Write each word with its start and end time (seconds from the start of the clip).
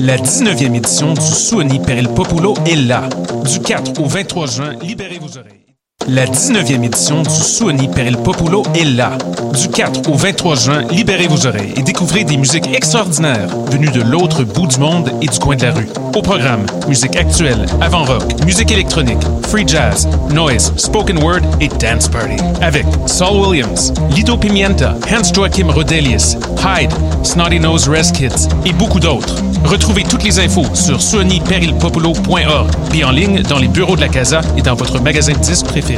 La 0.00 0.16
19e 0.16 0.76
édition 0.76 1.12
du 1.12 1.20
Suoni 1.20 1.80
per 1.80 1.98
il 1.98 2.08
Populo 2.08 2.54
est 2.66 2.76
là. 2.76 3.08
Du 3.44 3.58
4 3.58 4.00
au 4.00 4.06
23 4.06 4.46
juin, 4.46 4.74
libérez 4.80 5.18
vos 5.18 5.36
oreilles. 5.36 5.67
La 6.10 6.24
19e 6.24 6.84
édition 6.84 7.22
du 7.22 7.28
Suoni 7.28 7.86
per 7.86 8.06
il 8.06 8.16
Populo 8.16 8.62
est 8.74 8.84
là. 8.84 9.18
Du 9.52 9.68
4 9.68 10.08
au 10.10 10.14
23 10.14 10.56
juin, 10.56 10.82
libérez 10.90 11.26
vos 11.26 11.46
oreilles 11.46 11.74
et 11.76 11.82
découvrez 11.82 12.24
des 12.24 12.38
musiques 12.38 12.74
extraordinaires 12.74 13.48
venues 13.70 13.90
de 13.90 14.00
l'autre 14.00 14.42
bout 14.42 14.66
du 14.66 14.78
monde 14.78 15.10
et 15.20 15.26
du 15.26 15.38
coin 15.38 15.56
de 15.56 15.64
la 15.64 15.72
rue. 15.72 15.88
Au 16.14 16.22
programme, 16.22 16.64
musique 16.88 17.14
actuelle, 17.14 17.66
avant-rock, 17.82 18.22
musique 18.46 18.70
électronique, 18.70 19.22
free 19.48 19.68
jazz, 19.68 20.08
noise, 20.30 20.72
spoken 20.76 21.22
word 21.22 21.42
et 21.60 21.68
dance 21.68 22.08
party. 22.08 22.36
Avec 22.62 22.86
Saul 23.04 23.46
Williams, 23.46 23.92
Lido 24.10 24.38
Pimienta, 24.38 24.94
Hans 25.12 25.30
Joachim 25.34 25.70
Rodelius, 25.70 26.38
Hyde, 26.64 26.92
Snotty 27.22 27.60
Nose 27.60 27.86
Res 27.86 28.12
Kids 28.12 28.48
et 28.64 28.72
beaucoup 28.72 29.00
d'autres. 29.00 29.36
Retrouvez 29.64 30.04
toutes 30.04 30.24
les 30.24 30.40
infos 30.40 30.64
sur 30.72 31.02
suoniperilpopulo.org 31.02 32.68
puis 32.88 33.04
en 33.04 33.10
ligne 33.10 33.42
dans 33.42 33.58
les 33.58 33.68
bureaux 33.68 33.96
de 33.96 34.00
la 34.00 34.08
Casa 34.08 34.40
et 34.56 34.62
dans 34.62 34.74
votre 34.74 35.00
magasin 35.02 35.32
de 35.32 35.38
disques 35.38 35.66
préféré. 35.66 35.97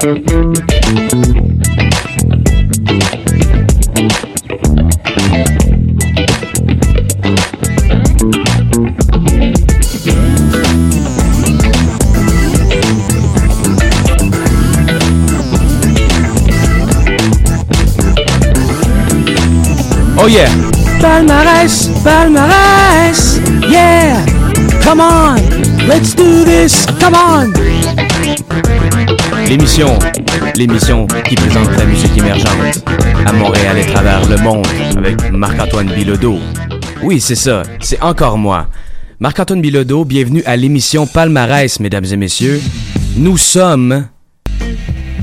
C'est 0.00 0.28
ça. 0.30 0.66
Oh 20.18 20.28
yeah! 20.28 20.75
Palmarès, 21.06 21.88
palmarès, 22.02 23.40
yeah! 23.70 24.26
Come 24.82 25.00
on! 25.00 25.36
Let's 25.86 26.16
do 26.16 26.44
this! 26.44 26.84
Come 26.98 27.14
on! 27.14 27.52
L'émission, 29.48 29.96
l'émission 30.56 31.06
qui 31.28 31.36
présente 31.36 31.70
la 31.78 31.84
musique 31.84 32.18
émergente 32.18 32.84
à 33.24 33.32
Montréal 33.32 33.78
et 33.78 33.86
travers 33.86 34.28
le 34.28 34.36
monde 34.38 34.66
avec 34.96 35.30
Marc-Antoine 35.30 35.92
Bilodeau. 35.94 36.40
Oui, 37.04 37.20
c'est 37.20 37.36
ça, 37.36 37.62
c'est 37.80 38.02
encore 38.02 38.36
moi. 38.36 38.66
Marc-Antoine 39.20 39.60
Bilodeau, 39.60 40.04
bienvenue 40.04 40.42
à 40.44 40.56
l'émission 40.56 41.06
Palmarès, 41.06 41.78
mesdames 41.78 42.06
et 42.10 42.16
messieurs. 42.16 42.60
Nous 43.16 43.36
sommes 43.36 44.08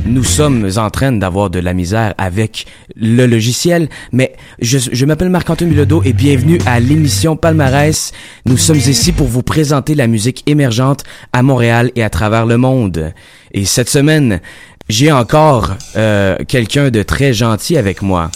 nous 0.06 0.24
sommes 0.24 0.69
en 0.78 0.90
train 0.90 1.12
d'avoir 1.12 1.50
de 1.50 1.59
la 1.59 1.74
misère 1.74 2.14
avec 2.18 2.66
le 2.96 3.25
logiciel, 3.25 3.90
mais 4.12 4.36
je, 4.59 5.06
m'appelle 5.06 5.30
Marc-Antoine 5.30 5.69
Bilodeau 5.69 6.02
et 6.03 6.14
bienvenue 6.14 6.59
à 6.66 6.80
l'émission 6.80 7.36
Palmarès. 7.36 8.12
Nous 8.46 8.58
sommes 8.58 8.78
ici 8.78 9.12
pour 9.12 9.28
vous 9.28 9.44
présenter 9.44 9.96
la 9.96 10.08
musique 10.08 10.44
émergente 10.47 11.03
à 11.31 11.44
Montréal 11.44 11.92
et 11.96 12.03
à 12.03 12.09
travers 12.09 12.46
le 12.46 12.58
monde. 12.58 13.13
Et 13.53 13.66
cette 13.66 13.90
semaine, 13.90 14.42
j'ai 14.90 15.12
encore 15.12 15.75
euh, 15.96 16.38
quelqu'un 16.47 16.90
de 16.90 17.03
très 17.03 17.34
gentil 17.34 17.78
avec 17.78 18.02
moi. 18.02 18.30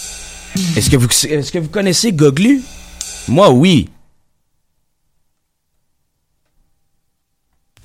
Est-ce 0.76 0.90
que 0.90 0.98
vous, 0.98 1.08
est-ce 1.08 1.52
que 1.52 1.60
vous 1.60 1.70
connaissez 1.70 2.12
Goglu? 2.12 2.62
Moi, 3.28 3.52
oui. 3.52 3.90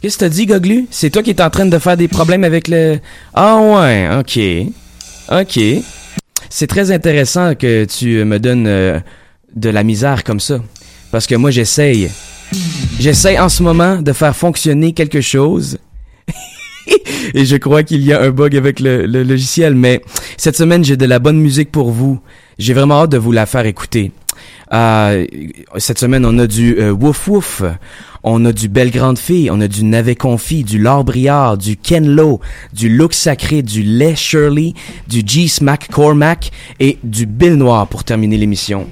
Qu'est-ce 0.03 0.19
que 0.19 0.25
t'as 0.25 0.31
dit, 0.31 0.47
Goglu? 0.47 0.87
C'est 0.91 1.11
toi 1.11 1.23
qui 1.23 1.31
es 1.31 1.41
en 1.41 1.49
train 1.49 1.65
de 1.65 1.79
faire 1.79 1.97
des 1.97 2.09
problèmes 2.09 2.43
avec 2.43 2.67
le... 2.67 2.99
Ah 3.35 3.57
ouais, 3.59 4.09
ok. 4.19 4.37
Ok. 5.31 5.61
C'est 6.51 6.67
très 6.67 6.91
intéressant 6.91 7.55
que 7.55 7.85
tu 7.85 8.25
me 8.25 8.41
donnes 8.41 8.67
euh, 8.67 8.99
de 9.55 9.71
la 9.71 9.85
misère 9.85 10.25
comme 10.25 10.41
ça. 10.41 10.59
Parce 11.13 11.29
que 11.29 11.37
moi, 11.37 11.53
j'essaye. 11.53 12.11
J'essaye 12.99 13.39
en 13.39 13.49
ce 13.49 13.63
moment 13.63 14.03
de 14.03 14.13
faire 14.13 14.35
fonctionner 14.35 14.93
quelque 14.93 15.21
chose. 15.21 15.79
Et 17.35 17.45
je 17.45 17.57
crois 17.57 17.85
qu'il 17.85 18.03
y 18.03 18.13
a 18.13 18.23
un 18.23 18.31
bug 18.31 18.57
avec 18.57 18.81
le, 18.81 19.07
le 19.07 19.23
logiciel. 19.23 19.77
Mais 19.77 20.03
cette 20.37 20.57
semaine, 20.57 20.85
j'ai 20.85 20.97
de 20.97 21.07
la 21.07 21.21
bonne 21.21 21.39
musique 21.39 21.71
pour 21.71 21.93
vous. 21.93 22.19
J'ai 22.59 22.75
vraiment 22.75 23.03
hâte 23.03 23.11
de 23.11 23.19
vous 23.19 23.31
la 23.31 23.47
faire 23.47 23.67
écouter. 23.67 24.11
Euh, 24.73 25.27
cette 25.77 25.99
semaine, 25.99 26.25
on 26.25 26.39
a 26.39 26.47
du 26.47 26.77
euh, 26.79 26.93
Wouf 26.93 27.29
Wouf, 27.29 27.63
on 28.25 28.45
a 28.45 28.53
du 28.53 28.69
Belle 28.69 28.91
Grande 28.91 29.19
Fille, 29.19 29.51
on 29.51 29.61
a 29.61 29.69
du 29.69 29.85
Navet 29.85 30.15
Confit, 30.15 30.65
du 30.65 30.79
Laure 30.79 31.05
Briard, 31.05 31.59
du 31.59 31.77
Ken 31.77 32.09
Lo, 32.09 32.41
du 32.73 32.89
Look 32.89 33.15
Sacré, 33.15 33.63
du 33.63 33.83
Les 33.83 34.15
Shirley, 34.15 34.75
du 35.09 35.23
G 35.27 35.49
Smack 35.49 35.89
Cormac 35.89 36.51
et 36.81 36.99
du 37.03 37.27
Bill 37.27 37.55
Noir 37.55 37.87
pour 37.89 38.05
terminer 38.05 38.37
l'émission. 38.37 38.87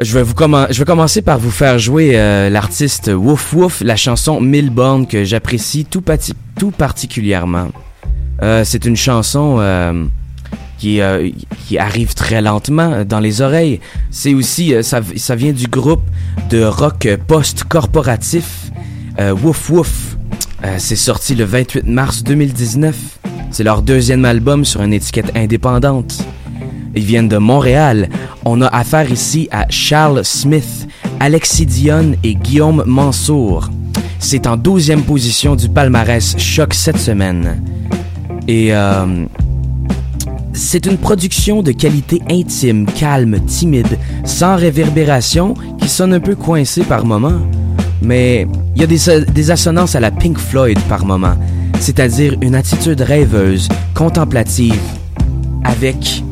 Je 0.00 0.14
vais, 0.14 0.22
vous 0.22 0.34
je 0.70 0.78
vais 0.78 0.84
commencer 0.86 1.20
par 1.20 1.38
vous 1.38 1.50
faire 1.50 1.78
jouer 1.78 2.12
euh, 2.14 2.48
l'artiste 2.48 3.10
Wouf 3.14 3.52
Wouf, 3.52 3.82
la 3.82 3.96
chanson 3.96 4.40
Milborn 4.40 5.06
que 5.06 5.24
j'apprécie 5.24 5.84
tout, 5.84 6.02
tout 6.58 6.70
particulièrement. 6.70 7.68
Euh, 8.42 8.64
c'est 8.64 8.86
une 8.86 8.96
chanson 8.96 9.58
euh, 9.60 10.06
qui, 10.80 11.00
euh, 11.02 11.28
qui 11.66 11.78
arrive 11.78 12.14
très 12.14 12.40
lentement 12.40 13.04
dans 13.04 13.20
les 13.20 13.42
oreilles. 13.42 13.80
C'est 14.10 14.32
aussi, 14.32 14.74
euh, 14.74 14.82
ça, 14.82 15.36
vient 15.36 15.52
du 15.52 15.66
groupe 15.66 16.02
de 16.48 16.64
rock 16.64 17.06
post-corporatif 17.28 18.70
euh, 19.20 19.34
Wouf. 19.34 20.16
Euh, 20.64 20.76
c'est 20.78 20.96
sorti 20.96 21.34
le 21.34 21.44
28 21.44 21.86
mars 21.86 22.22
2019. 22.22 22.96
C'est 23.50 23.64
leur 23.64 23.82
deuxième 23.82 24.24
album 24.24 24.64
sur 24.64 24.82
une 24.82 24.94
étiquette 24.94 25.32
indépendante. 25.36 26.24
Ils 26.94 27.04
viennent 27.04 27.28
de 27.28 27.36
Montréal. 27.36 28.08
On 28.44 28.62
a 28.62 28.66
affaire 28.66 29.10
ici 29.10 29.48
à 29.52 29.66
Charles 29.68 30.24
Smith, 30.24 30.88
Alexis 31.20 31.66
Dion 31.66 32.12
et 32.24 32.34
Guillaume 32.34 32.84
Mansour. 32.86 33.70
C'est 34.18 34.46
en 34.46 34.56
12e 34.56 35.02
position 35.02 35.56
du 35.56 35.68
palmarès 35.68 36.36
Choc 36.38 36.72
cette 36.72 36.98
semaine. 36.98 37.62
Et 38.48 38.74
euh, 38.74 39.24
c'est 40.52 40.86
une 40.86 40.98
production 40.98 41.62
de 41.62 41.72
qualité 41.72 42.20
intime, 42.30 42.86
calme, 42.86 43.40
timide, 43.46 43.98
sans 44.24 44.56
réverbération, 44.56 45.54
qui 45.80 45.88
sonne 45.88 46.12
un 46.12 46.20
peu 46.20 46.34
coincé 46.34 46.82
par 46.82 47.04
moments. 47.04 47.40
Mais 48.02 48.46
il 48.74 48.80
y 48.80 48.84
a 48.84 48.86
des, 48.86 49.24
des 49.32 49.50
assonances 49.50 49.94
à 49.94 50.00
la 50.00 50.10
Pink 50.10 50.38
Floyd 50.38 50.78
par 50.88 51.04
moment, 51.04 51.34
c'est-à-dire 51.78 52.36
une 52.40 52.54
attitude 52.54 53.00
rêveuse, 53.00 53.68
contemplative, 53.94 54.80
avec... 55.64 56.22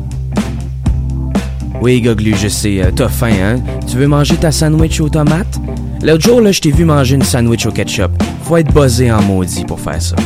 Oui, 1.81 2.01
Goglu, 2.01 2.35
je 2.35 2.49
sais, 2.49 2.81
euh, 2.81 2.91
t'as 2.93 3.07
faim, 3.07 3.31
hein? 3.41 3.55
Tu 3.87 3.95
veux 3.95 4.07
manger 4.07 4.35
ta 4.35 4.51
sandwich 4.51 4.99
aux 4.99 5.07
tomates? 5.07 5.61
L'autre 6.01 6.23
jour, 6.23 6.41
là, 6.41 6.51
je 6.51 6.59
t'ai 6.59 6.71
vu 6.71 6.83
manger 6.83 7.15
une 7.15 7.23
sandwich 7.23 7.65
au 7.65 7.71
ketchup. 7.71 8.11
Faut 8.43 8.57
être 8.57 8.73
buzzé 8.73 9.09
en 9.11 9.21
maudit 9.21 9.63
pour 9.63 9.79
faire 9.79 10.01
ça. 10.01 10.17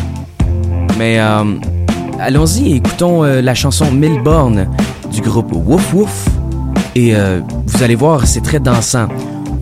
Mais, 0.98 1.19
euh, 1.19 1.44
allons-y, 2.24 2.78
écoutons 2.78 3.24
euh, 3.24 3.42
la 3.42 3.54
chanson 3.54 3.92
Milborn 3.92 4.68
du 5.12 5.22
groupe 5.22 5.52
Wouf 5.54 5.94
Wouf. 5.94 6.25
Et 6.96 7.16
euh, 7.16 7.42
vous 7.66 7.84
allez 7.84 7.96
voir, 7.96 8.25
c'est 8.25 8.42
très 8.42 8.60
dansant. 8.60 9.08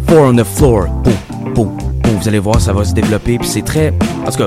Four 0.08 0.20
on 0.20 0.36
the 0.36 0.44
floor. 0.44 0.86
Pou, 1.04 1.12
pou, 1.56 1.66
pou. 2.04 2.10
Vous 2.20 2.28
allez 2.28 2.40
voir, 2.40 2.62
ça 2.62 2.74
va 2.74 2.84
se 2.84 2.94
développer. 2.94 3.38
Puis 3.40 3.48
c'est 3.48 3.66
très. 3.66 3.94
En 4.26 4.32
tout 4.32 4.44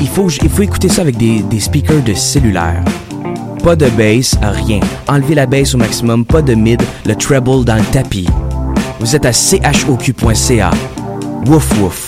il 0.00 0.08
faut, 0.08 0.62
écouter 0.62 0.88
ça 0.88 1.02
avec 1.02 1.16
des, 1.16 1.60
speakers 1.60 2.02
de 2.02 2.14
cellulaire. 2.14 2.82
Pas 3.62 3.76
de 3.76 3.86
bass, 3.90 4.36
rien. 4.42 4.80
Enlevez 5.06 5.34
la 5.34 5.46
bass 5.46 5.74
au 5.74 5.78
maximum, 5.78 6.24
pas 6.24 6.42
de 6.42 6.54
mid, 6.54 6.82
le 7.06 7.14
treble 7.14 7.64
dans 7.64 7.76
le 7.76 7.84
tapis. 7.92 8.28
Vous 9.00 9.14
êtes 9.14 9.26
à 9.26 9.32
choq.ca. 9.32 10.70
Wouf 11.46 11.80
wouf. 11.80 12.07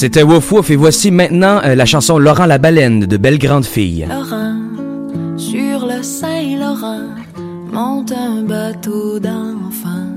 C'était 0.00 0.22
Wouf 0.22 0.50
Wouf 0.50 0.70
et 0.70 0.76
voici 0.76 1.10
maintenant 1.10 1.60
euh, 1.62 1.74
la 1.74 1.84
chanson 1.84 2.16
Laurent 2.16 2.46
la 2.46 2.56
baleine 2.56 3.00
de 3.00 3.18
Belle 3.18 3.38
Grande 3.38 3.66
Fille. 3.66 4.06
Laurent, 4.08 4.56
sur 5.36 5.84
le 5.86 6.02
Saint-Laurent, 6.02 7.02
monte 7.70 8.10
un 8.10 8.40
bateau 8.40 9.18
d'enfant, 9.18 10.08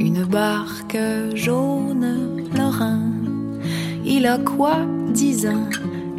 une 0.00 0.24
barque 0.24 0.96
jaune, 1.34 2.40
Laurent. 2.56 3.02
Il 4.02 4.24
a 4.24 4.38
quoi, 4.38 4.76
dix 5.12 5.46
ans, 5.46 5.68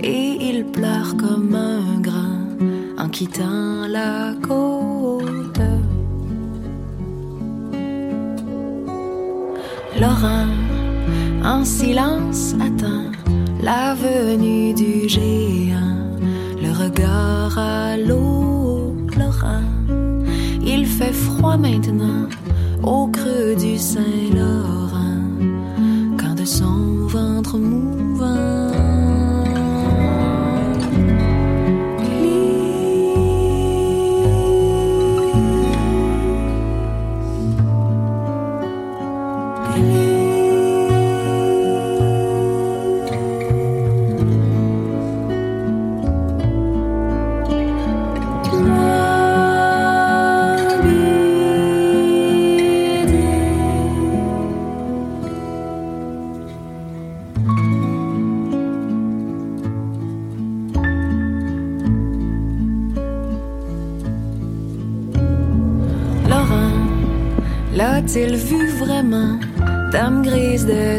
et 0.04 0.38
il 0.40 0.66
pleure 0.66 1.18
comme 1.18 1.56
un 1.56 2.00
grand 2.02 3.04
en 3.04 3.10
quittant 3.10 3.88
la 3.88 4.36
côte. 4.48 4.79
Géant, 15.10 15.98
le 16.62 16.72
regard 16.72 17.58
à 17.58 17.98
l'eau, 17.98 18.19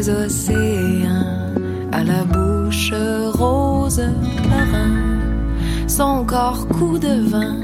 océans, 0.09 1.53
à 1.91 2.03
la 2.03 2.23
bouche 2.23 2.93
rose, 3.33 4.01
Laurent. 4.43 5.11
Son 5.87 6.25
corps 6.25 6.67
coup 6.67 6.97
de 6.97 7.29
vin, 7.29 7.55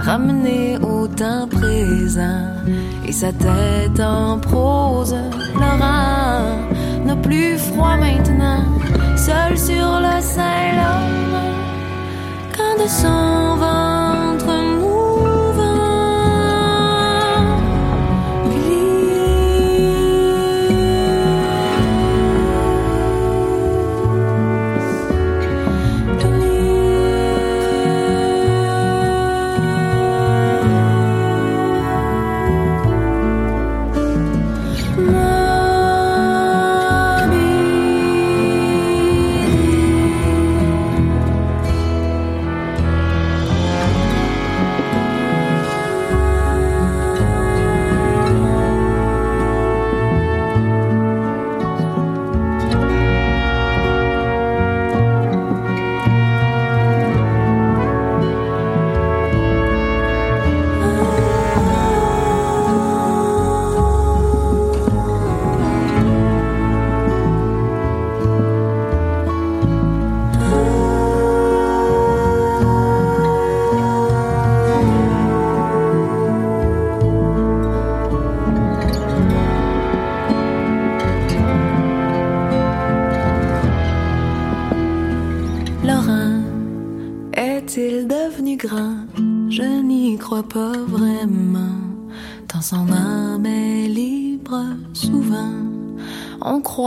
ramené 0.00 0.78
au 0.78 1.06
temps 1.08 1.48
présent, 1.48 2.46
et 3.06 3.12
sa 3.12 3.32
tête 3.32 3.51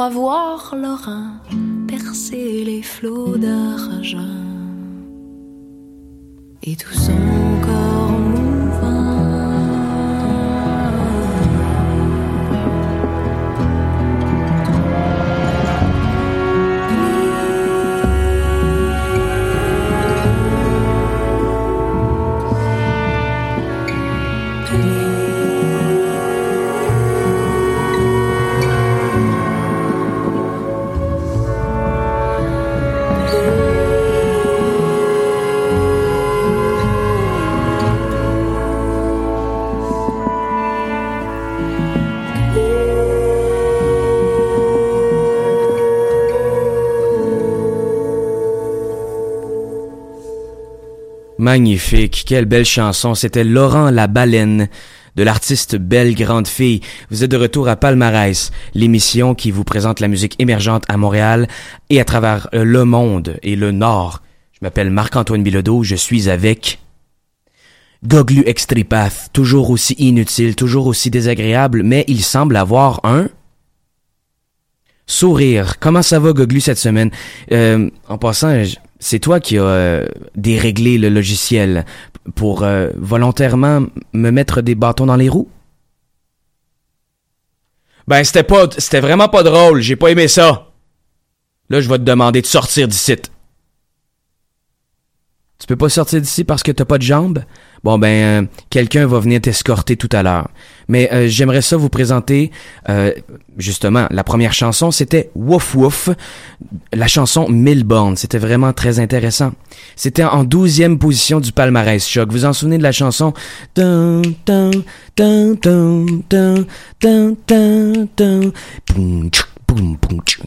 Voir 0.09 0.75
Laurent 0.75 1.39
percer 1.87 2.63
les 2.63 2.83
flots 2.83 3.37
d'argent. 3.37 4.19
Et 6.61 6.75
tout 6.75 6.93
son 6.93 7.24
Magnifique, 51.45 52.23
quelle 52.25 52.45
belle 52.45 52.65
chanson. 52.65 53.13
C'était 53.13 53.43
Laurent 53.43 53.91
la 53.91 54.07
baleine 54.07 54.67
de 55.15 55.21
l'artiste 55.21 55.75
Belle 55.75 56.15
Grande 56.15 56.47
Fille. 56.47 56.81
Vous 57.11 57.23
êtes 57.23 57.29
de 57.29 57.37
retour 57.37 57.67
à 57.67 57.75
Palmarès, 57.75 58.51
l'émission 58.73 59.35
qui 59.35 59.51
vous 59.51 59.63
présente 59.63 59.99
la 59.99 60.07
musique 60.07 60.33
émergente 60.39 60.85
à 60.87 60.97
Montréal 60.97 61.47
et 61.91 62.01
à 62.01 62.03
travers 62.03 62.49
euh, 62.55 62.63
le 62.63 62.83
monde 62.83 63.37
et 63.43 63.55
le 63.55 63.71
Nord. 63.71 64.23
Je 64.53 64.57
m'appelle 64.63 64.89
Marc-Antoine 64.89 65.43
Bilodeau, 65.43 65.83
je 65.83 65.93
suis 65.93 66.31
avec 66.31 66.79
Goglu 68.03 68.41
Extripath, 68.47 69.29
toujours 69.31 69.69
aussi 69.69 69.93
inutile, 69.99 70.55
toujours 70.55 70.87
aussi 70.87 71.11
désagréable, 71.11 71.83
mais 71.83 72.05
il 72.07 72.23
semble 72.23 72.57
avoir 72.57 73.01
un 73.03 73.27
sourire. 75.05 75.77
Comment 75.79 76.01
ça 76.01 76.17
va, 76.17 76.33
Goglu, 76.33 76.59
cette 76.59 76.79
semaine? 76.79 77.11
Euh, 77.51 77.87
en 78.09 78.17
passant, 78.17 78.63
c'est 79.05 79.19
toi 79.19 79.39
qui 79.39 79.59
as 79.59 79.61
euh, 79.61 80.07
déréglé 80.35 80.97
le 80.97 81.09
logiciel 81.09 81.85
pour 82.33 82.63
euh, 82.63 82.89
volontairement 82.95 83.85
me 84.13 84.31
mettre 84.31 84.61
des 84.61 84.73
bâtons 84.73 85.05
dans 85.05 85.15
les 85.15 85.29
roues? 85.29 85.47
Ben, 88.07 88.23
c'était 88.23 88.41
pas, 88.41 88.67
c'était 88.75 89.01
vraiment 89.01 89.29
pas 89.29 89.43
drôle. 89.43 89.81
J'ai 89.81 89.95
pas 89.95 90.07
aimé 90.09 90.27
ça. 90.27 90.71
Là, 91.69 91.81
je 91.81 91.87
vais 91.87 91.99
te 91.99 92.03
demander 92.03 92.41
de 92.41 92.47
sortir 92.47 92.87
d'ici. 92.87 93.15
Tu 95.57 95.67
peux 95.67 95.77
pas 95.77 95.87
sortir 95.87 96.19
d'ici 96.19 96.43
parce 96.43 96.63
que 96.63 96.71
t'as 96.71 96.83
pas 96.83 96.97
de 96.97 97.03
jambes? 97.03 97.43
Bon 97.83 97.97
ben, 97.97 98.07
euh, 98.07 98.47
quelqu'un 98.69 99.07
va 99.07 99.19
venir 99.19 99.39
t'escorter 99.39 99.95
tout 99.95 100.09
à 100.11 100.21
l'heure. 100.21 100.49
Mais 100.89 101.09
euh, 101.13 101.27
j'aimerais 101.27 101.61
ça 101.61 101.77
vous 101.77 101.87
présenter, 101.87 102.51
euh, 102.89 103.13
justement, 103.57 104.07
la 104.11 104.23
première 104.25 104.51
chanson, 104.53 104.91
c'était 104.91 105.29
Wouf 105.33 105.75
Wouf, 105.75 106.09
la 106.91 107.07
chanson 107.07 107.47
Milborn. 107.47 108.17
C'était 108.17 108.37
vraiment 108.37 108.73
très 108.73 108.99
intéressant. 108.99 109.53
C'était 109.95 110.25
en 110.25 110.43
douzième 110.43 110.99
position 110.99 111.39
du 111.39 111.53
palmarès 111.53 112.05
choc. 112.05 112.31
Vous 112.31 112.43
en 112.43 112.51
souvenez 112.51 112.77
de 112.77 112.83
la 112.83 112.91
chanson? 112.91 113.33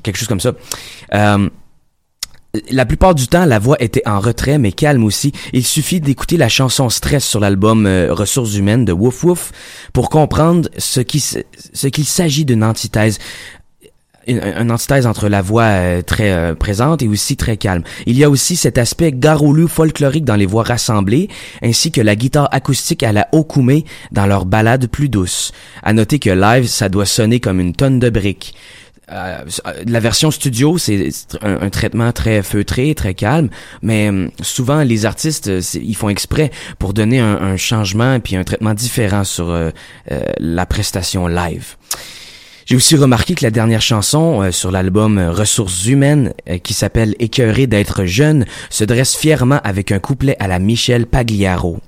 Quelque 0.02 0.18
chose 0.18 0.28
comme 0.28 0.40
ça. 0.40 0.52
La 2.70 2.86
plupart 2.86 3.14
du 3.14 3.28
temps, 3.28 3.44
la 3.44 3.58
voix 3.58 3.76
était 3.78 4.02
en 4.06 4.20
retrait, 4.20 4.56
mais 4.56 4.72
calme 4.72 5.04
aussi. 5.04 5.32
Il 5.52 5.66
suffit 5.66 6.00
d'écouter 6.00 6.38
la 6.38 6.48
chanson 6.48 6.88
Stress 6.88 7.22
sur 7.22 7.40
l'album 7.40 7.84
euh, 7.86 8.08
Ressources 8.10 8.54
humaines 8.54 8.86
de 8.86 8.92
Wouf 8.92 9.22
Wouf 9.22 9.52
pour 9.92 10.08
comprendre 10.08 10.70
ce 10.78 11.00
qu'il 11.00 12.04
s'agit 12.06 12.46
d'une 12.46 12.64
antithèse. 12.64 13.18
Une, 14.26 14.70
antithèse 14.70 15.06
entre 15.06 15.28
la 15.28 15.42
voix 15.42 15.64
euh, 15.64 16.02
très 16.02 16.32
euh, 16.32 16.54
présente 16.54 17.02
et 17.02 17.08
aussi 17.08 17.36
très 17.36 17.58
calme. 17.58 17.82
Il 18.06 18.16
y 18.16 18.24
a 18.24 18.30
aussi 18.30 18.56
cet 18.56 18.78
aspect 18.78 19.12
garoulu 19.12 19.68
folklorique 19.68 20.24
dans 20.24 20.36
les 20.36 20.46
voix 20.46 20.62
rassemblées, 20.62 21.28
ainsi 21.62 21.92
que 21.92 22.00
la 22.00 22.16
guitare 22.16 22.48
acoustique 22.50 23.02
à 23.02 23.12
la 23.12 23.28
okume 23.32 23.82
dans 24.10 24.26
leurs 24.26 24.46
ballades 24.46 24.86
plus 24.86 25.10
douces. 25.10 25.52
À 25.82 25.92
noter 25.92 26.18
que 26.18 26.30
live, 26.30 26.66
ça 26.66 26.88
doit 26.88 27.06
sonner 27.06 27.40
comme 27.40 27.60
une 27.60 27.74
tonne 27.74 27.98
de 27.98 28.08
briques. 28.08 28.54
Euh, 29.10 29.38
la 29.86 30.00
version 30.00 30.30
studio, 30.30 30.76
c'est 30.76 31.10
un, 31.40 31.70
traitement 31.70 32.12
très 32.12 32.42
feutré, 32.42 32.94
très 32.94 33.14
calme, 33.14 33.48
mais 33.82 34.08
hum, 34.08 34.30
souvent 34.42 34.82
les 34.82 35.06
artistes, 35.06 35.48
euh, 35.48 35.60
ils 35.74 35.96
font 35.96 36.08
exprès 36.08 36.50
pour 36.78 36.92
donner 36.92 37.20
un, 37.20 37.56
changement 37.56 38.20
puis 38.20 38.36
un 38.36 38.44
traitement 38.44 38.74
différent 38.74 39.24
sur 39.24 39.50
euh, 39.50 39.70
la 40.38 40.66
prestation 40.66 41.26
live. 41.26 41.76
J'ai 42.66 42.76
aussi 42.76 42.96
remarqué 42.96 43.34
que 43.34 43.44
la 43.44 43.50
dernière 43.50 43.80
chanson 43.80 44.52
sur 44.52 44.70
l'album 44.70 45.18
Ressources 45.18 45.86
humaines, 45.86 46.34
qui 46.62 46.74
s'appelle 46.74 47.14
Écœuré 47.18 47.66
d'être 47.66 48.04
jeune, 48.04 48.44
se 48.68 48.84
dresse 48.84 49.16
fièrement 49.16 49.60
avec 49.64 49.90
un 49.90 49.98
couplet 49.98 50.36
à 50.38 50.48
la 50.48 50.58
Michel 50.58 51.06
Pagliaro. 51.06 51.80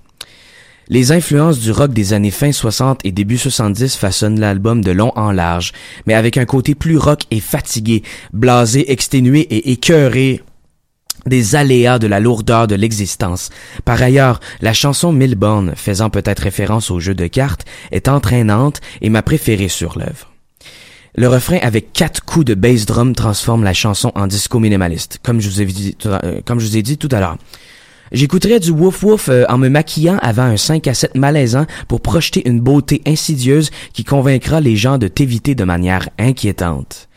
Les 0.92 1.12
influences 1.12 1.60
du 1.60 1.70
rock 1.70 1.92
des 1.92 2.14
années 2.14 2.32
fin 2.32 2.50
60 2.50 3.02
et 3.04 3.12
début 3.12 3.38
70 3.38 3.94
façonnent 3.94 4.40
l'album 4.40 4.82
de 4.82 4.90
long 4.90 5.12
en 5.14 5.30
large, 5.30 5.70
mais 6.04 6.14
avec 6.14 6.36
un 6.36 6.46
côté 6.46 6.74
plus 6.74 6.98
rock 6.98 7.22
et 7.30 7.38
fatigué, 7.38 8.02
blasé, 8.32 8.90
exténué 8.90 9.38
et 9.42 9.70
écœuré 9.70 10.42
des 11.26 11.54
aléas 11.54 12.00
de 12.00 12.08
la 12.08 12.18
lourdeur 12.18 12.66
de 12.66 12.74
l'existence. 12.74 13.50
Par 13.84 14.02
ailleurs, 14.02 14.40
la 14.62 14.72
chanson 14.72 15.12
Milborn, 15.12 15.74
faisant 15.76 16.10
peut-être 16.10 16.40
référence 16.40 16.90
au 16.90 16.98
jeu 16.98 17.14
de 17.14 17.28
cartes, 17.28 17.64
est 17.92 18.08
entraînante 18.08 18.80
et 19.00 19.10
ma 19.10 19.22
préférée 19.22 19.68
sur 19.68 19.96
l'œuvre. 19.96 20.32
Le 21.14 21.28
refrain 21.28 21.58
avec 21.62 21.92
quatre 21.92 22.24
coups 22.24 22.46
de 22.46 22.54
bass 22.54 22.84
drum 22.84 23.14
transforme 23.14 23.62
la 23.62 23.74
chanson 23.74 24.10
en 24.16 24.26
disco 24.26 24.58
minimaliste, 24.58 25.20
comme 25.22 25.40
je 25.40 25.50
euh, 26.06 26.40
comme 26.44 26.58
je 26.58 26.66
vous 26.66 26.76
ai 26.76 26.82
dit 26.82 26.98
tout 26.98 27.08
à 27.12 27.20
l'heure. 27.20 27.36
J'écouterais 28.12 28.58
du 28.58 28.70
wouf 28.70 29.04
wouf 29.04 29.28
euh, 29.28 29.44
en 29.48 29.56
me 29.56 29.68
maquillant 29.68 30.18
avant 30.20 30.42
un 30.42 30.56
5 30.56 30.88
à 30.88 30.94
7 30.94 31.14
malaisant 31.14 31.66
pour 31.86 32.00
projeter 32.00 32.48
une 32.48 32.60
beauté 32.60 33.02
insidieuse 33.06 33.70
qui 33.92 34.02
convaincra 34.02 34.60
les 34.60 34.74
gens 34.74 34.98
de 34.98 35.06
t'éviter 35.06 35.54
de 35.54 35.62
manière 35.62 36.08
inquiétante. 36.18 37.08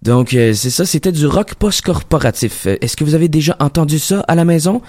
Donc 0.00 0.32
euh, 0.32 0.54
c'est 0.54 0.70
ça, 0.70 0.86
c'était 0.86 1.12
du 1.12 1.26
rock 1.26 1.56
post-corporatif. 1.56 2.66
Euh, 2.66 2.78
Est-ce 2.80 2.96
que 2.96 3.04
vous 3.04 3.14
avez 3.14 3.28
déjà 3.28 3.54
entendu 3.60 3.98
ça 3.98 4.20
à 4.28 4.34
la 4.34 4.46
maison? 4.46 4.80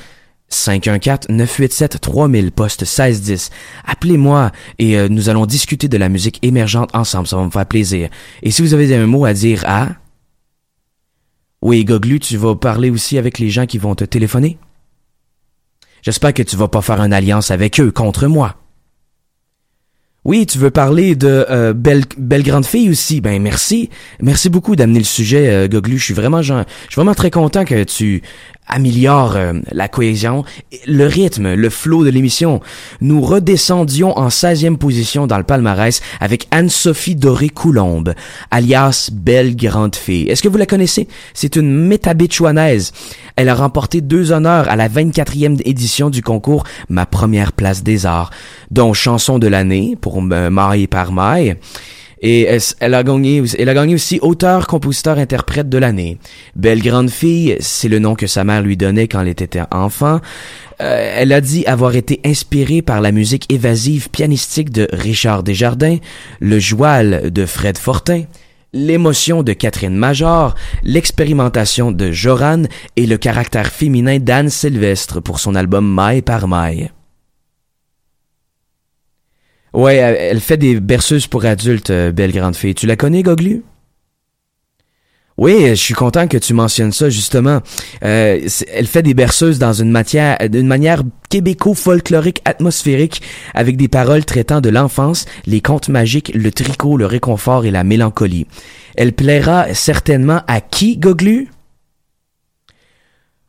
514-987-3000, 0.49 2.51
poste 2.51 2.81
1610. 2.81 3.49
Appelez-moi 3.85 4.51
et 4.79 5.07
nous 5.07 5.29
allons 5.29 5.45
discuter 5.45 5.87
de 5.87 5.95
la 5.95 6.09
musique 6.09 6.39
émergente 6.41 6.93
ensemble, 6.93 7.25
ça 7.25 7.37
va 7.37 7.45
me 7.45 7.49
faire 7.49 7.65
plaisir. 7.65 8.09
Et 8.43 8.51
si 8.51 8.61
vous 8.61 8.73
avez 8.73 8.93
un 8.93 9.07
mot 9.07 9.23
à 9.23 9.33
dire 9.33 9.63
à... 9.65 9.87
Oui, 11.61 11.85
Goglu, 11.85 12.19
tu 12.19 12.35
vas 12.35 12.57
parler 12.57 12.89
aussi 12.89 13.17
avec 13.17 13.39
les 13.39 13.49
gens 13.49 13.65
qui 13.65 13.77
vont 13.77 13.95
te 13.95 14.03
téléphoner? 14.03 14.57
J'espère 16.01 16.33
que 16.33 16.43
tu 16.43 16.55
vas 16.55 16.67
pas 16.67 16.81
faire 16.81 17.01
une 17.01 17.13
alliance 17.13 17.51
avec 17.51 17.79
eux 17.79 17.91
contre 17.91 18.27
moi. 18.27 18.55
Oui, 20.23 20.45
tu 20.45 20.59
veux 20.59 20.69
parler 20.69 21.15
de 21.15 21.47
euh, 21.49 21.73
belle 21.73 22.03
belle 22.15 22.43
grande 22.43 22.65
fille 22.65 22.91
aussi. 22.91 23.21
Ben 23.21 23.41
merci, 23.41 23.89
merci 24.21 24.49
beaucoup 24.49 24.75
d'amener 24.75 24.99
le 24.99 25.05
sujet, 25.05 25.49
euh, 25.49 25.67
Goglu. 25.67 25.97
Je 25.97 26.03
suis 26.03 26.13
vraiment, 26.13 26.43
je 26.43 26.53
suis 26.53 26.95
vraiment 26.95 27.15
très 27.15 27.31
content 27.31 27.65
que 27.65 27.83
tu 27.83 28.21
améliores 28.67 29.35
euh, 29.35 29.53
la 29.71 29.87
cohésion, 29.87 30.43
le 30.87 31.05
rythme, 31.05 31.53
le 31.53 31.69
flow 31.69 32.03
de 32.03 32.09
l'émission. 32.09 32.61
Nous 33.01 33.21
redescendions 33.21 34.17
en 34.17 34.29
16e 34.29 34.77
position 34.77 35.27
dans 35.27 35.37
le 35.37 35.43
palmarès 35.43 36.01
avec 36.19 36.47
Anne-Sophie 36.51 37.15
Doré-Coulombe, 37.15 38.13
alias 38.49 39.09
Belle 39.11 39.55
Grande 39.55 39.95
Fille. 39.95 40.29
Est-ce 40.29 40.41
que 40.41 40.47
vous 40.47 40.57
la 40.57 40.65
connaissez? 40.65 41.07
C'est 41.33 41.55
une 41.55 41.71
métabitchouanaise. 41.71 42.91
Elle 43.35 43.49
a 43.49 43.55
remporté 43.55 44.01
deux 44.01 44.31
honneurs 44.31 44.69
à 44.69 44.75
la 44.75 44.89
24e 44.89 45.61
édition 45.65 46.09
du 46.09 46.21
concours 46.21 46.63
Ma 46.89 47.05
première 47.05 47.53
place 47.53 47.83
des 47.83 48.05
arts, 48.05 48.31
dont 48.69 48.93
chanson 48.93 49.39
de 49.39 49.47
l'année 49.47 49.97
pour 49.99 50.21
euh, 50.31 50.49
Maille 50.49 50.87
par 50.87 51.11
Maille. 51.11 51.57
Et 52.21 52.43
elle, 52.79 52.93
a 52.93 53.03
gagné, 53.03 53.43
elle 53.57 53.69
a 53.69 53.73
gagné 53.73 53.95
aussi 53.95 54.19
auteur, 54.21 54.67
compositeur, 54.67 55.17
interprète 55.17 55.69
de 55.69 55.79
l'année. 55.79 56.19
Belle 56.55 56.81
grande 56.81 57.09
fille, 57.09 57.57
c'est 57.59 57.89
le 57.89 57.97
nom 57.97 58.13
que 58.13 58.27
sa 58.27 58.43
mère 58.43 58.61
lui 58.61 58.77
donnait 58.77 59.07
quand 59.07 59.21
elle 59.21 59.27
était 59.27 59.59
enfant. 59.71 60.19
Euh, 60.81 61.13
elle 61.17 61.33
a 61.33 61.41
dit 61.41 61.65
avoir 61.65 61.95
été 61.95 62.19
inspirée 62.23 62.83
par 62.83 63.01
la 63.01 63.11
musique 63.11 63.51
évasive 63.51 64.09
pianistique 64.09 64.71
de 64.71 64.87
Richard 64.93 65.41
Desjardins, 65.41 65.97
le 66.39 66.59
joual 66.59 67.31
de 67.31 67.45
Fred 67.47 67.79
Fortin, 67.79 68.23
l'émotion 68.71 69.41
de 69.41 69.53
Catherine 69.53 69.95
Major, 69.95 70.55
l'expérimentation 70.83 71.91
de 71.91 72.11
Joran 72.11 72.63
et 72.95 73.07
le 73.07 73.17
caractère 73.17 73.67
féminin 73.67 74.19
d'Anne 74.19 74.49
Sylvestre 74.49 75.21
pour 75.21 75.39
son 75.39 75.55
album 75.55 75.91
Maille 75.91 76.21
par 76.21 76.47
Maille. 76.47 76.91
Ouais, 79.73 79.95
elle 79.95 80.41
fait 80.41 80.57
des 80.57 80.79
berceuses 80.79 81.27
pour 81.27 81.45
adultes, 81.45 81.91
euh, 81.91 82.11
belle 82.11 82.33
grande 82.33 82.55
fille. 82.55 82.75
Tu 82.75 82.87
la 82.87 82.97
connais, 82.97 83.23
Goglu? 83.23 83.63
Oui, 85.37 85.53
euh, 85.63 85.69
je 85.69 85.75
suis 85.75 85.93
content 85.93 86.27
que 86.27 86.37
tu 86.37 86.53
mentionnes 86.53 86.91
ça, 86.91 87.09
justement. 87.09 87.61
Euh, 88.03 88.47
elle 88.73 88.87
fait 88.87 89.01
des 89.01 89.13
berceuses 89.13 89.59
dans 89.59 89.71
une 89.71 89.89
matière, 89.89 90.37
d'une 90.49 90.67
manière 90.67 91.03
québéco-folklorique 91.29 92.41
atmosphérique, 92.43 93.21
avec 93.53 93.77
des 93.77 93.87
paroles 93.87 94.25
traitant 94.25 94.59
de 94.59 94.69
l'enfance, 94.69 95.25
les 95.45 95.61
contes 95.61 95.87
magiques, 95.87 96.33
le 96.35 96.51
tricot, 96.51 96.97
le 96.97 97.05
réconfort 97.05 97.65
et 97.65 97.71
la 97.71 97.85
mélancolie. 97.85 98.47
Elle 98.97 99.13
plaira 99.13 99.73
certainement 99.73 100.41
à 100.47 100.59
qui, 100.59 100.97
Goglu? 100.97 101.47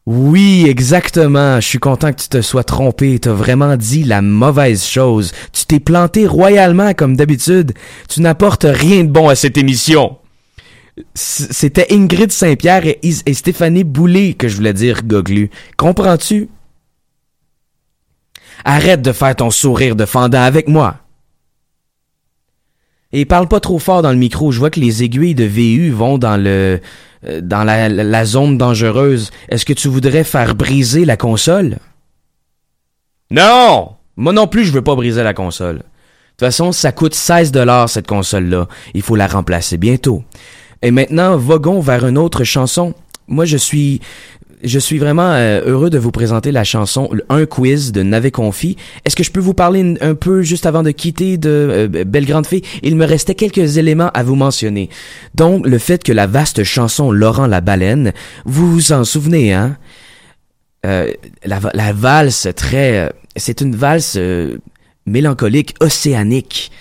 Oui, 0.04 0.66
exactement. 0.68 1.60
Je 1.60 1.66
suis 1.66 1.78
content 1.78 2.12
que 2.12 2.20
tu 2.20 2.28
te 2.28 2.42
sois 2.42 2.64
trompé. 2.64 3.18
T'as 3.20 3.32
vraiment 3.32 3.76
dit 3.76 4.02
la 4.02 4.20
mauvaise 4.20 4.84
chose. 4.84 5.32
Tu 5.52 5.64
t'es 5.64 5.78
planté 5.78 6.26
royalement 6.26 6.92
comme 6.92 7.16
d'habitude. 7.16 7.72
Tu 8.08 8.20
n'apportes 8.20 8.66
rien 8.68 9.04
de 9.04 9.10
bon 9.10 9.28
à 9.28 9.36
cette 9.36 9.56
émission. 9.56 10.18
C'était 11.14 11.86
Ingrid 11.90 12.32
Saint-Pierre 12.32 12.84
et 12.84 13.34
Stéphanie 13.34 13.84
Boulay 13.84 14.34
que 14.34 14.48
je 14.48 14.56
voulais 14.56 14.74
dire, 14.74 15.02
Goglu. 15.04 15.50
Comprends-tu? 15.76 16.48
Arrête 18.64 19.02
de 19.02 19.12
faire 19.12 19.36
ton 19.36 19.50
sourire 19.50 19.96
de 19.96 20.04
fendant 20.04 20.42
avec 20.42 20.68
moi. 20.68 20.96
Et 23.12 23.24
parle 23.24 23.48
pas 23.48 23.60
trop 23.60 23.78
fort 23.78 24.02
dans 24.02 24.12
le 24.12 24.18
micro. 24.18 24.52
Je 24.52 24.58
vois 24.58 24.70
que 24.70 24.80
les 24.80 25.02
aiguilles 25.02 25.34
de 25.34 25.44
VU 25.44 25.90
vont 25.90 26.18
dans 26.18 26.36
le 26.36 26.80
euh, 27.24 27.40
dans 27.40 27.62
la, 27.62 28.24
zone 28.24 28.58
dangereuse. 28.58 29.30
Est-ce 29.48 29.64
que 29.64 29.72
tu 29.72 29.88
voudrais 29.88 30.24
faire 30.24 30.56
briser 30.56 31.04
la 31.04 31.16
console? 31.16 31.78
Non! 33.30 33.92
Moi 34.16 34.32
non 34.32 34.48
plus, 34.48 34.64
je 34.64 34.72
veux 34.72 34.82
pas 34.82 34.96
briser 34.96 35.22
la 35.22 35.34
console. 35.34 35.76
De 35.76 35.82
toute 35.82 36.40
façon, 36.40 36.72
ça 36.72 36.90
coûte 36.90 37.14
16 37.14 37.52
dollars 37.52 37.88
cette 37.88 38.08
console-là. 38.08 38.66
Il 38.94 39.02
faut 39.02 39.14
la 39.14 39.28
remplacer 39.28 39.76
bientôt. 39.76 40.24
Et 40.82 40.90
maintenant, 40.90 41.36
voguons 41.36 41.80
vers 41.80 42.06
une 42.06 42.18
autre 42.18 42.42
chanson. 42.42 42.94
Moi, 43.28 43.44
je 43.44 43.56
suis, 43.56 44.00
je 44.62 44.78
suis 44.78 44.98
vraiment 44.98 45.32
euh, 45.32 45.62
heureux 45.66 45.90
de 45.90 45.98
vous 45.98 46.10
présenter 46.10 46.52
la 46.52 46.64
chanson 46.64 47.10
Un 47.28 47.46
quiz 47.46 47.92
de 47.92 48.02
Navet 48.02 48.30
Confi. 48.30 48.76
Est-ce 49.04 49.16
que 49.16 49.22
je 49.22 49.30
peux 49.30 49.40
vous 49.40 49.54
parler 49.54 49.96
un- 50.00 50.14
peu 50.14 50.42
juste 50.42 50.66
avant 50.66 50.82
de 50.82 50.90
quitter 50.90 51.36
de 51.38 51.88
euh, 51.94 52.04
Belle 52.04 52.26
Grande 52.26 52.46
Fille? 52.46 52.62
Il 52.82 52.96
me 52.96 53.04
restait 53.04 53.34
quelques 53.34 53.78
éléments 53.78 54.10
à 54.14 54.22
vous 54.22 54.34
mentionner. 54.36 54.88
Donc, 55.34 55.66
le 55.66 55.78
fait 55.78 56.02
que 56.04 56.12
la 56.12 56.26
vaste 56.26 56.64
chanson 56.64 57.10
Laurent 57.12 57.46
la 57.46 57.60
baleine, 57.60 58.12
vous 58.44 58.70
vous 58.72 58.92
en 58.92 59.04
souvenez, 59.04 59.52
hein? 59.52 59.76
Euh, 60.84 61.12
la, 61.44 61.60
la 61.74 61.92
valse 61.92 62.48
très, 62.56 63.12
c'est 63.36 63.60
une 63.60 63.76
valse 63.76 64.18
mélancolique, 65.06 65.74
océanique. 65.80 66.72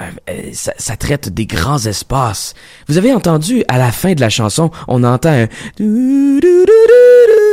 Euh, 0.00 0.04
euh, 0.30 0.50
ça, 0.52 0.72
ça 0.78 0.96
traite 0.96 1.28
des 1.28 1.46
grands 1.46 1.84
espaces. 1.84 2.54
Vous 2.86 2.98
avez 2.98 3.12
entendu 3.12 3.64
à 3.68 3.78
la 3.78 3.90
fin 3.90 4.14
de 4.14 4.20
la 4.20 4.30
chanson, 4.30 4.70
on 4.86 5.02
entend 5.02 5.30
un 5.30 5.48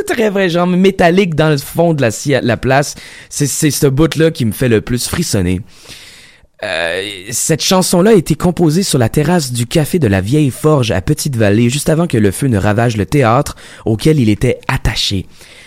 très 0.06 0.30
vrai 0.30 0.48
genre 0.48 0.66
métallique 0.66 1.34
dans 1.34 1.50
le 1.50 1.58
fond 1.58 1.92
de 1.92 2.02
la, 2.02 2.40
la 2.40 2.56
place. 2.56 2.94
C'est 3.28 3.46
ce 3.46 3.86
bout 3.88 4.14
là 4.16 4.30
qui 4.30 4.44
me 4.44 4.52
fait 4.52 4.68
le 4.68 4.80
plus 4.80 5.08
frissonner. 5.08 5.60
Euh, 6.64 7.02
cette 7.30 7.62
chanson-là 7.62 8.12
a 8.12 8.14
été 8.14 8.34
composée 8.34 8.82
sur 8.82 8.98
la 8.98 9.10
terrasse 9.10 9.52
du 9.52 9.66
café 9.66 9.98
de 9.98 10.06
la 10.06 10.22
Vieille 10.22 10.50
Forge 10.50 10.90
à 10.90 11.02
Petite-Vallée, 11.02 11.68
juste 11.68 11.90
avant 11.90 12.06
que 12.06 12.16
le 12.16 12.30
feu 12.30 12.46
ne 12.46 12.56
ravage 12.56 12.96
le 12.96 13.04
théâtre 13.04 13.56
auquel 13.84 14.18
il 14.18 14.30
était 14.30 14.58
attaché. 14.68 15.26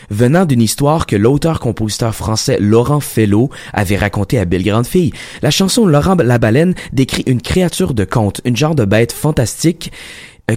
Venant 0.10 0.46
d'une 0.46 0.62
histoire 0.62 1.06
que 1.06 1.16
l'auteur-compositeur 1.16 2.16
français 2.16 2.58
Laurent 2.60 3.00
Fellow 3.00 3.50
avait 3.74 3.98
racontée 3.98 4.40
à 4.40 4.46
Belle 4.46 4.64
Grande 4.64 4.88
Fille, 4.88 5.14
la 5.42 5.52
chanson 5.52 5.86
Laurent 5.86 6.16
la 6.16 6.38
baleine 6.38 6.74
décrit 6.94 7.24
une 7.28 7.42
créature 7.42 7.94
de 7.94 8.06
conte, 8.06 8.42
une 8.44 8.58
genre 8.58 8.76
de 8.76 8.86
bête 8.86 9.12
fantastique, 9.12 9.92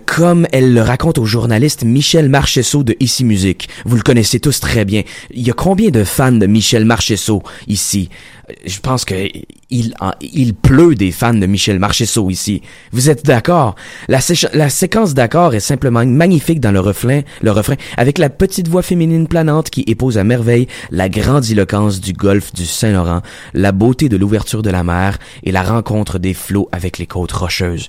comme 0.01 0.47
elle 0.53 0.75
le 0.75 0.83
raconte 0.83 1.19
au 1.19 1.25
journaliste 1.25 1.85
Michel 1.85 2.29
Marchessault 2.29 2.83
de 2.85 2.97
Ici 3.01 3.25
Musique. 3.25 3.69
Vous 3.85 3.97
le 3.97 4.03
connaissez 4.03 4.41
tous 4.41 4.61
très 4.61 4.85
bien. 4.85 5.03
Il 5.31 5.47
y 5.47 5.51
a 5.51 5.55
combien 5.55 5.91
de 5.91 6.05
fans 6.05 6.33
de 6.33 6.47
Michel 6.47 6.85
Marchessault 6.85 7.43
ici? 7.67 8.09
Je 8.67 8.81
pense 8.81 9.05
que 9.05 9.15
il, 9.71 9.95
en- 10.01 10.13
il 10.21 10.55
pleut 10.55 10.95
des 10.95 11.11
fans 11.13 11.33
de 11.35 11.47
Michel 11.47 11.79
Marchessault 11.79 12.29
ici. 12.31 12.61
Vous 12.93 13.09
êtes 13.09 13.25
d'accord? 13.25 13.77
La 14.09 14.21
séquence 14.21 15.15
d'accord 15.15 15.55
est 15.55 15.61
simplement 15.61 16.05
magnifique 16.05 16.61
dans 16.61 16.73
le 16.73 16.81
refrain, 16.81 17.23
le 17.41 17.51
refrain, 17.51 17.77
avec 17.97 18.19
la 18.19 18.29
petite 18.31 18.69
voix 18.69 18.83
féminine 18.83 19.27
planante 19.27 19.71
qui 19.71 19.85
épouse 19.87 20.19
à 20.19 20.25
merveille 20.25 20.67
la 20.91 21.09
grandiloquence 21.09 22.01
du 22.01 22.13
golfe 22.13 22.53
du 22.53 22.67
Saint-Laurent, 22.67 23.23
la 23.55 23.73
beauté 23.73 24.09
de 24.09 24.17
l'ouverture 24.17 24.63
de 24.63 24.71
la 24.71 24.85
mer 24.85 25.19
et 25.45 25.53
la 25.53 25.63
rencontre 25.63 26.19
des 26.19 26.35
flots 26.35 26.69
avec 26.73 26.99
les 26.99 27.07
côtes 27.07 27.33
rocheuses. 27.33 27.89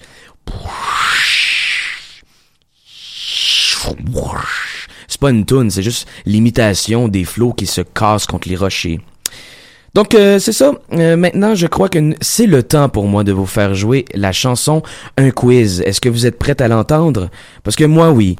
C'est 5.08 5.19
pas 5.19 5.30
une 5.30 5.46
toune, 5.46 5.69
c'est 5.69 5.84
juste 5.84 6.08
l'imitation 6.26 7.08
des 7.08 7.24
flots 7.24 7.54
qui 7.54 7.65
se 7.65 7.82
cassent 7.82 8.26
contre 8.26 8.50
les 8.50 8.56
rochers. 8.56 9.00
Donc 9.93 10.15
euh, 10.15 10.39
c'est 10.39 10.54
ça. 10.54 10.72
Euh, 10.93 11.15
maintenant, 11.15 11.54
je 11.54 11.67
crois 11.67 11.88
que 11.88 12.15
c'est 12.19 12.48
le 12.48 12.63
temps 12.63 12.89
pour 12.89 13.06
moi 13.06 13.24
de 13.24 13.32
vous 13.32 13.46
faire 13.46 13.76
jouer 13.76 14.06
la 14.15 14.32
chanson 14.32 14.82
Un 15.17 15.30
quiz. 15.30 15.82
Est-ce 15.86 16.02
que 16.02 16.10
vous 16.10 16.26
êtes 16.26 16.39
prête 16.39 16.62
à 16.62 16.67
l'entendre? 16.67 17.30
Parce 17.63 17.76
que 17.76 17.84
moi, 17.84 18.10
oui. 18.10 18.36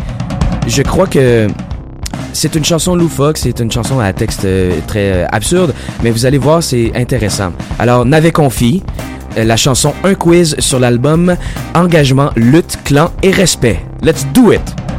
Je 0.65 0.82
crois 0.82 1.06
que 1.06 1.47
c'est 2.34 2.56
une 2.56 2.65
chanson 2.65 2.95
loufoque, 2.95 3.38
c'est 3.38 3.60
une 3.60 3.71
chanson 3.71 3.99
à 3.99 4.12
texte 4.13 4.45
euh, 4.45 4.79
très 4.88 5.23
absurde, 5.32 5.73
mais 6.03 6.10
vous 6.10 6.25
allez 6.25 6.39
voir, 6.39 6.63
c'est 6.63 6.91
intéressant. 6.95 7.53
Alors, 7.77 8.06
n'avez 8.06 8.32
confi, 8.32 8.82
euh, 9.38 9.43
la 9.43 9.58
chanson 9.58 9.93
Un 10.03 10.15
quiz 10.15 10.56
sur 10.60 10.79
l'album 10.79 11.36
Engagement, 11.75 12.32
lutte, 12.36 12.79
clan 12.84 13.12
et 13.21 13.32
respect. 13.32 13.79
Let's 14.01 14.25
do 14.34 14.51
it! 14.51 14.92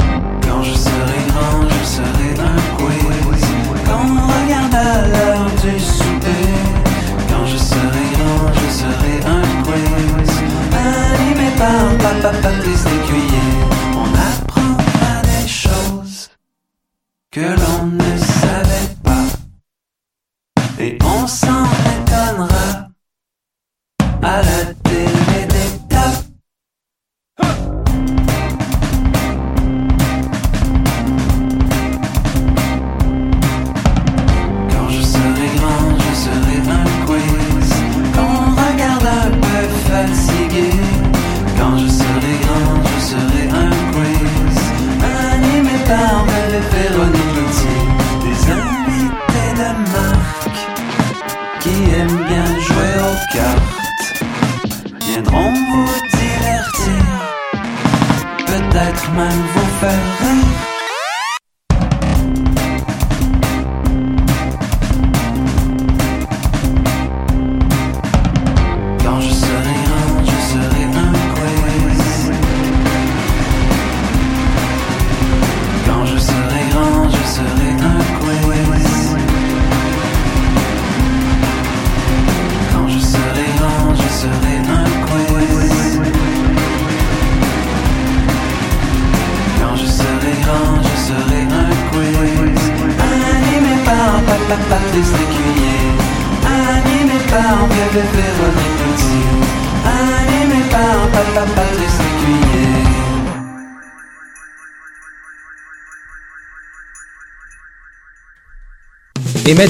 Papa 12.25 12.39
Patrice 12.41 12.85
Lécuyer. 12.85 13.51
On 13.97 14.09
apprendra 14.31 15.21
des 15.23 15.47
choses 15.47 16.31
que 17.31 17.41
l'on 17.41 17.87
ne 17.87 18.17
savait 18.17 18.95
pas. 19.03 19.27
Et 20.79 20.99
on 21.05 21.27
s'en 21.27 21.65
étonnera 21.95 22.89
à 24.23 24.43
la 24.43 24.84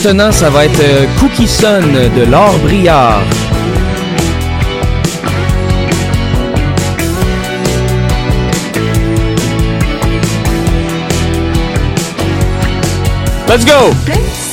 maintenant, 0.05 0.33
ça 0.33 0.51
va 0.51 0.67
être 0.67 0.81
euh, 0.81 1.07
Cookie 1.19 1.49
Sun 1.49 1.93
de 2.15 2.25
Laure 2.31 2.59
Briard. 2.59 3.23
Let's 13.49 13.65
go! 13.65 14.44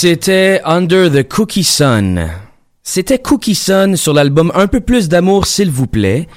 C'était 0.00 0.60
Under 0.64 1.10
the 1.10 1.26
Cookie 1.28 1.64
Sun. 1.64 2.28
C'était 2.84 3.18
Cookie 3.18 3.56
Sun 3.56 3.96
sur 3.96 4.12
l'album 4.12 4.52
Un 4.54 4.68
peu 4.68 4.78
plus 4.78 5.08
d'amour, 5.08 5.44
s'il 5.48 5.72
vous 5.72 5.88
plaît, 5.88 6.28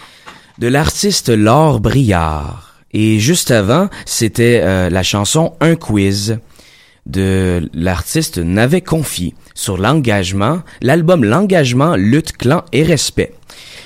de 0.58 0.67
l'artiste 0.67 1.30
Laure 1.30 1.80
Briard. 1.80 2.74
Et 2.91 3.19
juste 3.19 3.52
avant, 3.52 3.88
c'était 4.08 4.62
euh, 4.63 4.89
la 4.89 5.04
chanson 5.04 5.54
Un 5.60 5.76
quiz 5.76 6.39
de 7.06 7.69
l'artiste 7.76 8.39
Navet 8.39 8.82
Confi 8.82 9.36
sur 9.54 9.78
l'engagement, 9.78 10.63
l'album 10.82 11.24
L'engagement, 11.24 11.95
lutte, 11.95 12.36
clan 12.36 12.63
et 12.71 12.82
respect. 12.82 13.32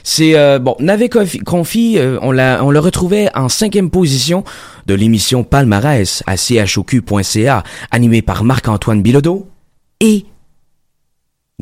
C'est 0.03 0.37
euh, 0.37 0.57
bon, 0.57 0.77
Navet 0.79 1.09
Confi, 1.09 1.95
euh, 1.97 2.17
on 2.21 2.31
l'a 2.31 2.63
on 2.63 2.71
le 2.71 2.79
retrouvait 2.79 3.29
en 3.35 3.49
cinquième 3.49 3.89
position 3.89 4.45
de 4.85 4.93
l'émission 4.93 5.43
Palmarès 5.43 6.23
à 6.27 6.37
choq.ca, 6.37 7.63
animée 7.91 8.21
par 8.21 8.45
Marc-Antoine 8.45 9.01
Bilodeau 9.01 9.49
et 9.99 10.25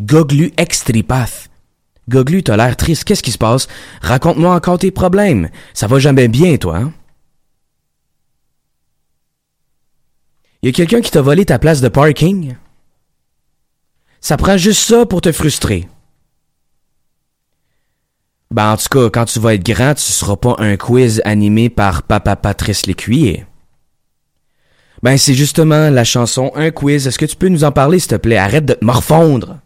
Goglu 0.02 0.52
Extripath. 0.58 1.50
Goglu, 2.10 2.44
t'as 2.44 2.58
l'air 2.58 2.76
triste, 2.76 3.06
qu'est-ce 3.06 3.24
qui 3.24 3.32
se 3.32 3.38
passe? 3.38 3.68
Raconte-moi 4.02 4.54
encore 4.54 4.80
tes 4.80 4.92
problèmes. 4.92 5.50
Ça 5.74 5.88
va 5.88 6.00
jamais 6.00 6.28
bien, 6.28 6.58
toi, 6.58 6.78
hein? 6.78 6.94
Y 10.62 10.70
a 10.70 10.72
quelqu'un 10.72 11.02
qui 11.02 11.12
t'a 11.12 11.22
volé 11.22 11.46
ta 11.46 11.60
place 11.60 11.82
de 11.82 11.90
parking? 11.90 12.56
Ça 14.22 14.38
prend 14.38 14.56
juste 14.56 14.82
ça 14.82 15.06
pour 15.06 15.20
te 15.20 15.32
frustrer. 15.32 15.90
Ben, 18.50 18.72
en 18.72 18.78
tout 18.78 18.88
cas, 18.90 19.10
quand 19.10 19.26
tu 19.26 19.40
vas 19.40 19.56
être 19.56 19.66
grand, 19.66 19.94
tu 19.96 20.04
seras 20.04 20.38
pas 20.38 20.56
un 20.60 20.78
quiz 20.78 21.22
animé 21.26 21.70
par 21.70 22.04
Papa 22.04 22.36
Patrice 22.36 22.86
Lécuyer. 22.86 23.46
Ben, 25.04 25.18
c'est 25.18 25.34
justement 25.34 25.90
la 25.90 26.06
chanson 26.06 26.54
Un 26.56 26.72
quiz. 26.72 27.08
Est-ce 27.08 27.20
que 27.20 27.26
tu 27.26 27.36
peux 27.36 27.50
nous 27.50 27.66
en 27.66 27.74
parler, 27.74 28.00
s'il 28.00 28.08
te 28.08 28.16
plaît? 28.16 28.38
Arrête 28.38 28.66
de 28.66 28.74
te 28.74 28.86
morfondre. 28.86 29.60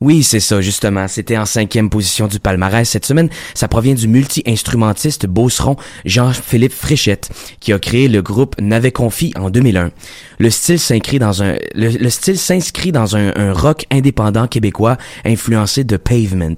Oui, 0.00 0.22
c'est 0.22 0.40
ça, 0.40 0.62
justement. 0.62 1.08
C'était 1.08 1.36
en 1.36 1.44
cinquième 1.44 1.90
position 1.90 2.26
du 2.26 2.38
palmarès 2.40 2.88
cette 2.88 3.04
semaine. 3.04 3.28
Ça 3.54 3.68
provient 3.68 3.94
du 3.94 4.08
multi-instrumentiste 4.08 5.26
beauceron 5.26 5.76
Jean-Philippe 6.06 6.72
Fréchette, 6.72 7.30
qui 7.60 7.72
a 7.74 7.78
créé 7.78 8.08
le 8.08 8.22
groupe 8.22 8.58
N'avait 8.60 8.92
Confi 8.92 9.32
en 9.36 9.50
2001. 9.50 9.90
Le 10.38 10.50
style 10.50 10.78
s'inscrit 10.78 11.18
dans 11.18 11.42
un, 11.42 11.56
le, 11.74 11.88
le 11.90 12.10
style 12.10 12.38
s'inscrit 12.38 12.92
dans 12.92 13.16
un 13.16 13.52
rock 13.52 13.84
indépendant 13.90 14.46
québécois 14.46 14.96
influencé 15.24 15.84
de 15.84 15.96
Pavement. 15.96 16.56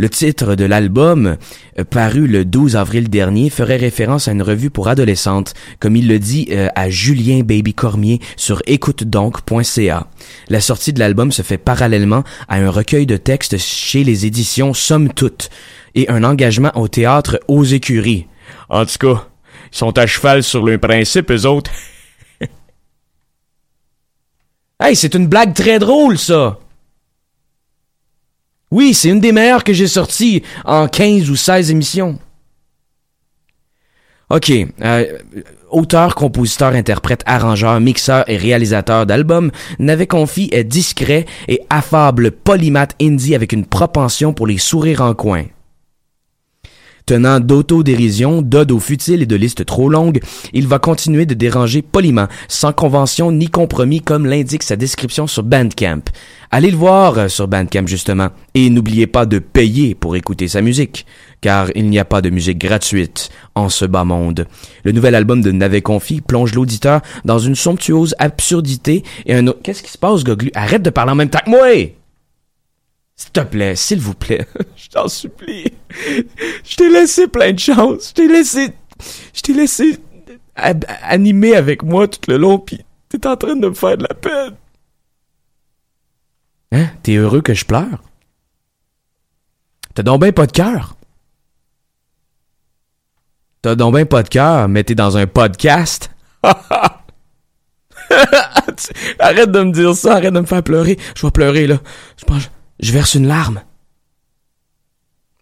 Le 0.00 0.08
titre 0.08 0.54
de 0.54 0.64
l'album, 0.64 1.36
euh, 1.78 1.84
paru 1.84 2.26
le 2.26 2.46
12 2.46 2.74
avril 2.74 3.10
dernier, 3.10 3.50
ferait 3.50 3.76
référence 3.76 4.28
à 4.28 4.32
une 4.32 4.40
revue 4.40 4.70
pour 4.70 4.88
adolescentes, 4.88 5.52
comme 5.78 5.94
il 5.94 6.08
le 6.08 6.18
dit 6.18 6.48
euh, 6.52 6.68
à 6.74 6.88
Julien 6.88 7.40
Baby 7.40 7.74
Cormier 7.74 8.18
sur 8.34 8.62
écoutedonc.ca. 8.66 10.06
La 10.48 10.60
sortie 10.62 10.94
de 10.94 11.00
l'album 11.00 11.32
se 11.32 11.42
fait 11.42 11.58
parallèlement 11.58 12.24
à 12.48 12.56
un 12.56 12.70
recueil 12.70 13.04
de 13.04 13.18
textes 13.18 13.58
chez 13.58 14.02
les 14.02 14.24
éditions 14.24 14.72
Somme 14.72 15.12
Toute 15.12 15.50
et 15.94 16.08
un 16.08 16.24
engagement 16.24 16.72
au 16.76 16.88
théâtre 16.88 17.38
aux 17.46 17.64
écuries. 17.64 18.26
En 18.70 18.86
tout 18.86 18.96
cas, 18.98 19.28
ils 19.70 19.76
sont 19.76 19.98
à 19.98 20.06
cheval 20.06 20.42
sur 20.42 20.64
le 20.64 20.78
principe, 20.78 21.30
eux 21.30 21.44
autres. 21.44 21.72
hey, 24.82 24.96
c'est 24.96 25.14
une 25.14 25.26
blague 25.26 25.52
très 25.52 25.78
drôle, 25.78 26.16
ça! 26.16 26.58
Oui, 28.70 28.94
c'est 28.94 29.08
une 29.08 29.20
des 29.20 29.32
meilleures 29.32 29.64
que 29.64 29.72
j'ai 29.72 29.88
sorties 29.88 30.42
en 30.64 30.86
15 30.86 31.28
ou 31.30 31.36
16 31.36 31.70
émissions. 31.70 32.18
OK. 34.30 34.52
euh, 34.82 35.18
auteur, 35.70 36.14
compositeur, 36.14 36.74
interprète, 36.74 37.22
arrangeur, 37.26 37.80
mixeur 37.80 38.28
et 38.28 38.36
réalisateur 38.36 39.06
d'albums, 39.06 39.50
N'avait 39.80 40.06
Confi 40.06 40.48
est 40.52 40.62
discret 40.62 41.26
et 41.48 41.60
affable 41.68 42.30
polymathe 42.30 42.94
indie 43.00 43.34
avec 43.34 43.52
une 43.52 43.66
propension 43.66 44.32
pour 44.32 44.46
les 44.46 44.58
sourires 44.58 45.00
en 45.00 45.14
coin. 45.14 45.44
Tenant 47.10 47.40
d'autodérision, 47.40 48.40
d'ode 48.40 48.70
aux 48.70 48.78
futiles 48.78 49.22
et 49.22 49.26
de 49.26 49.34
listes 49.34 49.66
trop 49.66 49.88
longues, 49.88 50.20
il 50.52 50.68
va 50.68 50.78
continuer 50.78 51.26
de 51.26 51.34
déranger 51.34 51.82
poliment, 51.82 52.28
sans 52.46 52.72
convention 52.72 53.32
ni 53.32 53.48
compromis 53.48 54.00
comme 54.00 54.26
l'indique 54.26 54.62
sa 54.62 54.76
description 54.76 55.26
sur 55.26 55.42
Bandcamp. 55.42 56.02
Allez 56.52 56.70
le 56.70 56.76
voir 56.76 57.18
euh, 57.18 57.26
sur 57.26 57.48
Bandcamp 57.48 57.88
justement, 57.88 58.28
et 58.54 58.70
n'oubliez 58.70 59.08
pas 59.08 59.26
de 59.26 59.40
payer 59.40 59.96
pour 59.96 60.14
écouter 60.14 60.46
sa 60.46 60.62
musique, 60.62 61.04
car 61.40 61.66
il 61.74 61.90
n'y 61.90 61.98
a 61.98 62.04
pas 62.04 62.22
de 62.22 62.30
musique 62.30 62.58
gratuite 62.58 63.30
en 63.56 63.68
ce 63.68 63.86
bas 63.86 64.04
monde. 64.04 64.46
Le 64.84 64.92
nouvel 64.92 65.16
album 65.16 65.40
de 65.40 65.50
Navet 65.50 65.82
Confi 65.82 66.20
plonge 66.20 66.54
l'auditeur 66.54 67.00
dans 67.24 67.40
une 67.40 67.56
somptueuse 67.56 68.14
absurdité 68.20 69.02
et 69.26 69.34
un. 69.34 69.46
Qu'est-ce 69.64 69.82
qui 69.82 69.90
se 69.90 69.98
passe, 69.98 70.22
Goglu? 70.22 70.52
Arrête 70.54 70.82
de 70.82 70.90
parler 70.90 71.10
en 71.10 71.16
même 71.16 71.28
temps 71.28 71.40
que 71.44 71.50
moi! 71.50 71.99
S'il 73.20 73.32
te 73.32 73.40
plaît, 73.40 73.76
s'il 73.76 74.00
vous 74.00 74.14
plaît, 74.14 74.46
je 74.76 74.88
t'en 74.88 75.06
supplie. 75.06 75.66
Je 76.64 76.74
t'ai 76.74 76.88
laissé 76.88 77.28
plein 77.28 77.52
de 77.52 77.58
chance. 77.58 78.08
Je 78.08 78.14
t'ai 78.14 78.26
laissé, 78.26 78.72
je 79.34 79.52
laissé 79.52 79.98
animer 80.54 81.54
avec 81.54 81.82
moi 81.82 82.08
tout 82.08 82.20
le 82.28 82.38
long, 82.38 82.58
puis 82.58 82.82
t'es 83.10 83.26
en 83.26 83.36
train 83.36 83.56
de 83.56 83.68
me 83.68 83.74
faire 83.74 83.98
de 83.98 84.04
la 84.04 84.14
peine. 84.14 84.56
Hein? 86.72 86.86
T'es 87.02 87.16
heureux 87.16 87.42
que 87.42 87.52
je 87.52 87.66
pleure? 87.66 88.02
T'as 89.94 90.02
donc 90.02 90.22
ben 90.22 90.32
pas 90.32 90.46
de 90.46 90.52
cœur? 90.52 90.96
T'as 93.60 93.74
donc 93.74 93.92
ben 93.92 94.06
pas 94.06 94.22
de 94.22 94.30
cœur, 94.30 94.66
mais 94.66 94.82
t'es 94.82 94.94
dans 94.94 95.18
un 95.18 95.26
podcast? 95.26 96.10
arrête 99.18 99.50
de 99.50 99.62
me 99.62 99.72
dire 99.72 99.94
ça, 99.94 100.14
arrête 100.14 100.32
de 100.32 100.40
me 100.40 100.46
faire 100.46 100.62
pleurer. 100.62 100.98
Je 101.14 101.26
vais 101.26 101.30
pleurer, 101.30 101.66
là. 101.66 101.76
Je 102.16 102.24
pense, 102.24 102.48
je 102.80 102.92
verse 102.92 103.14
une 103.14 103.26
larme. 103.26 103.62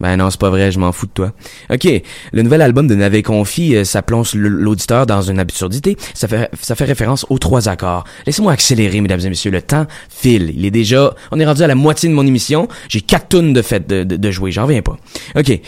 Ben 0.00 0.16
non, 0.16 0.30
c'est 0.30 0.38
pas 0.38 0.50
vrai, 0.50 0.70
je 0.70 0.78
m'en 0.78 0.92
fous 0.92 1.06
de 1.06 1.12
toi. 1.12 1.32
OK, 1.70 1.88
le 2.32 2.42
nouvel 2.42 2.62
album 2.62 2.86
de 2.86 2.94
Navet 2.94 3.22
Confi, 3.22 3.74
euh, 3.74 3.82
ça 3.82 4.00
plonge 4.00 4.34
l'auditeur 4.34 5.06
dans 5.06 5.22
une 5.22 5.40
absurdité. 5.40 5.96
Ça 6.14 6.28
fait, 6.28 6.84
référence 6.84 7.26
aux 7.30 7.38
trois 7.38 7.68
accords. 7.68 8.04
Laissez-moi 8.24 8.52
accélérer, 8.52 9.00
mesdames 9.00 9.20
et 9.20 9.28
messieurs. 9.28 9.50
Le 9.50 9.60
temps 9.60 9.86
file. 10.08 10.52
Il 10.54 10.64
est 10.64 10.70
déjà... 10.70 11.14
On 11.32 11.40
est 11.40 11.46
rendu 11.46 11.62
à 11.62 11.66
la 11.66 11.74
moitié 11.74 12.08
de 12.08 12.14
mon 12.14 12.24
émission. 12.24 12.68
J'ai 12.88 13.00
quatre 13.00 13.28
tonnes 13.28 13.52
de 13.52 13.60
fait 13.60 13.88
de, 13.88 14.04
de, 14.04 14.30
jouer. 14.30 14.52
J'en 14.52 14.66
reviens 14.66 14.82
pas. 14.82 14.96
OK. 15.34 15.60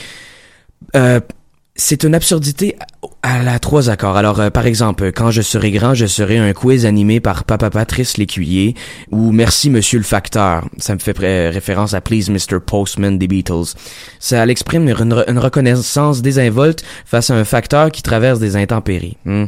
Euh, 0.94 1.20
c'est 1.80 2.04
une 2.04 2.14
absurdité 2.14 2.76
à 3.22 3.42
la 3.42 3.58
trois 3.58 3.88
accords. 3.88 4.16
Alors, 4.18 4.38
euh, 4.38 4.50
par 4.50 4.66
exemple, 4.66 5.12
quand 5.12 5.30
je 5.30 5.40
serai 5.40 5.70
grand, 5.70 5.94
je 5.94 6.04
serai 6.04 6.36
un 6.36 6.52
quiz 6.52 6.84
animé 6.84 7.20
par 7.20 7.44
Papa 7.44 7.70
Patrice 7.70 8.18
l'écuyer 8.18 8.74
ou 9.10 9.32
Merci 9.32 9.70
Monsieur 9.70 9.98
le 9.98 10.04
facteur. 10.04 10.68
Ça 10.76 10.94
me 10.94 10.98
fait 10.98 11.16
référence 11.48 11.94
à 11.94 12.02
Please 12.02 12.28
Mr. 12.30 12.60
Postman 12.64 13.16
des 13.18 13.28
Beatles. 13.28 13.74
Ça 14.18 14.46
exprime 14.46 14.88
une, 14.88 14.94
re- 15.14 15.30
une 15.30 15.38
reconnaissance 15.38 16.20
désinvolte 16.20 16.84
face 17.06 17.30
à 17.30 17.34
un 17.34 17.44
facteur 17.44 17.90
qui 17.90 18.02
traverse 18.02 18.38
des 18.40 18.56
intempéries. 18.56 19.16
Hmm. 19.24 19.46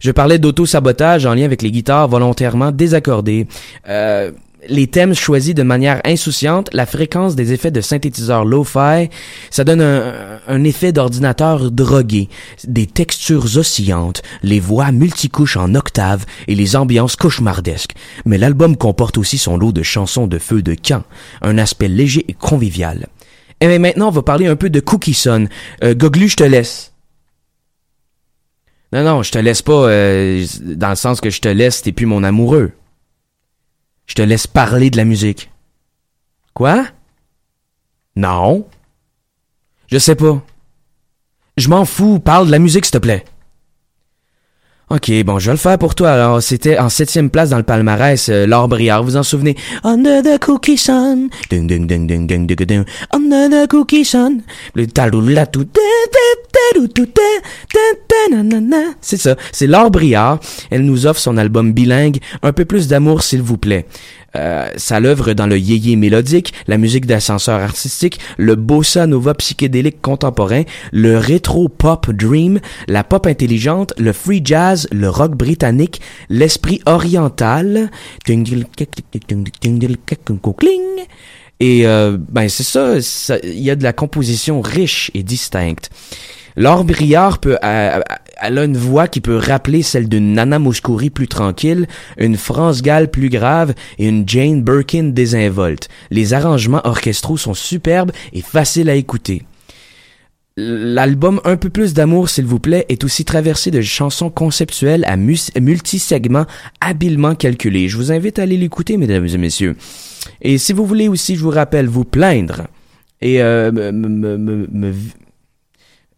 Je 0.00 0.10
parlais 0.10 0.38
d'auto-sabotage 0.38 1.26
en 1.26 1.34
lien 1.34 1.44
avec 1.44 1.60
les 1.60 1.70
guitares 1.70 2.08
volontairement 2.08 2.70
désaccordées. 2.72 3.46
Euh, 3.88 4.30
les 4.66 4.86
thèmes 4.86 5.14
choisis 5.14 5.54
de 5.54 5.62
manière 5.62 6.00
insouciante, 6.04 6.68
la 6.72 6.86
fréquence 6.86 7.36
des 7.36 7.52
effets 7.52 7.70
de 7.70 7.80
synthétiseur 7.80 8.44
lo-fi, 8.44 9.08
ça 9.50 9.64
donne 9.64 9.80
un, 9.80 10.40
un 10.46 10.64
effet 10.64 10.92
d'ordinateur 10.92 11.70
drogué, 11.70 12.28
des 12.64 12.86
textures 12.86 13.56
oscillantes, 13.56 14.22
les 14.42 14.60
voix 14.60 14.90
multicouches 14.90 15.56
en 15.56 15.74
octaves 15.74 16.24
et 16.48 16.54
les 16.54 16.76
ambiances 16.76 17.16
cauchemardesques. 17.16 17.94
Mais 18.24 18.38
l'album 18.38 18.76
comporte 18.76 19.18
aussi 19.18 19.38
son 19.38 19.56
lot 19.56 19.72
de 19.72 19.82
chansons 19.82 20.26
de 20.26 20.38
feu 20.38 20.62
de 20.62 20.74
camp, 20.74 21.04
un 21.42 21.58
aspect 21.58 21.88
léger 21.88 22.24
et 22.28 22.34
convivial. 22.34 23.06
Et 23.60 23.66
bien 23.66 23.78
maintenant, 23.78 24.08
on 24.08 24.12
va 24.12 24.22
parler 24.22 24.46
un 24.46 24.56
peu 24.56 24.70
de 24.70 24.80
Cookie. 24.80 25.20
Euh, 25.26 25.94
Goglu, 25.94 26.28
je 26.28 26.36
te 26.36 26.44
laisse. 26.44 26.92
Non, 28.92 29.02
non, 29.02 29.22
je 29.22 29.30
te 29.32 29.38
laisse 29.38 29.62
pas 29.62 29.88
euh, 29.88 30.46
dans 30.62 30.90
le 30.90 30.96
sens 30.96 31.20
que 31.20 31.28
je 31.28 31.40
te 31.40 31.48
laisse, 31.48 31.82
t'es 31.82 31.92
plus 31.92 32.06
mon 32.06 32.22
amoureux. 32.24 32.72
Je 34.08 34.14
te 34.14 34.22
laisse 34.22 34.46
parler 34.46 34.90
de 34.90 34.96
la 34.96 35.04
musique. 35.04 35.50
Quoi? 36.54 36.86
Non. 38.16 38.66
Je 39.86 39.98
sais 39.98 40.16
pas. 40.16 40.42
Je 41.56 41.68
m'en 41.68 41.84
fous, 41.84 42.18
parle 42.18 42.46
de 42.46 42.50
la 42.50 42.58
musique, 42.58 42.84
s'il 42.84 42.92
te 42.92 42.98
plaît. 42.98 43.24
Ok, 44.90 45.12
bon, 45.26 45.38
je 45.38 45.46
vais 45.46 45.52
le 45.52 45.58
faire 45.58 45.76
pour 45.76 45.94
toi. 45.94 46.12
Alors, 46.12 46.42
c'était 46.42 46.78
en 46.78 46.88
septième 46.88 47.28
place 47.28 47.50
dans 47.50 47.58
le 47.58 47.62
palmarès, 47.62 48.30
euh, 48.30 48.46
Briard, 48.68 49.04
vous 49.04 49.18
en 49.18 49.22
souvenez? 49.22 49.54
Under 49.84 50.22
the 50.22 50.38
cookie 50.40 50.78
sun. 50.78 51.28
Ding, 51.50 51.66
ding, 51.66 51.86
ding, 51.86 52.06
ding, 52.06 52.26
ding, 52.26 52.46
ding, 52.46 52.66
ding. 52.66 52.84
Under 53.12 53.50
the 53.50 53.68
cookie 53.68 54.06
sun. 54.06 54.40
Le 54.74 54.86
na. 58.60 58.78
C'est 59.02 59.18
ça. 59.18 59.36
C'est 59.52 59.66
Laure 59.66 59.90
Briard. 59.90 60.40
Elle 60.70 60.86
nous 60.86 61.06
offre 61.06 61.20
son 61.20 61.36
album 61.36 61.74
bilingue. 61.74 62.18
Un 62.42 62.54
peu 62.54 62.64
plus 62.64 62.88
d'amour, 62.88 63.22
s'il 63.22 63.42
vous 63.42 63.58
plaît. 63.58 63.84
Euh, 64.38 64.68
ça 64.76 65.00
l'œuvre 65.00 65.32
dans 65.32 65.46
le 65.46 65.58
yéyé 65.58 65.96
mélodique, 65.96 66.54
la 66.68 66.78
musique 66.78 67.06
d'ascenseur 67.06 67.60
artistique, 67.60 68.20
le 68.36 68.54
bossa 68.54 69.06
nova 69.06 69.34
psychédélique 69.34 70.00
contemporain, 70.00 70.62
le 70.92 71.18
rétro 71.18 71.68
pop 71.68 72.10
dream, 72.10 72.60
la 72.86 73.02
pop 73.04 73.26
intelligente, 73.26 73.92
le 73.98 74.12
free 74.12 74.40
jazz, 74.44 74.86
le 74.92 75.10
rock 75.10 75.32
britannique, 75.32 76.00
l'esprit 76.28 76.80
oriental, 76.86 77.90
et 81.60 81.86
euh, 81.86 82.16
ben 82.30 82.48
c'est 82.48 82.62
ça, 82.62 83.38
il 83.42 83.58
y 83.58 83.70
a 83.70 83.76
de 83.76 83.82
la 83.82 83.92
composition 83.92 84.60
riche 84.60 85.10
et 85.14 85.24
distincte. 85.24 85.90
Laure 86.56 86.84
Briard 86.84 87.38
peut, 87.38 87.58
euh, 87.62 88.00
elle 88.40 88.58
a 88.58 88.64
une 88.64 88.76
voix 88.76 89.08
qui 89.08 89.20
peut 89.20 89.36
rappeler 89.36 89.82
celle 89.82 90.08
d'une 90.08 90.32
Nana 90.32 90.58
Mouskouri 90.58 91.10
plus 91.10 91.28
tranquille, 91.28 91.86
une 92.18 92.36
France 92.36 92.82
Gall 92.82 93.10
plus 93.10 93.28
grave 93.28 93.74
et 93.98 94.08
une 94.08 94.28
Jane 94.28 94.62
Birkin 94.62 95.10
désinvolte. 95.14 95.88
Les 96.10 96.34
arrangements 96.34 96.80
orchestraux 96.84 97.36
sont 97.36 97.54
superbes 97.54 98.12
et 98.32 98.42
faciles 98.42 98.90
à 98.90 98.94
écouter. 98.94 99.42
L'album 100.56 101.40
Un 101.44 101.56
peu 101.56 101.70
plus 101.70 101.94
d'amour, 101.94 102.28
s'il 102.28 102.44
vous 102.44 102.58
plaît, 102.58 102.84
est 102.88 103.04
aussi 103.04 103.24
traversé 103.24 103.70
de 103.70 103.80
chansons 103.80 104.28
conceptuelles 104.28 105.04
à 105.04 105.16
multi-segments 105.16 106.46
habilement 106.80 107.36
calculés. 107.36 107.88
Je 107.88 107.96
vous 107.96 108.10
invite 108.10 108.40
à 108.40 108.42
aller 108.42 108.56
l'écouter, 108.56 108.96
mesdames 108.96 109.26
et 109.26 109.38
messieurs. 109.38 109.76
Et 110.42 110.58
si 110.58 110.72
vous 110.72 110.84
voulez 110.84 111.06
aussi, 111.06 111.36
je 111.36 111.44
vous 111.44 111.50
rappelle, 111.50 111.86
vous 111.86 112.04
plaindre 112.04 112.66
et 113.20 113.40
euh, 113.42 113.70
me, 113.72 114.92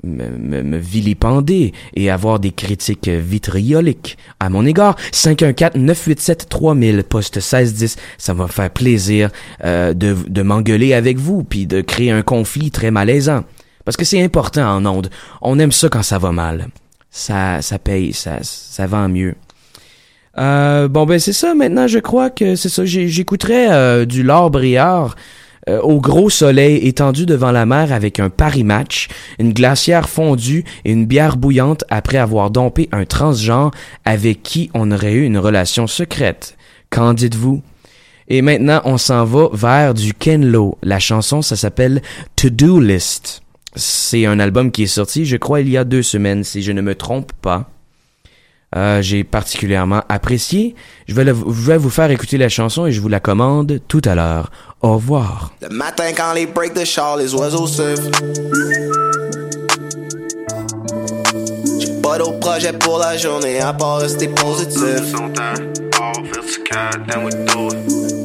me, 0.05 0.79
vilipender 0.79 1.73
et 1.95 2.11
avoir 2.11 2.41
des 2.41 2.53
critiques 2.53 3.09
vitrioliques 3.09 4.17
à 4.39 4.49
mon 4.49 4.67
égard, 4.67 4.97
514-987-3000, 5.13 7.03
poste 7.03 7.37
1610, 7.37 7.97
ça 8.19 8.35
va 8.35 8.45
me 8.45 8.49
faire 8.49 8.71
plaisir 8.71 9.31
euh, 9.65 9.95
de, 9.95 10.17
de 10.27 10.43
m'engueuler 10.43 10.95
avec 10.95 11.19
vous, 11.19 11.45
puis 11.45 11.67
de 11.67 11.81
créer 11.81 12.11
un 12.11 12.23
conflit 12.23 12.71
très 12.71 12.91
malaisant. 12.91 13.45
Parce 13.85 13.97
que 13.97 14.05
c'est 14.05 14.23
important 14.23 14.77
en 14.77 14.87
ondes. 14.87 15.11
On 15.43 15.59
aime 15.59 15.73
ça 15.73 15.89
quand 15.89 16.03
ça 16.03 16.19
va 16.19 16.33
mal. 16.33 16.69
Ça, 17.11 17.61
ça 17.61 17.79
paye, 17.79 18.13
ça, 18.13 18.39
ça 18.43 18.87
vend 18.87 19.09
mieux. 19.09 19.35
Euh, 20.39 20.89
bon, 20.89 21.07
ben 21.07 21.19
c'est 21.19 21.33
ça. 21.33 21.55
Maintenant, 21.55 21.87
je 21.87 21.99
crois 21.99 22.31
que 22.31 22.55
c'est 22.55 22.69
ça. 22.69 22.85
J'écouterais 22.85 23.73
euh, 23.73 24.05
du 24.05 24.23
Laure 24.23 24.51
Briard 24.51 25.17
euh, 25.71 25.81
au 25.81 26.01
gros 26.01 26.31
soleil 26.31 26.87
étendu 26.87 27.27
devant 27.27 27.53
la 27.53 27.65
mer 27.65 27.93
avec 27.93 28.19
un 28.19 28.29
Paris 28.29 28.65
match, 28.65 29.09
une 29.39 29.53
glacière 29.53 30.09
fondue 30.09 30.65
et 30.85 30.93
une 30.93 31.07
bière 31.07 31.37
bouillante 31.37 31.85
après 31.91 32.19
avoir 32.19 32.51
dompé 32.51 32.89
un 32.93 33.05
transgenre 33.05 33.71
avec 34.05 34.43
qui 34.43 34.71
on 34.75 34.91
aurait 34.91 35.13
eu 35.13 35.25
une 35.25 35.39
relation 35.39 35.87
secrète. 35.87 36.57
Qu'en 36.91 37.15
dites-vous? 37.15 37.63
Et 38.29 38.43
maintenant, 38.43 38.81
on 38.85 38.99
s'en 38.99 39.25
va 39.25 39.49
vers 39.53 39.95
du 39.95 40.13
Ken 40.13 40.45
Lo. 40.45 40.79
La 40.83 40.99
chanson, 40.99 41.43
ça 41.43 41.57
s'appelle 41.57 42.03
To-Do 42.37 42.81
List. 42.81 43.43
C'est 43.77 44.27
un 44.27 44.41
album 44.41 44.73
qui 44.73 44.85
est 44.85 44.89
sorti, 44.89 45.25
je 45.25 45.37
crois, 45.37 45.61
il 45.61 45.69
y 45.69 45.77
a 45.77 45.85
deux 45.85 46.03
semaines, 46.03 46.43
si 46.43 46.63
je 46.63 46.73
ne 46.73 46.81
me 46.81 46.95
trompe 46.95 47.33
pas. 47.41 47.71
Euh, 48.77 49.03
J'ai 49.03 49.25
particulièrement 49.25 50.03
apprécié. 50.09 50.77
Je 51.09 51.15
vais 51.15 51.33
vous 51.77 51.91
faire 51.91 52.11
écouter 52.11 52.39
la 52.39 52.49
chanson 52.49 52.87
et 52.87 52.93
je 52.93 53.01
vous 53.01 53.09
la 53.09 53.21
commande 53.21 53.81
tout 53.89 54.03
à 54.05 54.15
l'heure. 54.15 54.51
Au 54.83 54.95
revoir. 54.95 55.53
Le 55.61 55.69
matin 55.69 56.11
quand 56.16 56.33
les 56.33 56.47
breaks 56.47 56.75
de 56.75 56.85
char, 56.85 57.19
les 57.19 57.35
oiseaux 57.35 57.66
surfent. 57.66 58.11
J'ai 61.79 62.01
pas 62.01 62.16
d'autre 62.16 62.40
projet 62.40 62.73
pour 62.73 62.99
la 62.99 63.16
journée 63.19 63.61
à 63.61 63.75
part 63.75 63.99
rester 63.99 64.29
positif. 64.29 65.14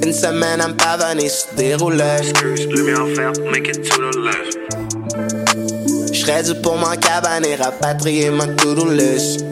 Une 0.02 0.14
semaine 0.14 0.62
à 0.62 0.68
me 0.70 0.76
pavaner 0.76 1.28
sur 1.28 1.54
des 1.58 1.76
roulettes. 1.76 2.34
J'serais 6.14 6.44
dû 6.44 6.62
pour 6.62 6.78
m'en 6.78 6.96
cabaner, 6.96 7.56
rapatrier 7.56 8.30
ma 8.30 8.48
to-do 8.48 8.90
list. 8.90 9.44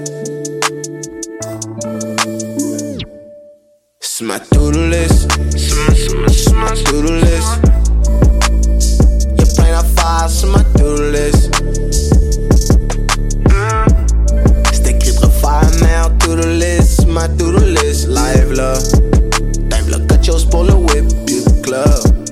C'est 4.16 4.26
ma 4.26 4.40
to-do 4.40 4.90
list. 4.90 5.28
C'est 5.58 6.54
ma 6.54 6.70
to-do 6.70 7.14
list. 7.14 7.58
Y'a 9.40 9.46
plein 9.56 9.72
d'affaires 9.72 10.30
sur 10.30 10.50
ma 10.50 10.60
to-do 10.78 11.10
list. 11.10 11.50
C'est 14.72 14.88
écrit 14.92 15.16
trop 15.16 15.32
faire 15.32 15.68
merde, 15.82 16.14
to-do 16.20 16.48
list. 16.48 17.00
C'est 17.00 17.08
ma 17.08 17.28
to-do 17.28 17.58
list. 17.66 18.08
Live 18.10 18.52
là. 18.52 18.74
Time 19.72 19.90
là, 19.90 19.98
quelque 20.08 20.28
chose 20.28 20.46
pour 20.46 20.64
le 20.64 20.74
whip, 20.74 21.06
puis 21.26 21.38
le 21.44 21.62
club. 21.64 21.90
Club, 22.04 22.23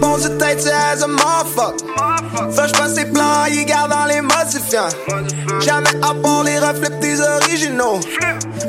ponce 0.00 0.22
de 0.22 0.28
tête, 0.38 0.60
c'est 0.60 0.72
as 0.72 1.02
a 1.02 1.06
motherfucker. 1.06 1.84
Fait 2.52 2.68
je 2.68 2.72
passe 2.72 2.94
ses 2.94 3.04
plans, 3.06 3.44
il 3.50 3.64
garde 3.64 3.90
dans 3.90 4.04
les 4.06 4.20
modifiants. 4.20 4.88
Jamais 5.60 5.90
à 6.02 6.14
part 6.14 6.44
les 6.44 6.58
reflets 6.58 6.90
des 7.00 7.20
originaux. 7.20 8.00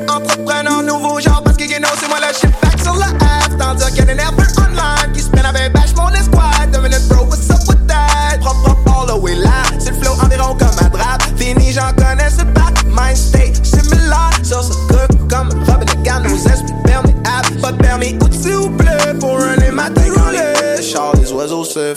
Entrepreneur 0.08 0.82
nouveau 0.82 1.20
genre 1.20 1.42
parce 1.42 1.56
que 1.56 1.64
know, 1.78 1.88
c'est 2.00 2.08
moi 2.08 2.18
le 2.20 2.34
shit 2.34 2.50
back 2.62 2.80
sur 2.82 2.94
la 2.94 3.06
F. 3.06 3.56
Tandis 3.58 3.84
qu'il 3.86 3.96
y 3.96 4.00
a 4.00 4.04
des 4.04 4.14
nerveux 4.14 4.46
online 4.58 5.12
qui 5.12 5.22
prennent 5.30 5.46
avec 5.46 5.72
bash 5.72 5.94
mon 5.96 6.10
escouade. 6.10 6.70
Devenez 6.72 6.98
bro, 7.08 7.24
what's 7.24 7.50
up 7.50 7.60
with 7.68 7.86
that? 7.86 8.38
Propre, 8.40 8.76
all 8.86 9.06
the 9.06 9.22
way 9.22 9.34
là. 9.34 9.62
C'est 9.78 9.90
le 9.90 9.96
flow 9.96 10.12
environ 10.22 10.56
comme 10.56 10.68
un 10.84 10.88
drap. 10.88 11.22
Fini, 11.36 11.72
j'en 11.72 11.92
connais 11.96 12.30
ce 12.30 12.44
back. 12.44 12.84
Mind 12.86 13.16
state 13.16 13.64
similar. 13.64 14.30
Sur 14.42 14.62
ce 14.62 14.72
truc 14.88 15.28
comme 15.28 15.48
Robin 15.66 15.84
de 15.84 16.02
Garde, 16.02 16.24
nos 16.24 16.36
esprits 16.36 16.74
permis. 16.84 17.14
Pas 17.60 17.72
de 17.72 17.78
permis, 17.78 18.18
ou 18.20 18.32
s'il 18.32 18.56
vous 18.56 18.70
plaît, 18.70 19.14
pour 19.18 19.38
runner 19.38 19.70
ma 19.70 19.88
tête 19.88 20.10
roulée. 20.10 20.53
Char, 20.84 21.16
les 21.16 21.32
oiseaux. 21.32 21.64
J'ai 21.64 21.94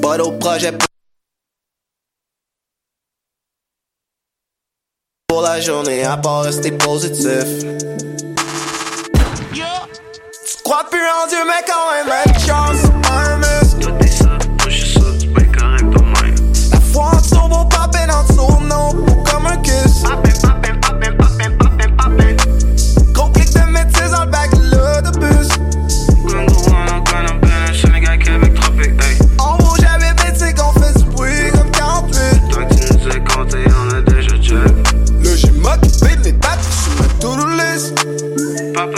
pas 0.00 0.16
d'autre 0.16 0.38
projet 0.38 0.72
pour 5.26 5.42
la 5.42 5.60
journée 5.60 6.04
à 6.04 6.16
part 6.16 6.42
rester 6.42 6.70
positif. 6.70 7.44
Tu 9.52 9.62
crois 10.62 10.84
plus 10.88 11.00
en 11.00 11.26
Dieu, 11.28 11.38
mais 11.46 11.64
quand 11.66 11.90
même, 11.92 12.08
une 12.26 12.40
chance, 12.46 12.82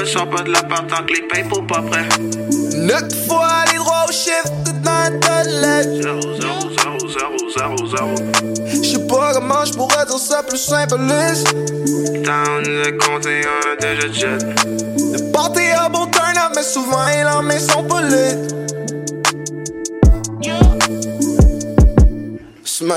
Sort 0.09 0.31
pas 0.31 0.43
de 0.43 0.51
l'appart 0.51 0.87
tant 0.89 1.05
que 1.05 1.13
les 1.13 1.21
payes 1.29 1.45
pour 1.45 1.67
pas 1.67 1.83
prêt. 1.83 2.09
Neuf 2.75 3.27
fois 3.29 3.47
aller 3.47 3.77
droit 3.77 4.07
au 4.09 4.13
chiffre, 4.13 4.51
tout 4.65 4.73
dans 4.83 5.13
lettres. 5.61 6.01
0, 6.01 6.21
0, 6.41 6.61
0, 6.79 6.99
0, 7.09 7.77
0, 7.77 7.87
0. 7.87 8.15
J'sais 8.83 9.07
pas 9.07 9.35
comment 9.35 9.67
j'pourrais 9.67 10.07
dire 10.07 10.19
ça 10.19 10.43
plus 10.43 10.57
simpliste. 10.57 11.55
Tant 12.25 12.63
nous 12.65 12.81
a 12.87 12.93
compté, 12.93 13.43
on 13.45 13.71
a 13.71 13.77
déjà 13.77 14.11
jet. 14.11 14.39
Le 15.13 15.31
party 15.31 15.73
a 15.79 15.91
beau 15.91 16.07
turn 16.07 16.39
up, 16.39 16.53
mais 16.57 16.63
souvent 16.63 17.07
les 17.07 17.23
lendemains 17.25 17.59
sont 17.59 17.85
pas 17.85 18.01
lit. 18.01 18.49
C'est 22.65 22.85
ma 22.87 22.95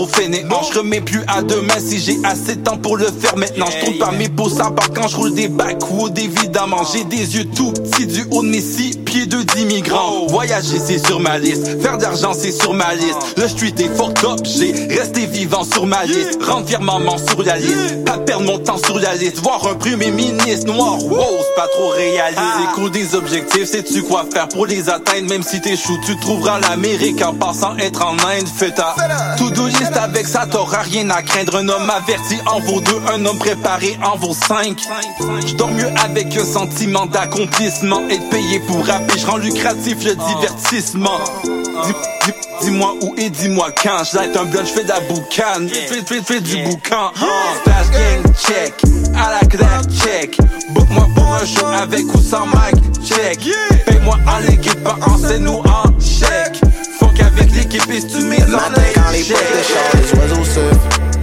trop 0.00 0.06
fainéant. 0.06 0.62
Je 0.72 0.78
remets 0.78 1.00
plus 1.00 1.22
à 1.26 1.42
demain 1.42 1.78
si 1.78 1.98
j'ai 1.98 2.16
assez 2.24 2.56
de 2.56 2.62
temps 2.62 2.78
pour 2.78 2.96
le 2.96 3.06
faire 3.06 3.36
maintenant. 3.36 3.66
Je 3.70 3.84
trouve 3.84 3.98
pas 3.98 4.12
mes 4.12 4.28
beaux 4.28 4.48
part 4.48 4.92
quand 4.94 5.08
je 5.08 5.16
roule 5.16 5.34
des 5.34 5.48
backwoods 5.48 6.14
évidemment. 6.16 6.82
J'ai 6.92 7.04
des 7.04 7.36
yeux 7.36 7.44
tout 7.44 7.72
petits 7.72 8.06
du 8.06 8.24
haut 8.30 8.42
de 8.42 8.48
mes 8.48 8.60
six 8.60 8.96
pieds 9.10 9.26
de 9.26 9.42
d'immigrants. 9.42 10.26
Voyager 10.28 10.78
c'est 10.78 11.04
sur 11.04 11.18
ma 11.18 11.36
liste, 11.36 11.82
faire 11.82 11.98
d'argent 11.98 12.32
c'est 12.32 12.52
sur 12.52 12.72
ma 12.72 12.94
liste. 12.94 13.18
Le 13.36 13.48
street 13.48 13.74
est 13.78 13.96
fucked 13.96 14.24
up, 14.24 14.38
j'ai 14.44 14.72
resté 14.88 15.26
vivant 15.26 15.64
sur 15.64 15.84
ma 15.84 16.04
liste. 16.04 16.38
Rendre 16.42 16.66
virement 16.66 17.18
sur 17.18 17.42
la 17.42 17.56
liste, 17.56 18.04
pas 18.04 18.18
perdre 18.18 18.44
mon 18.44 18.58
temps 18.58 18.78
sur 18.78 18.98
la 19.00 19.16
liste. 19.16 19.38
Voir 19.38 19.66
un 19.66 19.74
premier 19.74 20.12
ministre 20.12 20.66
noir, 20.66 21.04
wow, 21.04 21.24
c'est 21.40 21.54
pas 21.56 21.66
trop 21.74 21.88
réaliste. 21.88 22.40
C'est 22.58 22.80
cool 22.80 22.90
des 22.92 23.14
objectifs, 23.16 23.64
sais-tu 23.64 24.02
quoi 24.02 24.24
faire 24.32 24.48
pour 24.48 24.66
les 24.66 24.88
atteindre? 24.88 25.28
Même 25.28 25.42
si 25.42 25.60
t'échoues, 25.60 25.98
tu 26.06 26.16
trouveras 26.20 26.60
l'Amérique 26.60 27.20
en 27.22 27.34
passant 27.34 27.76
être 27.78 28.04
en 28.04 28.12
Inde. 28.12 28.46
Fais 28.56 28.70
ta 28.70 28.94
to-do 29.36 29.66
list 29.66 29.96
avec 30.00 30.28
ça, 30.28 30.46
t'auras 30.46 30.82
rien 30.82 31.10
à 31.10 31.22
craindre. 31.22 31.56
Un 31.56 31.68
homme 31.68 31.90
averti 31.90 32.36
en 32.46 32.60
vaut 32.60 32.80
deux, 32.80 33.00
un 33.12 33.24
homme 33.26 33.38
préparé 33.38 33.98
en 34.04 34.16
vaut 34.16 34.34
cinq. 34.34 34.78
Je 35.44 35.54
dors 35.54 35.72
mieux 35.72 35.90
avec 36.04 36.36
un 36.36 36.44
sentiment 36.44 37.06
d'accomplissement. 37.06 38.02
Être 38.08 38.28
payé 38.30 38.60
pour 38.60 38.88
rapper, 39.00 39.18
je 39.18 39.26
rends 39.26 39.36
lucratif 39.36 40.04
le 40.04 40.14
divertissement. 40.14 41.18
Dis- 41.44 41.92
dis- 42.26 42.32
Dis-moi 42.62 42.94
où 43.02 43.14
et 43.16 43.30
dis-moi 43.30 43.68
quand. 43.82 44.04
J'laite 44.12 44.36
un 44.36 44.44
blunt, 44.44 44.64
j'fais 44.66 44.82
de 44.84 44.88
la 44.88 45.00
boucane. 45.00 45.66
Fais, 45.70 46.02
fais, 46.04 46.20
fais 46.22 46.40
du 46.40 46.58
boucan. 46.64 47.10
Flash 47.64 47.90
gang 47.90 48.34
check. 48.38 48.74
À 49.16 49.30
la 49.40 49.46
claire 49.48 49.80
check. 49.90 50.36
Book-moi 50.68 51.06
pour 51.14 51.34
un 51.34 51.46
show 51.46 51.66
avec 51.66 52.04
ou 52.14 52.20
sans 52.20 52.44
mic 52.46 52.76
check. 53.02 53.48
Paye-moi 53.86 54.18
en 54.26 54.38
liquide, 54.40 54.82
pas 54.82 54.98
en 55.06 55.16
scène 55.16 55.48
ou 55.48 55.60
en 55.60 55.84
chèque. 55.98 56.60
Faut 56.98 57.06
qu'avec 57.16 57.50
l'équipe, 57.54 57.90
et 57.90 58.00
si 58.02 58.08
tu 58.08 58.24
mets 58.24 58.44
matin 58.44 58.82
quand 58.94 59.10
les 59.12 59.20
de 59.20 59.24
char, 59.24 59.94
les 59.94 60.18
oiseaux 60.20 60.44
surfent. 60.44 61.19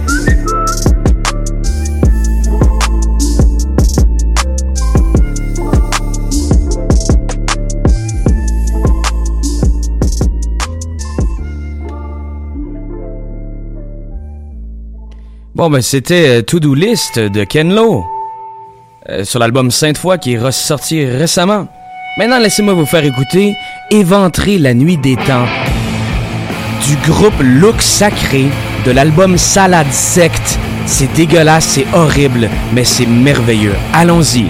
Bon, 15.58 15.68
ben, 15.70 15.82
c'était 15.82 16.38
euh, 16.38 16.42
To-Do 16.42 16.72
List 16.74 17.18
de 17.18 17.42
Ken 17.42 17.74
Lo. 17.74 18.04
euh, 19.08 19.24
sur 19.24 19.40
l'album 19.40 19.72
Sainte 19.72 19.98
Foi 19.98 20.16
qui 20.16 20.34
est 20.34 20.38
ressorti 20.38 21.04
récemment. 21.04 21.66
Maintenant, 22.16 22.38
laissez-moi 22.38 22.74
vous 22.74 22.86
faire 22.86 23.04
écouter 23.04 23.56
Éventrer 23.90 24.58
la 24.58 24.72
nuit 24.72 24.96
des 24.98 25.16
temps. 25.16 25.46
du 26.86 26.96
groupe 27.10 27.34
Look 27.40 27.82
Sacré 27.82 28.46
de 28.86 28.92
l'album 28.92 29.36
Salade 29.36 29.90
Secte. 29.90 30.60
C'est 30.86 31.12
dégueulasse, 31.14 31.64
c'est 31.66 31.86
horrible, 31.92 32.48
mais 32.72 32.84
c'est 32.84 33.06
merveilleux. 33.06 33.74
Allons-y. 33.92 34.46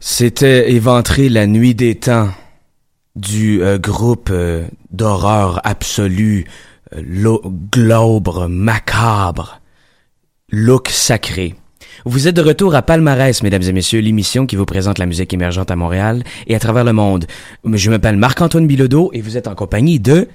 C'était 0.00 0.72
éventré 0.72 1.28
la 1.28 1.46
nuit 1.46 1.74
des 1.74 1.94
temps 1.94 2.30
du 3.16 3.62
euh, 3.62 3.78
groupe 3.78 4.30
euh, 4.32 4.64
d'horreur 4.90 5.60
absolue, 5.64 6.46
euh, 6.94 7.02
lo- 7.04 7.42
globre, 7.70 8.48
macabre, 8.48 9.60
look 10.50 10.88
sacré. 10.88 11.54
Vous 12.06 12.28
êtes 12.28 12.36
de 12.36 12.40
retour 12.40 12.74
à 12.74 12.80
Palmarès, 12.80 13.42
mesdames 13.42 13.62
et 13.62 13.72
messieurs, 13.72 14.00
l'émission 14.00 14.46
qui 14.46 14.56
vous 14.56 14.64
présente 14.64 14.98
la 14.98 15.04
musique 15.04 15.34
émergente 15.34 15.70
à 15.70 15.76
Montréal 15.76 16.22
et 16.46 16.54
à 16.54 16.58
travers 16.58 16.84
le 16.84 16.94
monde. 16.94 17.26
Je 17.70 17.90
m'appelle 17.90 18.16
Marc-Antoine 18.16 18.66
Bilodeau 18.66 19.10
et 19.12 19.20
vous 19.20 19.36
êtes 19.36 19.48
en 19.48 19.54
compagnie 19.54 20.00
de... 20.00 20.28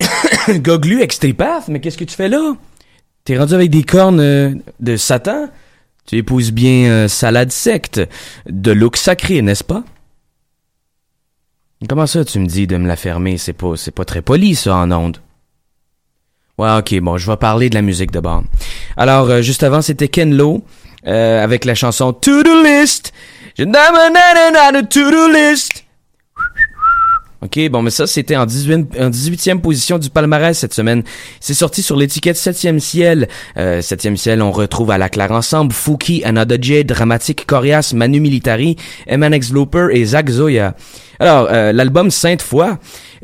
Goglu 0.48 1.02
Extripath, 1.02 1.68
mais 1.68 1.80
qu'est-ce 1.80 1.98
que 1.98 2.04
tu 2.04 2.14
fais 2.14 2.28
là? 2.30 2.56
T'es 3.24 3.36
rendu 3.38 3.52
avec 3.54 3.70
des 3.70 3.82
cornes 3.82 4.20
euh, 4.20 4.54
de 4.80 4.96
Satan? 4.96 5.48
Tu 6.06 6.16
épouses 6.16 6.52
bien 6.52 6.90
euh, 6.90 7.08
salade 7.08 7.50
secte, 7.50 8.00
de 8.46 8.72
look 8.72 8.96
sacré, 8.96 9.40
n'est-ce 9.42 9.64
pas? 9.64 9.84
Comment 11.88 12.06
ça, 12.06 12.24
tu 12.24 12.38
me 12.38 12.46
dis 12.46 12.66
de 12.66 12.76
me 12.76 12.86
la 12.86 12.96
fermer? 12.96 13.36
C'est 13.38 13.52
pas, 13.52 13.76
c'est 13.76 13.90
pas 13.90 14.04
très 14.04 14.22
poli, 14.22 14.54
ça, 14.54 14.76
en 14.76 14.90
onde. 14.92 15.18
Ouais, 16.56 16.76
ok, 16.78 17.00
bon, 17.00 17.16
je 17.16 17.30
vais 17.30 17.36
parler 17.36 17.68
de 17.68 17.74
la 17.74 17.82
musique 17.82 18.10
d'abord. 18.10 18.44
Alors, 18.96 19.28
euh, 19.28 19.42
juste 19.42 19.62
avant, 19.62 19.82
c'était 19.82 20.08
Ken 20.08 20.36
Lo, 20.36 20.62
euh, 21.06 21.42
avec 21.42 21.64
la 21.64 21.74
chanson 21.74 22.12
To-Do 22.12 22.62
List. 22.62 23.12
Je 23.58 23.64
To-Do 23.64 25.28
List. 25.32 25.83
Ok, 27.44 27.60
bon, 27.70 27.82
mais 27.82 27.90
ça, 27.90 28.06
c'était 28.06 28.36
en 28.36 28.46
18, 28.46 28.98
en 28.98 29.10
18e 29.10 29.60
position 29.60 29.98
du 29.98 30.08
palmarès 30.08 30.56
cette 30.56 30.72
semaine. 30.72 31.02
C'est 31.40 31.52
sorti 31.52 31.82
sur 31.82 31.94
l'étiquette 31.94 32.36
7e 32.36 32.78
ciel. 32.78 33.28
Euh, 33.58 33.82
7e 33.82 34.16
ciel, 34.16 34.40
on 34.40 34.50
retrouve 34.50 34.90
à 34.90 34.96
la 34.96 35.10
claire 35.10 35.30
ensemble 35.30 35.74
Fouki, 35.74 36.24
Anada 36.24 36.56
J, 36.58 36.84
Dramatique, 36.84 37.44
Corias, 37.44 37.92
Manu 37.94 38.20
Militari, 38.20 38.76
MNX 39.10 39.52
Looper 39.52 39.88
et 39.92 40.06
Zach 40.06 40.30
Zoya. 40.30 40.74
Alors, 41.20 41.48
euh, 41.50 41.72
l'album 41.72 42.10
Sainte 42.10 42.42
Foi, 42.42 42.78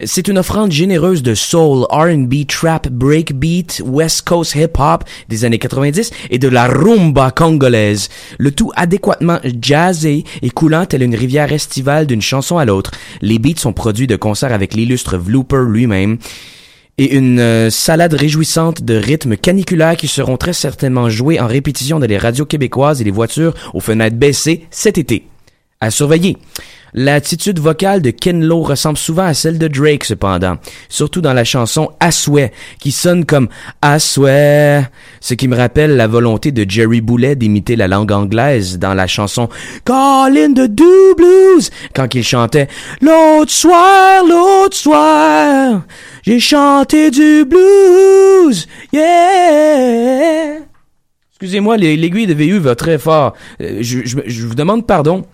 c'est 0.04 0.28
une 0.28 0.38
offrande 0.38 0.70
généreuse 0.70 1.22
de 1.22 1.34
soul, 1.34 1.86
R&B, 1.90 2.46
trap, 2.46 2.88
breakbeat, 2.88 3.82
West 3.84 4.22
Coast 4.22 4.54
hip-hop 4.54 5.04
des 5.28 5.44
années 5.44 5.58
90 5.58 6.10
et 6.30 6.38
de 6.38 6.48
la 6.48 6.66
rumba 6.66 7.30
congolaise. 7.30 8.08
Le 8.38 8.52
tout 8.52 8.70
adéquatement 8.76 9.38
jazzé 9.60 10.24
et 10.42 10.50
coulant 10.50 10.86
telle 10.86 11.02
une 11.02 11.14
rivière 11.14 11.52
estivale 11.52 12.06
d'une 12.06 12.22
chanson 12.22 12.58
à 12.58 12.64
l'autre. 12.64 12.92
Les 13.20 13.38
beats 13.38 13.58
sont 13.58 13.72
produits 13.72 14.06
de 14.06 14.16
concert 14.16 14.52
avec 14.52 14.74
l'illustre 14.74 15.18
Vlooper 15.18 15.64
lui-même 15.68 16.18
et 17.00 17.16
une 17.16 17.40
euh, 17.40 17.70
salade 17.70 18.12
réjouissante 18.12 18.82
de 18.82 18.94
rythmes 18.94 19.36
caniculaires 19.36 19.96
qui 19.96 20.06
seront 20.06 20.36
très 20.36 20.52
certainement 20.52 21.08
joués 21.08 21.40
en 21.40 21.46
répétition 21.46 21.98
dans 21.98 22.06
les 22.06 22.18
radios 22.18 22.44
québécoises 22.44 23.00
et 23.00 23.04
les 23.04 23.10
voitures 23.10 23.54
aux 23.72 23.80
fenêtres 23.80 24.16
baissées 24.16 24.66
cet 24.70 24.98
été. 24.98 25.26
À 25.80 25.90
surveiller. 25.90 26.36
L'attitude 26.94 27.58
vocale 27.58 28.02
de 28.02 28.10
Ken 28.10 28.44
Lo 28.44 28.62
ressemble 28.62 28.98
souvent 28.98 29.24
à 29.24 29.34
celle 29.34 29.58
de 29.58 29.68
Drake 29.68 30.04
cependant, 30.04 30.56
surtout 30.88 31.20
dans 31.20 31.32
la 31.32 31.44
chanson 31.44 31.90
À 32.00 32.10
qui 32.80 32.92
sonne 32.92 33.24
comme 33.24 33.48
À 33.82 33.98
ce 33.98 35.34
qui 35.34 35.48
me 35.48 35.56
rappelle 35.56 35.96
la 35.96 36.06
volonté 36.06 36.50
de 36.52 36.68
Jerry 36.68 37.00
Boulet 37.00 37.36
d'imiter 37.36 37.76
la 37.76 37.88
langue 37.88 38.12
anglaise 38.12 38.78
dans 38.78 38.94
la 38.94 39.06
chanson 39.06 39.48
Call 39.84 40.36
in 40.36 40.52
the 40.52 40.68
Do 40.68 41.14
Blues, 41.16 41.70
quand 41.94 42.14
il 42.14 42.24
chantait 42.24 42.68
L'autre 43.00 43.52
soir, 43.52 44.24
l'autre 44.28 44.76
soir, 44.76 45.82
j'ai 46.24 46.40
chanté 46.40 47.10
du 47.10 47.44
blues, 47.44 48.66
yeah. 48.92 50.58
Excusez-moi, 51.32 51.76
l'ai- 51.78 51.96
l'aiguille 51.96 52.26
de 52.26 52.34
VU 52.34 52.58
va 52.58 52.74
très 52.74 52.98
fort. 52.98 53.32
Euh, 53.62 53.78
je 53.80 54.46
vous 54.46 54.54
demande 54.54 54.86
pardon. 54.86 55.24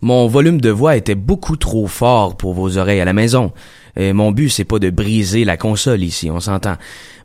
Mon 0.00 0.26
volume 0.26 0.60
de 0.60 0.70
voix 0.70 0.96
était 0.96 1.14
beaucoup 1.14 1.56
trop 1.56 1.86
fort 1.86 2.36
pour 2.36 2.54
vos 2.54 2.78
oreilles 2.78 3.00
à 3.00 3.04
la 3.04 3.12
maison. 3.12 3.52
Et 3.96 4.12
mon 4.12 4.30
but, 4.30 4.48
c'est 4.48 4.64
pas 4.64 4.78
de 4.78 4.90
briser 4.90 5.44
la 5.44 5.56
console 5.56 6.02
ici, 6.02 6.30
on 6.30 6.40
s'entend. 6.40 6.76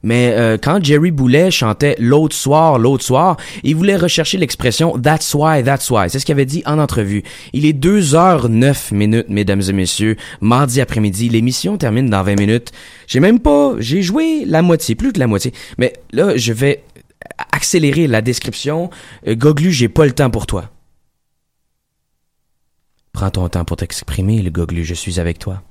Mais 0.04 0.34
euh, 0.36 0.58
quand 0.62 0.84
Jerry 0.84 1.12
Boulet 1.12 1.52
chantait 1.52 1.96
l'autre 2.00 2.36
soir, 2.36 2.78
l'autre 2.78 3.04
soir, 3.04 3.38
il 3.64 3.76
voulait 3.76 3.96
rechercher 3.96 4.38
l'expression 4.38 4.98
That's 5.00 5.34
why, 5.34 5.64
that's 5.64 5.90
why. 5.90 6.10
C'est 6.10 6.20
ce 6.20 6.26
qu'il 6.26 6.34
avait 6.34 6.46
dit 6.46 6.64
en 6.66 6.78
entrevue. 6.80 7.24
Il 7.54 7.66
est 7.66 7.74
2h09 7.74 8.94
minutes, 8.94 9.30
mesdames 9.30 9.62
et 9.68 9.74
messieurs, 9.74 10.16
mardi 10.42 10.82
après-midi. 10.82 11.30
L'émission 11.30 11.78
termine 11.78 12.10
dans 12.10 12.24
20 12.24 12.40
minutes. 12.40 12.72
J'ai 13.08 13.20
même 13.20 13.40
pas, 13.40 13.74
j'ai 13.80 14.02
joué 14.02 14.44
la 14.46 14.62
moitié, 14.62 14.96
plus 14.96 15.12
que 15.12 15.20
la 15.20 15.28
moitié. 15.28 15.54
Mais 15.78 15.94
là, 16.12 16.38
je 16.38 16.54
vais 16.54 16.84
accélérer 17.52 18.08
la 18.08 18.22
description. 18.22 18.90
Euh, 19.28 19.36
Goglu, 19.36 19.72
j'ai 19.72 19.90
pas 19.90 20.06
le 20.06 20.12
temps 20.12 20.30
pour 20.30 20.46
toi. 20.46 20.70
Prends 23.16 23.30
ton 23.30 23.48
temps 23.48 23.64
pour 23.64 23.78
t'exprimer, 23.78 24.42
le 24.42 24.50
Goglu, 24.50 24.84
je 24.84 24.94
suis 24.94 25.22
avec 25.22 25.40
toi. 25.40 25.62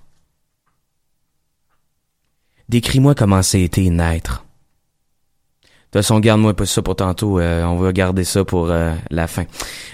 Décris-moi 2.70 3.14
comment 3.14 3.40
a 3.40 3.57
été 3.59 3.90
naître. 3.90 4.47
De 5.62 5.68
toute 5.68 5.92
façon, 5.92 6.20
garde-moi 6.20 6.55
pas 6.55 6.64
ça 6.64 6.80
pour 6.80 6.97
tantôt. 6.97 7.38
euh, 7.38 7.62
on 7.64 7.76
va 7.76 7.92
garder 7.92 8.24
ça 8.24 8.47
pour 8.47 8.70
euh, 8.70 8.95
la 9.11 9.26
fin. 9.26 9.45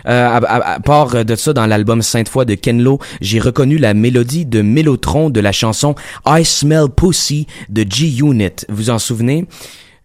Euh, 0.07 0.41
à, 0.41 0.79
part 0.79 1.25
de 1.25 1.35
ça, 1.35 1.53
dans 1.53 1.67
l'album 1.67 2.03
Sainte 2.03 2.29
Foi 2.29 2.45
de 2.45 2.55
Ken 2.55 2.81
Lo, 2.81 3.01
j'ai 3.21 3.41
reconnu 3.41 3.79
la 3.79 3.95
mélodie 3.95 4.47
de 4.47 4.63
Mélotron 4.63 5.29
de 5.29 5.41
la 5.41 5.51
chanson 5.51 5.97
I 6.25 6.45
Smell 6.45 6.87
Pussy 6.89 7.49
de 7.69 7.83
G-Unit. 7.83 8.65
Vous 8.69 8.91
en 8.91 9.01
souvenez? 9.01 9.49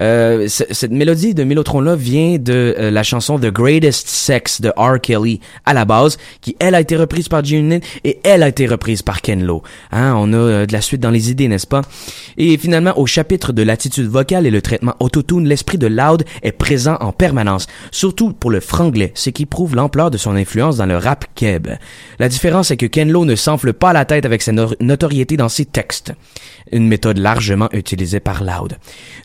euh, 0.00 0.46
cette 0.48 0.92
mélodie 0.92 1.34
de 1.34 1.44
Mélotron-là 1.44 1.96
vient 1.96 2.38
de 2.38 2.74
euh, 2.78 2.90
la 2.90 3.02
chanson 3.02 3.38
The 3.38 3.46
Greatest 3.52 4.08
Sex 4.08 4.60
de 4.60 4.70
R. 4.76 5.00
Kelly 5.00 5.40
à 5.64 5.74
la 5.74 5.84
base, 5.84 6.18
qui 6.40 6.56
elle 6.58 6.74
a 6.74 6.80
été 6.80 6.96
reprise 6.96 7.28
par 7.28 7.44
G-Unit 7.44 7.80
et 8.04 8.18
elle 8.24 8.42
a 8.42 8.48
été 8.48 8.66
reprise 8.66 9.02
par 9.02 9.20
Ken 9.22 9.44
Lo. 9.44 9.62
Hein, 9.92 10.14
on 10.16 10.32
a 10.32 10.36
euh, 10.36 10.66
de 10.66 10.72
la 10.72 10.80
suite 10.80 11.00
dans 11.00 11.10
les 11.10 11.30
idées, 11.30 11.48
n'est-ce 11.48 11.66
pas? 11.66 11.82
Et 12.36 12.56
finalement, 12.56 12.98
au 12.98 13.06
chapitre 13.06 13.52
de 13.52 13.62
l'attitude 13.62 14.06
vocale 14.08 14.46
et 14.46 14.50
le 14.50 14.62
traitement 14.62 14.94
autotune, 15.00 15.48
l'esprit 15.48 15.78
de 15.78 15.86
Loud 15.86 16.24
est 16.42 16.52
présent 16.52 16.96
en 17.00 17.12
permanence, 17.12 17.66
surtout 17.90 18.32
pour 18.32 18.50
le 18.50 18.60
franglais, 18.60 19.12
ce 19.14 19.30
qui 19.30 19.46
prouve 19.46 19.74
l'ampleur 19.74 20.10
de 20.10 20.18
son 20.18 20.36
influence 20.36 20.76
dans 20.76 20.86
le 20.86 20.96
rap 20.96 21.24
keb. 21.34 21.68
La 22.18 22.28
différence 22.28 22.70
est 22.70 22.76
que 22.76 22.86
Ken 22.86 23.10
Lo 23.10 23.24
ne 23.24 23.34
s'enfle 23.34 23.72
pas 23.72 23.92
la 23.92 24.04
tête 24.04 24.24
avec 24.24 24.42
sa 24.42 24.52
no- 24.52 24.74
notoriété 24.80 25.36
dans 25.36 25.48
ses 25.48 25.64
textes, 25.64 26.12
une 26.70 26.86
méthode 26.86 27.18
largement 27.18 27.68
utilisée 27.72 28.20
par 28.20 28.44
Loud. 28.44 28.76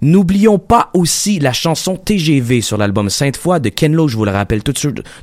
N'oublions 0.01 0.59
pas 0.63 0.89
aussi 0.93 1.39
la 1.39 1.53
chanson 1.53 1.95
TGV 1.95 2.61
sur 2.61 2.77
l'album 2.77 3.09
Sainte-Foy 3.09 3.59
de 3.59 3.69
Ken 3.69 3.93
Lo. 3.93 4.07
je 4.07 4.17
vous 4.17 4.25
le 4.25 4.31
rappelle 4.31 4.63
tout 4.63 4.73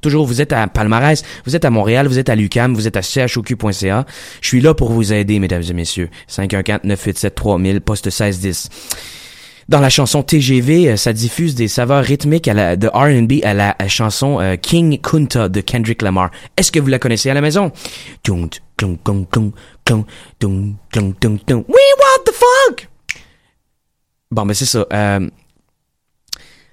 toujours, 0.01 0.27
vous 0.27 0.41
êtes 0.41 0.53
à 0.53 0.67
Palmarès, 0.69 1.23
vous 1.45 1.57
êtes 1.57 1.65
à 1.65 1.71
Montréal, 1.71 2.07
vous 2.07 2.19
êtes 2.19 2.29
à 2.29 2.37
Lucam, 2.37 2.75
vous 2.75 2.87
êtes 2.87 2.97
à 2.97 3.03
choq.ca. 3.03 4.07
Je 4.41 4.49
suis 4.49 4.61
là 4.61 4.75
pour 4.75 4.91
vous 4.93 5.13
aider, 5.13 5.39
mesdames 5.39 5.63
et 5.69 5.73
messieurs. 5.73 6.11
514-987-3000, 6.29 7.81
poste 7.81 8.07
1610. 8.07 8.69
Dans 9.71 9.79
la 9.79 9.89
chanson 9.89 10.25
TGV, 10.25 10.89
euh, 10.89 10.97
ça 10.97 11.13
diffuse 11.13 11.55
des 11.55 11.69
saveurs 11.69 12.03
rythmiques 12.03 12.49
à 12.49 12.55
la, 12.55 12.75
de 12.75 12.89
R&B 12.89 13.45
à 13.45 13.55
la 13.55 13.77
euh, 13.81 13.87
chanson 13.87 14.41
euh, 14.41 14.57
King 14.57 15.01
Kunta 15.01 15.49
de 15.49 15.61
Kendrick 15.61 16.03
Lamar. 16.03 16.33
Est-ce 16.57 16.73
que 16.73 16.81
vous 16.81 16.89
la 16.89 16.99
connaissez 16.99 17.31
à 17.31 17.35
la 17.35 17.41
maison? 17.41 17.71
We 21.69 21.95
want 22.01 22.25
the 22.25 22.33
funk! 22.33 22.90
Bon, 24.33 24.47
ben 24.47 24.55
c'est 24.55 24.65
ça. 24.65 24.87
Euh, 24.93 25.29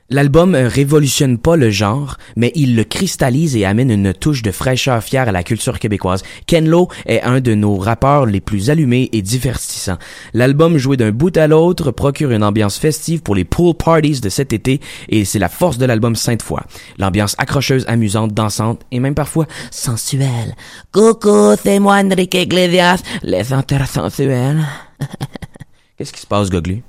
L'album 0.10 0.56
euh, 0.56 0.70
révolutionne 0.70 1.38
pas 1.38 1.58
le 1.58 1.70
genre, 1.70 2.18
mais 2.38 2.54
il 2.56 2.78
le 2.78 2.86
cristallise 2.86 3.58
et 3.58 3.66
amène 3.66 3.92
une 3.92 4.14
touche 4.14 4.42
de 4.42 4.52
fraîcheur 4.52 5.04
fière 5.04 5.28
à 5.28 5.34
la 5.34 5.44
culture 5.44 5.80
québécoise. 5.80 6.24
Ken 6.46 6.66
Lo 6.70 6.88
est 7.08 7.22
un 7.24 7.42
de 7.42 7.56
nos 7.56 7.76
rappeurs 7.76 8.26
les 8.26 8.40
plus 8.40 8.70
allumés 8.70 9.10
et 9.12 9.22
divertissants. 9.22 9.98
L'album 10.34 10.78
joué 10.78 10.96
d'un 10.96 11.12
bout 11.12 11.36
à 11.36 11.48
l'autre 11.48 11.92
procure 11.92 12.32
une 12.32 12.44
ambiance 12.44 12.78
festive 12.78 13.22
pour 13.22 13.36
les 13.36 13.44
pool 13.44 13.74
parties 13.74 14.22
de 14.22 14.30
cet 14.30 14.54
été 14.54 14.80
et 15.10 15.26
c'est 15.26 15.40
la 15.40 15.50
force 15.50 15.78
de 15.78 15.86
l'album 15.86 16.16
Sainte 16.16 16.42
Foi. 16.42 16.64
L'ambiance 16.98 17.36
accrocheuse, 17.38 17.84
amusante, 17.88 18.34
dansante 18.34 18.84
et 18.92 19.02
même 19.02 19.16
parfois 19.16 19.46
sensuelle. 19.72 20.56
Coucou, 20.94 21.56
c'est 21.62 21.80
moi 21.80 21.96
Enrique 21.96 22.36
Iglesias, 22.36 23.02
les 23.24 23.52
intérêts 23.52 23.88
sensuels. 23.88 24.64
Qu'est-ce 25.98 26.14
qui 26.14 26.22
se 26.22 26.28
passe, 26.28 26.50
Goglu? 26.50 26.82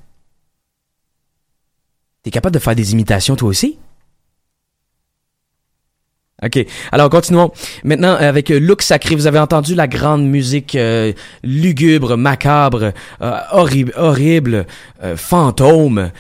T'es 2.23 2.31
capable 2.31 2.55
de 2.55 2.61
faire 2.61 2.75
des 2.75 2.93
imitations 2.93 3.37
toi 3.37 3.49
aussi? 3.49 3.79
OK. 6.41 6.65
Alors, 6.93 7.11
continuons. 7.11 7.51
Maintenant, 7.83 8.15
avec 8.15 8.53
euh, 8.53 8.61
Look 8.61 8.83
Sacré, 8.83 9.17
vous 9.17 9.27
avez 9.27 9.41
entendu 9.41 9.75
la 9.75 9.89
grande 9.89 10.25
musique 10.25 10.77
euh, 10.77 11.13
lugubre, 11.43 12.17
macabre, 12.17 12.93
euh, 13.23 13.39
horrible, 13.51 13.93
horrible 13.97 14.67
fantôme, 15.17 16.11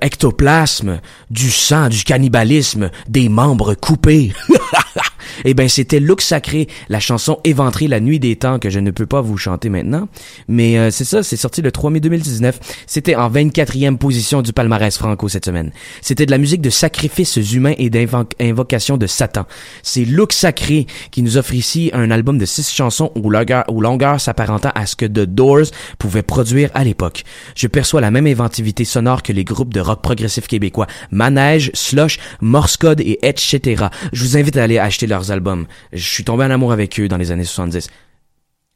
ectoplasme, 0.00 1.00
du 1.30 1.50
sang, 1.50 1.88
du 1.88 2.02
cannibalisme, 2.04 2.90
des 3.08 3.28
membres 3.28 3.74
coupés. 3.74 4.32
Eh 5.44 5.54
ben, 5.54 5.68
c'était 5.68 6.00
Look 6.00 6.20
Sacré, 6.20 6.68
la 6.88 7.00
chanson 7.00 7.38
éventrée 7.44 7.88
La 7.88 8.00
Nuit 8.00 8.18
des 8.18 8.36
Temps 8.36 8.58
que 8.58 8.70
je 8.70 8.78
ne 8.78 8.90
peux 8.90 9.06
pas 9.06 9.20
vous 9.20 9.36
chanter 9.36 9.68
maintenant. 9.68 10.08
Mais 10.48 10.78
euh, 10.78 10.90
c'est 10.90 11.04
ça, 11.04 11.22
c'est 11.22 11.36
sorti 11.36 11.62
le 11.62 11.72
3 11.72 11.90
mai 11.90 12.00
2019. 12.00 12.58
C'était 12.86 13.16
en 13.16 13.30
24e 13.30 13.96
position 13.96 14.42
du 14.42 14.52
palmarès 14.52 14.96
franco 14.96 15.28
cette 15.28 15.44
semaine. 15.44 15.72
C'était 16.02 16.26
de 16.26 16.30
la 16.30 16.38
musique 16.38 16.60
de 16.60 16.70
sacrifices 16.70 17.36
humains 17.52 17.74
et 17.78 17.90
d'invocation 17.90 18.96
de 18.96 19.06
Satan. 19.06 19.46
C'est 19.82 20.04
Look 20.04 20.32
Sacré 20.32 20.86
qui 21.10 21.22
nous 21.22 21.36
offre 21.36 21.54
ici 21.54 21.90
un 21.92 22.10
album 22.10 22.38
de 22.38 22.46
six 22.46 22.70
chansons 22.70 23.12
aux 23.14 23.30
longueurs, 23.30 23.64
aux 23.68 23.80
longueurs 23.80 24.20
s'apparentant 24.20 24.70
à 24.74 24.86
ce 24.86 24.96
que 24.96 25.06
The 25.06 25.24
Doors 25.24 25.66
pouvait 25.98 26.22
produire 26.22 26.70
à 26.74 26.84
l'époque. 26.84 27.24
Je 27.54 27.66
perçois 27.66 28.00
la 28.00 28.10
même 28.10 28.26
inventivité 28.26 28.84
sonore 28.84 29.22
que 29.22 29.32
les 29.32 29.44
groupes 29.44 29.72
de 29.72 29.80
rock 29.80 30.02
progressif 30.02 30.46
québécois 30.46 30.86
Manège, 31.10 31.70
Slush, 31.74 32.18
Morse 32.40 32.76
Code 32.76 33.00
et 33.00 33.18
etc. 33.22 33.86
Je 34.12 34.24
vous 34.24 34.36
invite 34.36 34.56
à 34.56 34.64
aller 34.64 34.78
acheter 34.78 35.06
leurs 35.06 35.29
albums. 35.30 35.66
Je 35.92 36.06
suis 36.06 36.24
tombé 36.24 36.44
en 36.44 36.50
amour 36.50 36.72
avec 36.72 36.98
eux 37.00 37.08
dans 37.08 37.16
les 37.16 37.32
années 37.32 37.44
70. 37.44 37.88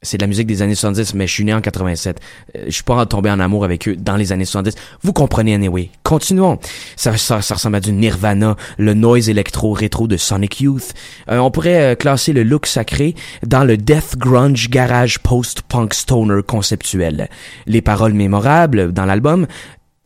C'est 0.05 0.17
de 0.17 0.23
la 0.23 0.27
musique 0.27 0.45
des 0.47 0.61
années 0.61 0.75
70, 0.75 1.15
mais 1.15 1.25
je 1.25 1.33
suis 1.33 1.43
né 1.43 1.53
en 1.53 1.61
87. 1.61 2.19
Euh, 2.55 2.63
je 2.67 2.71
suis 2.71 2.83
pas 2.83 3.05
tombé 3.05 3.31
en 3.31 3.39
amour 3.39 3.65
avec 3.65 3.87
eux 3.87 3.95
dans 3.95 4.15
les 4.15 4.31
années 4.31 4.45
70. 4.45 4.75
Vous 5.01 5.13
comprenez 5.13 5.55
anyway. 5.55 5.89
Continuons. 6.03 6.59
Ça, 6.95 7.17
ça, 7.17 7.37
ressemble 7.37 7.77
à 7.77 7.79
du 7.79 7.91
Nirvana, 7.91 8.55
le 8.77 8.93
noise 8.93 9.29
électro 9.29 9.73
rétro 9.73 10.07
de 10.07 10.17
Sonic 10.17 10.61
Youth. 10.61 10.93
Euh, 11.29 11.39
on 11.39 11.49
pourrait 11.49 11.93
euh, 11.93 11.95
classer 11.95 12.33
le 12.33 12.43
look 12.43 12.67
sacré 12.67 13.15
dans 13.45 13.63
le 13.63 13.77
death 13.77 14.15
grunge 14.17 14.69
garage 14.69 15.19
post-punk 15.19 15.93
stoner 15.93 16.41
conceptuel. 16.45 17.29
Les 17.65 17.81
paroles 17.81 18.13
mémorables 18.13 18.93
dans 18.93 19.05
l'album. 19.05 19.47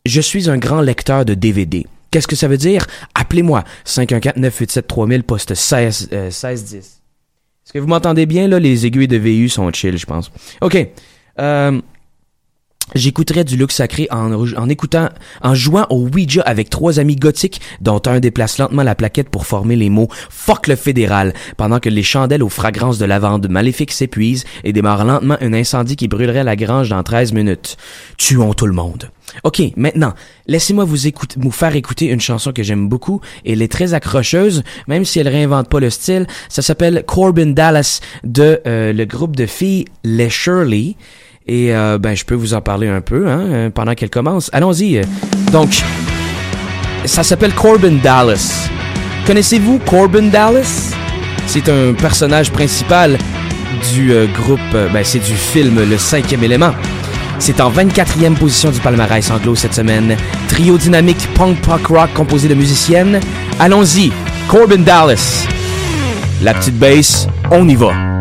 Je 0.06 0.20
suis 0.22 0.48
un 0.48 0.56
grand 0.56 0.80
lecteur 0.80 1.26
de 1.26 1.34
DVD. 1.34 1.86
Qu'est-ce 2.10 2.26
que 2.26 2.36
ça 2.36 2.48
veut 2.48 2.56
dire? 2.56 2.86
Appelez-moi 3.14 3.64
514-987-3000 3.86 5.22
poste 5.22 5.54
16, 5.54 6.08
euh, 6.12 6.24
1610. 6.24 6.76
Est-ce 6.76 7.72
que 7.72 7.78
vous 7.78 7.86
m'entendez 7.86 8.26
bien, 8.26 8.48
là? 8.48 8.58
Les 8.58 8.84
aiguilles 8.86 9.06
de 9.06 9.16
VU 9.16 9.48
sont 9.48 9.70
chill, 9.72 9.96
je 9.96 10.06
pense. 10.06 10.30
OK. 10.60 10.76
Euh, 11.38 11.80
J'écouterais 12.94 13.44
du 13.44 13.56
look 13.56 13.72
sacré 13.72 14.08
en, 14.10 14.44
jouant 15.54 15.86
au 15.90 16.08
Ouija 16.08 16.42
avec 16.42 16.70
trois 16.70 16.98
amis 16.98 17.16
gothiques, 17.16 17.60
dont 17.80 18.00
un 18.06 18.20
déplace 18.20 18.58
lentement 18.58 18.82
la 18.82 18.94
plaquette 18.94 19.28
pour 19.28 19.46
former 19.46 19.76
les 19.76 19.90
mots 19.90 20.08
Fuck 20.30 20.66
le 20.66 20.76
fédéral, 20.76 21.34
pendant 21.56 21.78
que 21.78 21.88
les 21.88 22.02
chandelles 22.02 22.42
aux 22.42 22.48
fragrances 22.48 22.98
de 22.98 23.04
lavande 23.04 23.48
maléfique 23.48 23.92
s'épuisent 23.92 24.44
et 24.64 24.72
démarre 24.72 25.04
lentement 25.04 25.36
un 25.40 25.52
incendie 25.52 25.96
qui 25.96 26.08
brûlerait 26.08 26.44
la 26.44 26.56
grange 26.56 26.88
dans 26.88 27.02
13 27.02 27.32
minutes. 27.32 27.76
Tuons 28.16 28.54
tout 28.54 28.66
le 28.66 28.72
monde. 28.72 29.10
Ok, 29.44 29.62
maintenant, 29.76 30.14
laissez-moi 30.46 30.84
vous 30.84 31.50
faire 31.50 31.76
écouter 31.76 32.06
une 32.06 32.20
chanson 32.20 32.52
que 32.52 32.62
j'aime 32.62 32.88
beaucoup. 32.88 33.20
Elle 33.46 33.62
est 33.62 33.70
très 33.70 33.94
accrocheuse, 33.94 34.62
même 34.88 35.04
si 35.04 35.20
elle 35.20 35.28
réinvente 35.28 35.68
pas 35.68 35.80
le 35.80 35.90
style. 35.90 36.26
Ça 36.48 36.62
s'appelle 36.62 37.04
Corbin 37.06 37.46
Dallas 37.46 38.00
de 38.24 38.60
euh, 38.66 38.92
le 38.92 39.04
groupe 39.04 39.36
de 39.36 39.46
filles 39.46 39.84
Les 40.04 40.30
Shirley. 40.30 40.96
Et 41.46 41.74
euh, 41.74 41.98
ben, 41.98 42.14
je 42.14 42.24
peux 42.24 42.34
vous 42.34 42.54
en 42.54 42.60
parler 42.60 42.88
un 42.88 43.00
peu 43.00 43.28
hein, 43.28 43.40
euh, 43.40 43.70
pendant 43.70 43.94
qu'elle 43.94 44.10
commence. 44.10 44.50
Allons-y. 44.52 45.00
Donc, 45.52 45.82
ça 47.04 47.22
s'appelle 47.22 47.54
Corbin 47.54 47.98
Dallas. 48.02 48.68
Connaissez-vous 49.26 49.78
Corbin 49.80 50.28
Dallas? 50.28 50.92
C'est 51.46 51.68
un 51.68 51.94
personnage 51.94 52.50
principal 52.52 53.18
du 53.92 54.12
euh, 54.12 54.26
groupe, 54.26 54.60
euh, 54.74 54.88
ben, 54.92 55.02
c'est 55.04 55.18
du 55.18 55.34
film 55.34 55.80
Le 55.88 55.98
cinquième 55.98 56.44
élément. 56.44 56.72
C'est 57.38 57.60
en 57.60 57.70
24e 57.70 58.34
position 58.34 58.70
du 58.70 58.80
palmarès 58.80 59.30
anglo 59.30 59.54
cette 59.54 59.74
semaine. 59.74 60.16
Trio 60.48 60.76
dynamique 60.76 61.28
punk 61.34 61.60
punk 61.62 61.86
rock 61.86 62.12
composé 62.14 62.48
de 62.48 62.54
musiciennes. 62.54 63.18
Allons-y, 63.58 64.12
Corbin 64.46 64.82
Dallas. 64.82 65.46
La 66.42 66.54
petite 66.54 66.78
bass, 66.78 67.28
on 67.50 67.66
y 67.68 67.74
va. 67.74 68.19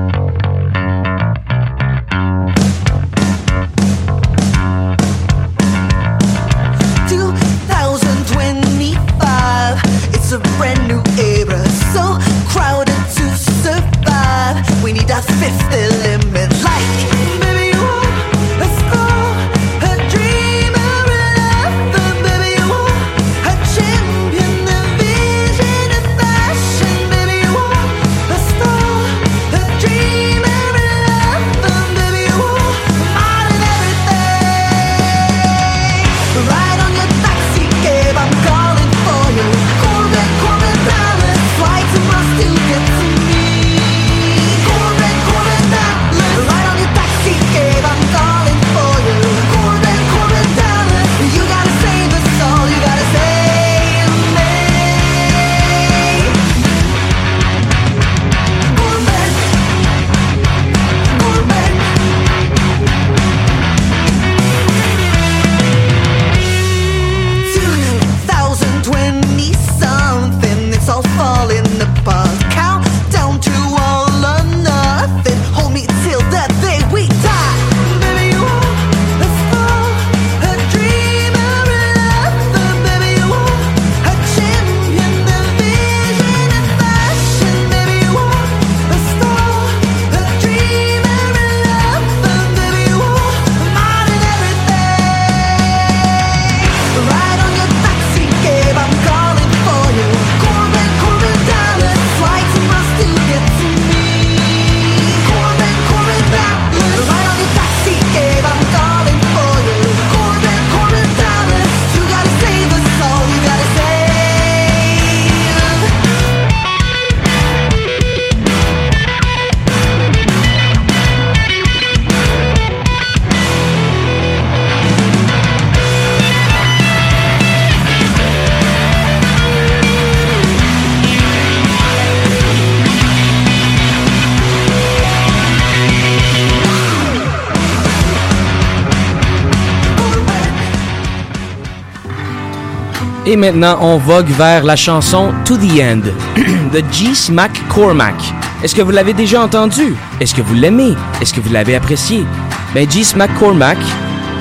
Et 143.31 143.35
maintenant, 143.35 143.77
on 143.79 143.99
vogue 143.99 144.31
vers 144.31 144.63
la 144.63 144.75
chanson 144.75 145.31
To 145.45 145.55
the 145.55 145.79
End 145.79 146.01
de 146.73 146.81
G. 146.91 147.13
Smack 147.13 147.51
Cormac. 147.67 148.15
Est-ce 148.63 148.73
que 148.73 148.81
vous 148.81 148.89
l'avez 148.89 149.13
déjà 149.13 149.43
entendu? 149.43 149.95
Est-ce 150.19 150.33
que 150.33 150.41
vous 150.41 150.55
l'aimez? 150.55 150.95
Est-ce 151.21 151.31
que 151.31 151.39
vous 151.39 151.53
l'avez 151.53 151.75
apprécié? 151.75 152.25
Ben, 152.73 152.89
G. 152.89 153.03
Smack 153.03 153.31
Cormac, 153.37 153.77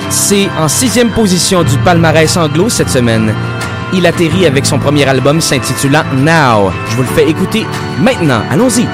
c'est 0.09 0.47
en 0.57 0.67
sixième 0.67 1.11
position 1.11 1.61
du 1.61 1.77
palmarès 1.85 2.35
anglo 2.35 2.67
cette 2.67 2.89
semaine. 2.89 3.31
Il 3.93 4.07
atterrit 4.07 4.47
avec 4.47 4.65
son 4.65 4.79
premier 4.79 5.07
album 5.07 5.39
s'intitulant 5.39 6.03
Now. 6.15 6.71
Je 6.89 6.95
vous 6.95 7.03
le 7.03 7.09
fais 7.09 7.29
écouter 7.29 7.67
maintenant. 7.99 8.41
Allons-y. 8.49 8.87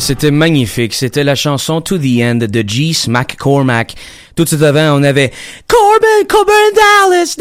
C'était 0.00 0.30
magnifique. 0.30 0.94
C'était 0.94 1.24
la 1.24 1.34
chanson 1.34 1.80
To 1.80 1.98
the 1.98 2.20
End 2.22 2.36
de 2.36 2.64
G. 2.66 2.92
Smack 2.92 3.36
Cormac. 3.36 3.94
Tout 4.36 4.44
de 4.44 4.48
suite 4.48 4.62
on 4.62 5.02
avait 5.02 5.32
Corbin, 5.66 6.24
Corbin 6.28 6.52
Dallas, 6.74 7.34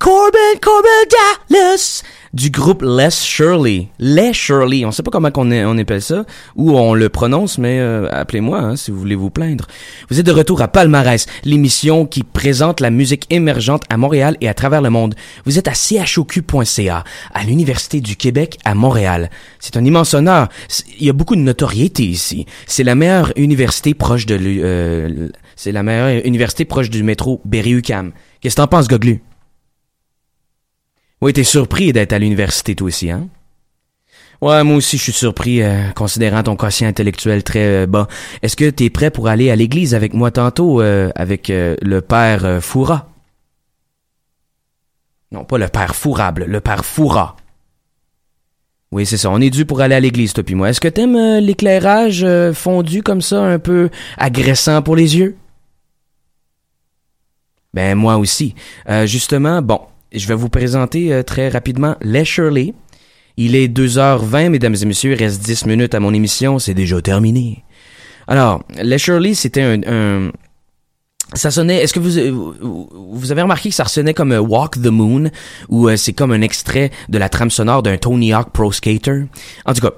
Corbin, 0.00 0.58
Corbin 0.60 0.88
Dallas, 1.48 2.02
du 2.38 2.50
groupe 2.50 2.84
Les 2.86 3.10
Shirley. 3.10 3.88
Les 3.98 4.32
Shirley. 4.32 4.84
On 4.84 4.92
sait 4.92 5.02
pas 5.02 5.10
comment 5.10 5.28
on, 5.34 5.50
on 5.50 5.76
appelle 5.76 6.00
ça, 6.00 6.24
ou 6.54 6.78
on 6.78 6.94
le 6.94 7.08
prononce, 7.08 7.58
mais 7.58 7.80
euh, 7.80 8.06
appelez-moi 8.12 8.60
hein, 8.60 8.76
si 8.76 8.92
vous 8.92 8.98
voulez 9.00 9.16
vous 9.16 9.28
plaindre. 9.28 9.66
Vous 10.08 10.20
êtes 10.20 10.26
de 10.26 10.30
retour 10.30 10.62
à 10.62 10.68
Palmarès, 10.68 11.26
l'émission 11.42 12.06
qui 12.06 12.22
présente 12.22 12.78
la 12.78 12.90
musique 12.90 13.26
émergente 13.30 13.82
à 13.90 13.96
Montréal 13.96 14.36
et 14.40 14.48
à 14.48 14.54
travers 14.54 14.82
le 14.82 14.88
monde. 14.88 15.16
Vous 15.46 15.58
êtes 15.58 15.66
à 15.66 15.74
choq.ca, 15.74 17.02
à 17.34 17.42
l'Université 17.42 18.00
du 18.00 18.14
Québec 18.14 18.58
à 18.64 18.76
Montréal. 18.76 19.30
C'est 19.58 19.76
un 19.76 19.84
immense 19.84 20.14
honneur. 20.14 20.48
Il 21.00 21.06
y 21.06 21.10
a 21.10 21.14
beaucoup 21.14 21.34
de 21.34 21.40
notoriété 21.40 22.04
ici. 22.04 22.46
C'est 22.68 22.84
la 22.84 22.94
meilleure 22.94 23.32
université 23.34 23.94
proche 23.94 24.26
de 24.26 24.38
euh, 24.40 25.28
c'est 25.56 25.72
la 25.72 25.82
meilleure 25.82 26.24
université 26.24 26.64
proche 26.64 26.88
du 26.88 27.02
métro 27.02 27.40
Berry-UQAM. 27.44 28.12
Qu'est-ce 28.40 28.54
que 28.54 28.60
t'en 28.60 28.68
penses, 28.68 28.86
Goglu? 28.86 29.22
Oui, 31.20 31.32
t'es 31.32 31.44
surpris 31.44 31.92
d'être 31.92 32.12
à 32.12 32.18
l'université 32.18 32.74
toi 32.74 32.86
aussi, 32.86 33.10
hein? 33.10 33.28
Ouais, 34.40 34.62
moi 34.62 34.76
aussi 34.76 34.98
je 34.98 35.02
suis 35.02 35.12
surpris, 35.12 35.62
euh, 35.62 35.90
considérant 35.96 36.44
ton 36.44 36.54
quotient 36.54 36.86
intellectuel 36.86 37.42
très 37.42 37.82
euh, 37.82 37.86
bas. 37.86 38.06
Est-ce 38.42 38.54
que 38.54 38.70
t'es 38.70 38.88
prêt 38.88 39.10
pour 39.10 39.26
aller 39.26 39.50
à 39.50 39.56
l'église 39.56 39.96
avec 39.96 40.14
moi 40.14 40.30
tantôt, 40.30 40.80
euh, 40.80 41.10
avec 41.16 41.50
euh, 41.50 41.74
le 41.82 42.00
père 42.00 42.44
euh, 42.44 42.60
Foura? 42.60 43.08
Non, 45.32 45.44
pas 45.44 45.58
le 45.58 45.66
père 45.66 45.96
Fourable, 45.96 46.44
le 46.44 46.60
père 46.60 46.84
Foura. 46.84 47.36
Oui, 48.92 49.04
c'est 49.04 49.16
ça, 49.16 49.28
on 49.30 49.40
est 49.40 49.50
dû 49.50 49.66
pour 49.66 49.80
aller 49.80 49.96
à 49.96 50.00
l'église, 50.00 50.32
toi 50.32 50.44
puis 50.44 50.54
moi. 50.54 50.70
Est-ce 50.70 50.80
que 50.80 50.88
t'aimes 50.88 51.40
l'éclairage 51.40 52.22
euh, 52.22 52.54
fondu 52.54 53.02
comme 53.02 53.22
ça, 53.22 53.42
un 53.42 53.58
peu 53.58 53.90
agressant 54.16 54.82
pour 54.82 54.94
les 54.94 55.16
yeux? 55.16 55.36
Ben, 57.74 57.96
moi 57.96 58.16
aussi. 58.16 58.54
Euh, 58.88 59.04
justement, 59.04 59.60
bon, 59.60 59.80
je 60.12 60.26
vais 60.26 60.34
vous 60.34 60.48
présenter 60.48 61.12
euh, 61.12 61.22
très 61.22 61.48
rapidement 61.48 61.96
Les 62.00 62.24
Shirley. 62.24 62.74
Il 63.36 63.54
est 63.54 63.68
2h20, 63.68 64.48
mesdames 64.50 64.74
et 64.80 64.84
messieurs, 64.84 65.12
il 65.12 65.18
reste 65.18 65.42
10 65.44 65.66
minutes 65.66 65.94
à 65.94 66.00
mon 66.00 66.12
émission, 66.12 66.58
c'est 66.58 66.74
déjà 66.74 67.00
terminé. 67.00 67.64
Alors, 68.26 68.64
Les 68.82 68.98
Shirley, 68.98 69.34
c'était 69.34 69.62
un, 69.62 69.80
un- 69.86 70.32
Ça 71.34 71.50
sonnait... 71.50 71.82
Est-ce 71.82 71.92
que 71.92 72.00
vous, 72.00 72.10
vous 72.60 72.88
vous 73.12 73.32
avez 73.32 73.42
remarqué 73.42 73.68
que 73.68 73.74
ça 73.74 73.84
sonnait 73.84 74.14
comme 74.14 74.32
euh, 74.32 74.40
Walk 74.40 74.80
the 74.82 74.86
Moon, 74.86 75.30
ou 75.68 75.88
euh, 75.88 75.96
c'est 75.96 76.14
comme 76.14 76.32
un 76.32 76.40
extrait 76.40 76.90
de 77.08 77.18
la 77.18 77.28
trame 77.28 77.50
sonore 77.50 77.82
d'un 77.82 77.96
Tony 77.98 78.32
Hawk 78.32 78.50
Pro 78.52 78.72
Skater? 78.72 79.24
En 79.66 79.72
tout 79.74 79.80
cas, 79.82 79.92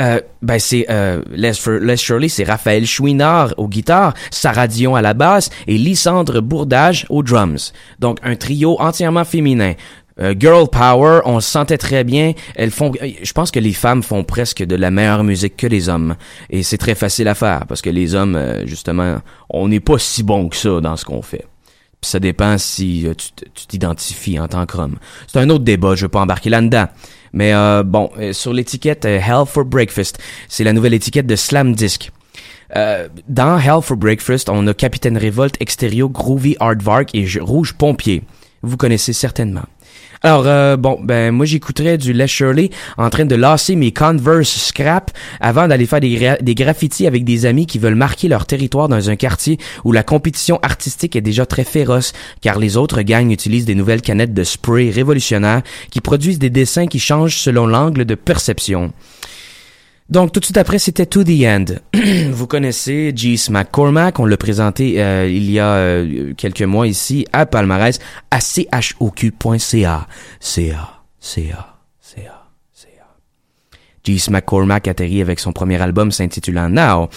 euh, 0.00 0.20
ben 0.42 0.58
c'est 0.58 0.86
euh, 0.90 1.22
Les, 1.32 1.52
Shirley, 1.96 2.28
c'est 2.28 2.44
Raphaël 2.44 2.86
Chouinard 2.86 3.54
au 3.58 3.68
guitare, 3.68 4.14
Sarah 4.30 4.66
Dion 4.66 4.96
à 4.96 5.02
la 5.02 5.14
basse 5.14 5.50
et 5.66 5.78
Lysandre 5.78 6.42
Bourdage 6.42 7.06
aux 7.10 7.22
drums. 7.22 7.72
Donc 8.00 8.18
un 8.22 8.34
trio 8.34 8.76
entièrement 8.80 9.24
féminin. 9.24 9.74
Euh, 10.20 10.34
girl 10.38 10.68
power, 10.68 11.20
on 11.24 11.36
le 11.36 11.40
sentait 11.40 11.78
très 11.78 12.04
bien. 12.04 12.34
Elles 12.54 12.70
font, 12.70 12.92
euh, 13.02 13.10
je 13.22 13.32
pense 13.32 13.50
que 13.50 13.58
les 13.58 13.72
femmes 13.72 14.02
font 14.02 14.22
presque 14.22 14.62
de 14.62 14.76
la 14.76 14.90
meilleure 14.90 15.24
musique 15.24 15.56
que 15.56 15.66
les 15.66 15.88
hommes, 15.88 16.14
et 16.50 16.62
c'est 16.62 16.78
très 16.78 16.94
facile 16.94 17.26
à 17.26 17.34
faire 17.34 17.66
parce 17.66 17.82
que 17.82 17.90
les 17.90 18.14
hommes, 18.14 18.36
euh, 18.36 18.64
justement, 18.66 19.18
on 19.50 19.68
n'est 19.68 19.80
pas 19.80 19.98
si 19.98 20.22
bon 20.22 20.48
que 20.48 20.56
ça 20.56 20.80
dans 20.80 20.96
ce 20.96 21.04
qu'on 21.04 21.22
fait. 21.22 21.46
Ça 22.02 22.20
dépend 22.20 22.58
si 22.58 23.06
euh, 23.06 23.14
tu 23.14 23.66
t'identifies 23.66 24.38
en 24.38 24.46
tant 24.46 24.66
qu'homme. 24.66 24.96
C'est 25.26 25.40
un 25.40 25.50
autre 25.50 25.64
débat, 25.64 25.94
je 25.94 26.02
veux 26.02 26.10
pas 26.10 26.20
embarquer 26.20 26.50
là-dedans. 26.50 26.86
Mais 27.34 27.52
euh, 27.52 27.82
bon, 27.82 28.10
sur 28.32 28.52
l'étiquette 28.52 29.04
euh, 29.04 29.18
Hell 29.18 29.44
for 29.46 29.64
Breakfast, 29.64 30.18
c'est 30.48 30.62
la 30.62 30.72
nouvelle 30.72 30.94
étiquette 30.94 31.26
de 31.26 31.34
Slam 31.34 31.74
Disc. 31.74 32.10
Euh, 32.76 33.08
dans 33.28 33.58
Hell 33.58 33.82
for 33.82 33.96
Breakfast, 33.96 34.48
on 34.48 34.66
a 34.68 34.72
Capitaine 34.72 35.18
Révolte, 35.18 35.56
Extérieur, 35.60 36.08
Groovy 36.08 36.56
Hardvark 36.60 37.10
et 37.12 37.26
Rouge 37.40 37.74
Pompier. 37.74 38.22
Vous 38.62 38.76
connaissez 38.76 39.12
certainement. 39.12 39.64
Alors, 40.24 40.44
euh, 40.46 40.78
bon, 40.78 40.98
ben 41.02 41.32
moi 41.32 41.44
j'écouterais 41.44 41.98
du 41.98 42.14
Les 42.14 42.26
Shirley 42.26 42.70
en 42.96 43.10
train 43.10 43.26
de 43.26 43.34
lasser 43.34 43.76
mes 43.76 43.92
Converse 43.92 44.48
scrap 44.48 45.10
avant 45.38 45.68
d'aller 45.68 45.84
faire 45.84 46.00
des, 46.00 46.36
des 46.40 46.54
graffitis 46.54 47.06
avec 47.06 47.24
des 47.24 47.44
amis 47.44 47.66
qui 47.66 47.78
veulent 47.78 47.94
marquer 47.94 48.28
leur 48.28 48.46
territoire 48.46 48.88
dans 48.88 49.10
un 49.10 49.16
quartier 49.16 49.58
où 49.84 49.92
la 49.92 50.02
compétition 50.02 50.58
artistique 50.62 51.14
est 51.14 51.20
déjà 51.20 51.44
très 51.44 51.64
féroce, 51.64 52.14
car 52.40 52.58
les 52.58 52.78
autres 52.78 53.02
gangs 53.02 53.30
utilisent 53.30 53.66
des 53.66 53.74
nouvelles 53.74 54.00
canettes 54.00 54.32
de 54.32 54.44
spray 54.44 54.90
révolutionnaires 54.90 55.60
qui 55.90 56.00
produisent 56.00 56.38
des 56.38 56.48
dessins 56.48 56.86
qui 56.86 57.00
changent 57.00 57.36
selon 57.36 57.66
l'angle 57.66 58.06
de 58.06 58.14
perception. 58.14 58.94
Donc 60.10 60.32
tout 60.32 60.40
de 60.40 60.44
suite 60.44 60.58
après, 60.58 60.78
c'était 60.78 61.06
To 61.06 61.24
The 61.24 61.44
End. 61.44 61.64
Vous 62.32 62.46
connaissez 62.46 63.12
Geese 63.14 63.48
McCormack, 63.50 64.20
on 64.20 64.26
l'a 64.26 64.36
présenté 64.36 65.02
euh, 65.02 65.26
il 65.26 65.50
y 65.50 65.58
a 65.58 65.74
euh, 65.74 66.34
quelques 66.36 66.62
mois 66.62 66.86
ici 66.86 67.26
à 67.32 67.46
Palmarès 67.46 67.98
à 68.30 68.40
choq.ca. 68.40 69.58
CA, 69.58 69.58
CA, 69.58 70.06
CA, 70.40 71.04
CA. 71.20 71.73
Geese 74.04 74.28
McCormack 74.30 74.86
atterrit 74.86 75.22
avec 75.22 75.40
son 75.40 75.52
premier 75.52 75.80
album 75.80 76.12
s'intitulant 76.12 76.68
Now. 76.68 77.08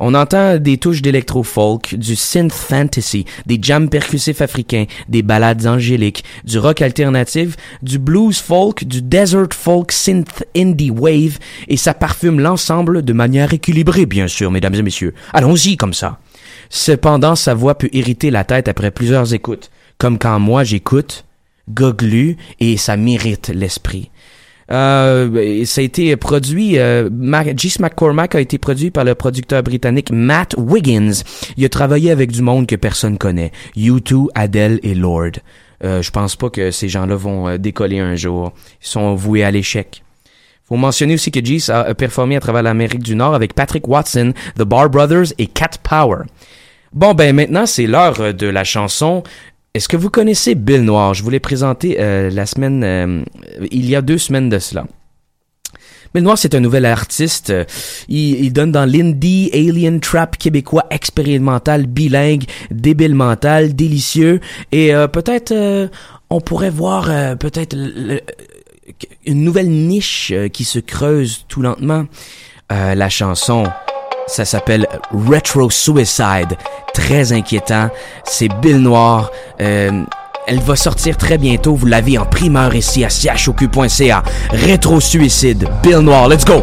On 0.00 0.14
entend 0.14 0.58
des 0.58 0.76
touches 0.76 1.00
d'électro-folk, 1.00 1.94
du 1.94 2.16
synth 2.16 2.52
fantasy, 2.52 3.24
des 3.46 3.58
jams 3.62 3.88
percussifs 3.88 4.40
africains, 4.40 4.86
des 5.08 5.22
ballades 5.22 5.66
angéliques, 5.66 6.24
du 6.44 6.58
rock 6.58 6.82
alternatif, 6.82 7.56
du 7.82 7.98
blues 7.98 8.38
folk, 8.38 8.84
du 8.84 9.02
desert 9.02 9.52
folk 9.52 9.92
synth 9.92 10.44
indie 10.56 10.90
wave, 10.90 11.38
et 11.68 11.76
ça 11.76 11.94
parfume 11.94 12.40
l'ensemble 12.40 13.02
de 13.02 13.12
manière 13.12 13.52
équilibrée, 13.52 14.06
bien 14.06 14.26
sûr, 14.26 14.50
mesdames 14.50 14.74
et 14.74 14.82
messieurs. 14.82 15.14
Allons-y 15.32 15.76
comme 15.76 15.94
ça. 15.94 16.18
Cependant, 16.70 17.36
sa 17.36 17.54
voix 17.54 17.76
peut 17.76 17.90
irriter 17.92 18.30
la 18.30 18.44
tête 18.44 18.66
après 18.66 18.90
plusieurs 18.90 19.34
écoutes, 19.34 19.70
comme 19.98 20.18
quand 20.18 20.40
moi 20.40 20.64
j'écoute, 20.64 21.24
goglu, 21.68 22.36
et 22.60 22.76
ça 22.76 22.96
m'irrite 22.96 23.50
l'esprit. 23.54 24.10
Euh, 24.72 25.64
ça 25.66 25.80
a 25.80 25.84
été 25.84 26.16
produit, 26.16 26.78
euh, 26.78 27.10
Gis 27.56 27.76
McCormack 27.78 28.34
a 28.34 28.40
été 28.40 28.58
produit 28.58 28.90
par 28.90 29.04
le 29.04 29.14
producteur 29.14 29.62
britannique 29.62 30.10
Matt 30.10 30.54
Wiggins. 30.56 31.22
Il 31.56 31.64
a 31.64 31.68
travaillé 31.68 32.10
avec 32.10 32.32
du 32.32 32.42
monde 32.42 32.66
que 32.66 32.76
personne 32.76 33.18
connaît. 33.18 33.52
U2, 33.76 34.28
Adele 34.34 34.80
et 34.82 34.94
Lord. 34.94 35.32
Euh, 35.84 36.00
je 36.00 36.10
pense 36.10 36.36
pas 36.36 36.48
que 36.48 36.70
ces 36.70 36.88
gens-là 36.88 37.16
vont 37.16 37.48
euh, 37.48 37.58
décoller 37.58 37.98
un 37.98 38.14
jour. 38.14 38.52
Ils 38.80 38.86
sont 38.86 39.14
voués 39.14 39.44
à 39.44 39.50
l'échec. 39.50 40.02
Faut 40.64 40.76
mentionner 40.76 41.14
aussi 41.14 41.30
que 41.30 41.70
a 41.70 41.80
a 41.80 41.94
performé 41.94 42.36
à 42.36 42.40
travers 42.40 42.62
l'Amérique 42.62 43.02
du 43.02 43.16
Nord 43.16 43.34
avec 43.34 43.54
Patrick 43.54 43.86
Watson, 43.88 44.32
The 44.56 44.62
Bar 44.62 44.90
Brothers 44.90 45.32
et 45.38 45.46
Cat 45.46 45.72
Power. 45.82 46.22
Bon, 46.92 47.14
ben 47.14 47.34
maintenant, 47.34 47.64
c'est 47.64 47.86
l'heure 47.86 48.20
euh, 48.20 48.32
de 48.32 48.46
la 48.46 48.64
chanson. 48.64 49.22
Est-ce 49.74 49.88
que 49.88 49.96
vous 49.96 50.10
connaissez 50.10 50.54
Bill 50.54 50.82
Noir? 50.82 51.14
Je 51.14 51.22
vous 51.22 51.30
l'ai 51.30 51.40
présenté 51.40 51.96
euh, 51.98 52.28
la 52.28 52.44
semaine, 52.44 52.84
euh, 52.84 53.22
il 53.70 53.88
y 53.88 53.96
a 53.96 54.02
deux 54.02 54.18
semaines 54.18 54.50
de 54.50 54.58
cela. 54.58 54.84
Bill 56.12 56.24
Noir, 56.24 56.36
c'est 56.36 56.54
un 56.54 56.60
nouvel 56.60 56.84
artiste. 56.84 57.48
Euh, 57.48 57.64
Il, 58.06 58.52
donne 58.52 58.70
dans 58.70 58.84
l'indie, 58.84 59.48
alien 59.54 59.98
trap 60.00 60.36
québécois 60.36 60.84
expérimental, 60.90 61.86
bilingue, 61.86 62.44
débile 62.70 63.14
mental, 63.14 63.74
délicieux. 63.74 64.40
Et 64.72 64.92
peut-être, 65.10 65.88
on 66.28 66.40
pourrait 66.42 66.68
voir 66.68 67.38
peut-être 67.38 67.74
une 69.24 69.42
nouvelle 69.42 69.70
niche 69.70 70.34
qui 70.52 70.64
se 70.64 70.80
creuse 70.80 71.46
tout 71.48 71.62
lentement. 71.62 72.04
La 72.68 73.08
chanson, 73.08 73.64
ça 74.26 74.44
s'appelle 74.44 74.86
Retro 75.12 75.70
Suicide. 75.70 76.56
Très 76.94 77.32
inquiétant. 77.32 77.88
C'est 78.24 78.48
Bill 78.60 78.78
Noir. 78.78 79.30
Euh, 79.60 80.02
elle 80.46 80.60
va 80.60 80.76
sortir 80.76 81.16
très 81.16 81.38
bientôt. 81.38 81.74
Vous 81.74 81.86
l'avez 81.86 82.18
en 82.18 82.26
primeur 82.26 82.74
ici 82.74 83.04
à 83.04 83.08
choq.ca. 83.08 84.22
Retro 84.50 85.00
Suicide. 85.00 85.68
Bill 85.82 85.98
Noir. 85.98 86.28
Let's 86.28 86.44
go! 86.44 86.62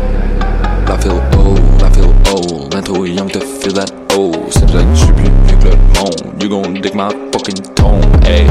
I 0.89 0.97
feel 0.97 1.22
old, 1.38 1.60
I 1.84 1.89
feel 1.91 2.14
old, 2.34 2.74
and 2.74 2.84
too 2.84 3.05
young 3.05 3.30
to 3.30 3.39
feel 3.39 3.74
that 3.74 3.91
old. 4.18 4.51
Seems 4.51 4.74
like 4.74 4.88
je 4.95 5.03
suis 5.05 5.14
plus 5.14 5.30
vieux 5.45 5.57
que 5.57 5.68
le 5.68 5.78
monde. 5.99 6.41
You 6.41 6.49
gon' 6.49 6.74
dig 6.74 6.95
my 6.95 7.10
fucking 7.32 7.62
tone, 7.76 8.01
hey. 8.24 8.47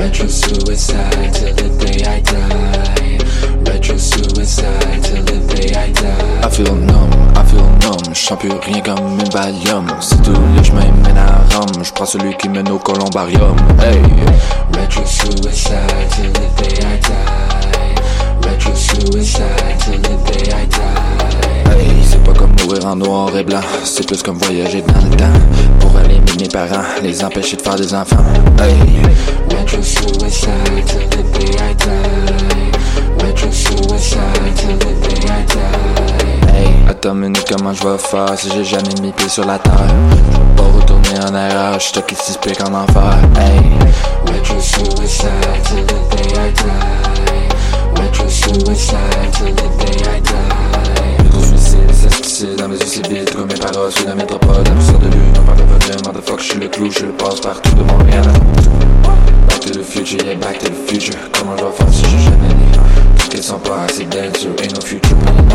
Retro 0.00 0.26
suicide 0.26 1.34
till 1.34 1.54
the 1.54 1.68
day 1.84 2.04
I 2.06 2.20
die. 2.20 2.87
Retro 3.88 3.98
suicide 4.00 5.02
till 5.02 5.24
the 5.24 5.38
day 5.48 5.72
I 5.74 5.90
die. 5.92 6.46
I 6.46 6.50
feel 6.50 6.74
numb, 6.74 7.10
I 7.34 7.42
feel 7.42 7.64
numb. 7.80 8.12
J'sens 8.12 8.36
plus 8.36 8.52
rien 8.60 8.82
comme 8.82 9.18
une 9.18 9.30
Valium. 9.30 9.86
Si 9.98 10.14
tous 10.18 10.32
les 10.54 10.62
chemins 10.62 10.92
mènent 11.02 11.16
à 11.16 11.56
Rome, 11.56 11.82
j'prends 11.82 12.04
celui 12.04 12.36
qui 12.36 12.50
mène 12.50 12.68
au 12.70 12.78
columbarium, 12.78 13.56
hey. 13.80 13.98
Retro 14.78 15.06
suicide 15.06 15.80
till 16.10 16.30
the 16.32 16.46
day 16.60 16.84
I 16.84 16.98
die. 17.00 18.46
Retro 18.46 18.74
suicide 18.74 19.78
till 19.78 19.98
the 20.02 20.16
day 20.30 20.52
I 20.52 20.66
die. 20.66 21.70
Hey, 21.70 22.04
c'est 22.06 22.22
pas 22.22 22.34
comme 22.34 22.54
mourir 22.62 22.84
en 22.84 22.96
noir 22.96 23.34
et 23.38 23.42
blanc, 23.42 23.62
c'est 23.84 24.06
plus 24.06 24.22
comme 24.22 24.36
voyager 24.36 24.82
dans 24.82 25.00
le 25.00 25.16
temps. 25.16 25.40
Pour 25.80 25.96
allumer 25.96 26.20
mes 26.38 26.48
parents, 26.48 26.84
les 27.02 27.24
empêcher 27.24 27.56
de 27.56 27.62
faire 27.62 27.76
des 27.76 27.94
enfants. 27.94 28.16
Hey, 28.58 28.76
retro 29.56 29.82
suicide 29.82 30.84
till 30.84 31.08
the 31.08 31.22
day 31.38 31.56
I 31.56 31.74
die. 31.74 31.77
Attends 37.08 37.22
une 37.22 37.32
comment 37.48 37.72
je 37.72 37.88
vais 37.88 37.96
faire 37.96 38.26
si 38.36 38.50
j'ai 38.50 38.64
jamais 38.64 38.94
mis 39.00 39.12
pied 39.12 39.30
sur 39.30 39.46
la 39.46 39.58
terre? 39.58 39.72
Je 40.10 40.36
vais 40.36 40.56
pas 40.56 40.78
retourner 40.78 41.20
en 41.26 41.34
erreur, 41.34 41.80
j'suis 41.80 42.02
ici, 42.12 42.36
pique 42.42 42.60
en 42.60 42.74
enfer. 42.74 43.16
Hey, 43.34 43.78
retro 44.26 44.60
suicide 44.60 45.30
till 45.64 45.86
the 45.86 45.94
day 46.14 46.28
I 46.36 46.52
die. 46.52 48.02
Retro 48.02 48.28
suicide 48.28 48.98
till 49.32 49.54
the 49.54 49.68
day 49.78 50.02
I 50.04 50.20
die. 50.20 51.46
Suicide, 51.46 51.90
c'est 51.94 52.12
suicide, 52.12 52.56
dans 52.58 52.68
mes 52.68 52.76
yeux 52.76 52.84
c'est 52.84 53.08
vide, 53.08 53.34
comme 53.34 53.46
mes 53.46 53.54
paroles 53.54 53.90
sur 53.90 54.06
la 54.06 54.14
métropole. 54.14 54.56
La 54.56 54.98
de 54.98 55.14
lune, 55.14 55.32
on 55.40 55.44
parle 55.44 55.58
de 55.60 56.06
motherfucker, 56.06 56.42
j'suis 56.42 56.60
le 56.60 56.68
clou, 56.68 56.90
j'suis 56.90 57.06
le 57.06 57.12
passe 57.12 57.40
partout 57.40 57.74
de 57.74 57.84
Montréal. 57.84 58.26
Back 59.48 59.60
to 59.60 59.70
the 59.70 59.82
future, 59.82 60.18
yeah, 60.26 60.34
back 60.34 60.58
to 60.58 60.66
the 60.66 60.90
future. 60.90 61.16
Comment 61.32 61.56
je 61.56 61.64
vais 61.64 61.72
faire 61.72 61.86
si 61.90 62.04
j'ai 62.04 62.24
jamais 62.24 62.48
né? 62.48 62.66
Tout 63.16 63.28
qu'ils 63.30 63.42
sont 63.42 63.58
pas 63.60 63.84
assez 63.88 64.04
dangereux, 64.04 64.54
ain't 64.62 64.74
no 64.74 64.80
future, 64.82 65.16
pas 65.16 65.30
de 65.30 65.48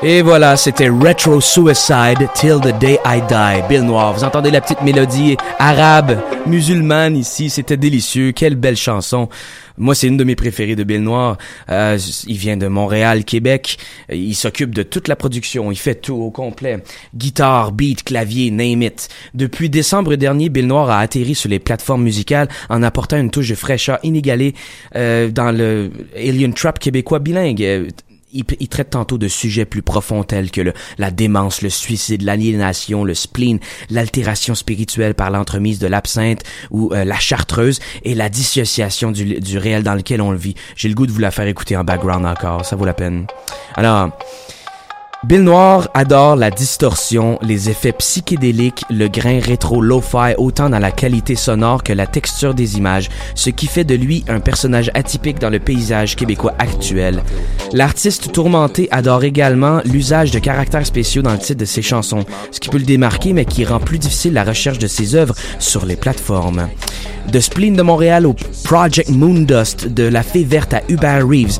Et 0.00 0.22
voilà, 0.22 0.56
c'était 0.56 0.88
Retro 0.88 1.40
Suicide 1.40 2.28
Till 2.34 2.60
the 2.62 2.78
Day 2.78 2.98
I 3.04 3.20
Die. 3.28 3.68
Bill 3.68 3.82
Noir. 3.82 4.14
Vous 4.14 4.24
entendez 4.24 4.50
la 4.50 4.62
petite 4.62 4.80
mélodie 4.80 5.36
arabe, 5.58 6.16
musulmane 6.46 7.14
ici. 7.14 7.50
C'était 7.50 7.76
délicieux. 7.76 8.32
Quelle 8.32 8.54
belle 8.54 8.76
chanson. 8.76 9.28
Moi, 9.78 9.94
c'est 9.94 10.08
une 10.08 10.16
de 10.16 10.24
mes 10.24 10.36
préférées 10.36 10.76
de 10.76 10.84
Bill 10.84 11.02
Noir. 11.02 11.38
Euh, 11.70 11.98
il 12.26 12.36
vient 12.36 12.56
de 12.56 12.66
Montréal, 12.66 13.24
Québec. 13.24 13.78
Il 14.10 14.34
s'occupe 14.34 14.74
de 14.74 14.82
toute 14.82 15.08
la 15.08 15.16
production. 15.16 15.70
Il 15.70 15.78
fait 15.78 15.94
tout 15.94 16.14
au 16.14 16.30
complet. 16.30 16.82
Guitare, 17.14 17.72
beat, 17.72 18.02
clavier, 18.02 18.50
name 18.50 18.82
it. 18.82 19.08
Depuis 19.34 19.70
décembre 19.70 20.16
dernier, 20.16 20.48
Bill 20.48 20.66
Noir 20.66 20.90
a 20.90 21.00
atterri 21.00 21.34
sur 21.34 21.48
les 21.48 21.58
plateformes 21.58 22.02
musicales 22.02 22.48
en 22.68 22.82
apportant 22.82 23.18
une 23.18 23.30
touche 23.30 23.48
de 23.48 23.54
fraîcheur 23.54 23.98
inégalée 24.02 24.54
euh, 24.96 25.30
dans 25.30 25.52
le 25.52 25.90
Alien 26.16 26.52
Trap 26.52 26.78
québécois 26.78 27.18
bilingue. 27.18 27.88
Il, 28.32 28.68
traite 28.68 28.90
tantôt 28.90 29.16
de 29.16 29.28
sujets 29.28 29.64
plus 29.64 29.82
profonds 29.82 30.22
tels 30.22 30.50
que 30.50 30.60
la 30.98 31.10
démence, 31.10 31.62
le 31.62 31.70
suicide, 31.70 32.22
l'aliénation, 32.22 33.04
le 33.04 33.14
spleen, 33.14 33.58
l'altération 33.90 34.54
spirituelle 34.54 35.14
par 35.14 35.30
l'entremise 35.30 35.78
de 35.78 35.86
l'absinthe 35.86 36.42
ou 36.70 36.92
euh, 36.92 37.04
la 37.04 37.18
chartreuse 37.18 37.80
et 38.04 38.14
la 38.14 38.28
dissociation 38.28 39.12
du, 39.12 39.40
du 39.40 39.58
réel 39.58 39.82
dans 39.82 39.94
lequel 39.94 40.20
on 40.20 40.30
le 40.30 40.38
vit. 40.38 40.54
J'ai 40.76 40.88
le 40.88 40.94
goût 40.94 41.06
de 41.06 41.12
vous 41.12 41.20
la 41.20 41.30
faire 41.30 41.46
écouter 41.46 41.76
en 41.76 41.84
background 41.84 42.26
encore, 42.26 42.64
ça 42.66 42.76
vaut 42.76 42.84
la 42.84 42.94
peine. 42.94 43.26
Alors, 43.76 44.10
Bill 45.24 45.42
Noir 45.42 45.88
adore 45.94 46.36
la 46.36 46.52
distorsion, 46.52 47.40
les 47.42 47.70
effets 47.70 47.90
psychédéliques, 47.90 48.84
le 48.88 49.08
grain 49.08 49.40
rétro 49.40 49.82
lo-fi 49.82 50.34
autant 50.38 50.70
dans 50.70 50.78
la 50.78 50.92
qualité 50.92 51.34
sonore 51.34 51.82
que 51.82 51.92
la 51.92 52.06
texture 52.06 52.54
des 52.54 52.76
images, 52.76 53.08
ce 53.34 53.50
qui 53.50 53.66
fait 53.66 53.82
de 53.82 53.96
lui 53.96 54.24
un 54.28 54.38
personnage 54.38 54.92
atypique 54.94 55.40
dans 55.40 55.50
le 55.50 55.58
paysage 55.58 56.14
québécois 56.14 56.54
actuel. 56.60 57.24
L'artiste 57.72 58.30
tourmenté 58.30 58.86
adore 58.92 59.24
également 59.24 59.80
l'usage 59.84 60.30
de 60.30 60.38
caractères 60.38 60.86
spéciaux 60.86 61.22
dans 61.22 61.32
le 61.32 61.38
titre 61.38 61.58
de 61.58 61.64
ses 61.64 61.82
chansons, 61.82 62.24
ce 62.52 62.60
qui 62.60 62.68
peut 62.68 62.78
le 62.78 62.84
démarquer 62.84 63.32
mais 63.32 63.44
qui 63.44 63.64
rend 63.64 63.80
plus 63.80 63.98
difficile 63.98 64.34
la 64.34 64.44
recherche 64.44 64.78
de 64.78 64.86
ses 64.86 65.16
œuvres 65.16 65.34
sur 65.58 65.84
les 65.84 65.96
plateformes. 65.96 66.68
De 67.32 67.40
Spleen 67.40 67.74
de 67.74 67.82
Montréal 67.82 68.24
au 68.24 68.36
Project 68.62 69.10
Moondust, 69.10 69.88
de 69.88 70.04
La 70.04 70.22
Fée 70.22 70.44
Verte 70.44 70.74
à 70.74 70.82
Hubert 70.88 71.26
Reeves, 71.26 71.58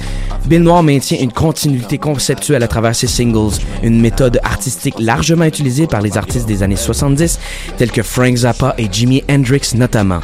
Bill 0.49 0.63
Noir 0.63 0.83
maintient 0.83 1.19
une 1.21 1.31
continuité 1.31 1.99
conceptuelle 1.99 2.63
à 2.63 2.69
travers 2.69 2.97
ses 2.97 3.07
singles, 3.07 3.53
une 3.83 4.01
méthode 4.01 4.41
artistique 4.43 4.95
largement 4.99 5.45
utilisée 5.45 5.87
par 5.87 6.01
les 6.01 6.17
artistes 6.17 6.47
des 6.47 6.63
années 6.63 6.75
70, 6.75 7.39
tels 7.77 7.91
que 7.91 8.03
Frank 8.03 8.35
Zappa 8.35 8.75
et 8.79 8.89
Jimi 8.91 9.23
Hendrix 9.31 9.73
notamment. 9.75 10.21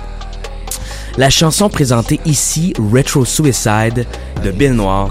La 1.18 1.28
chanson 1.28 1.68
présentée 1.68 2.20
ici, 2.24 2.72
Retro 2.90 3.26
Suicide, 3.26 4.06
de 4.42 4.50
Bill 4.50 4.72
Noir, 4.72 5.10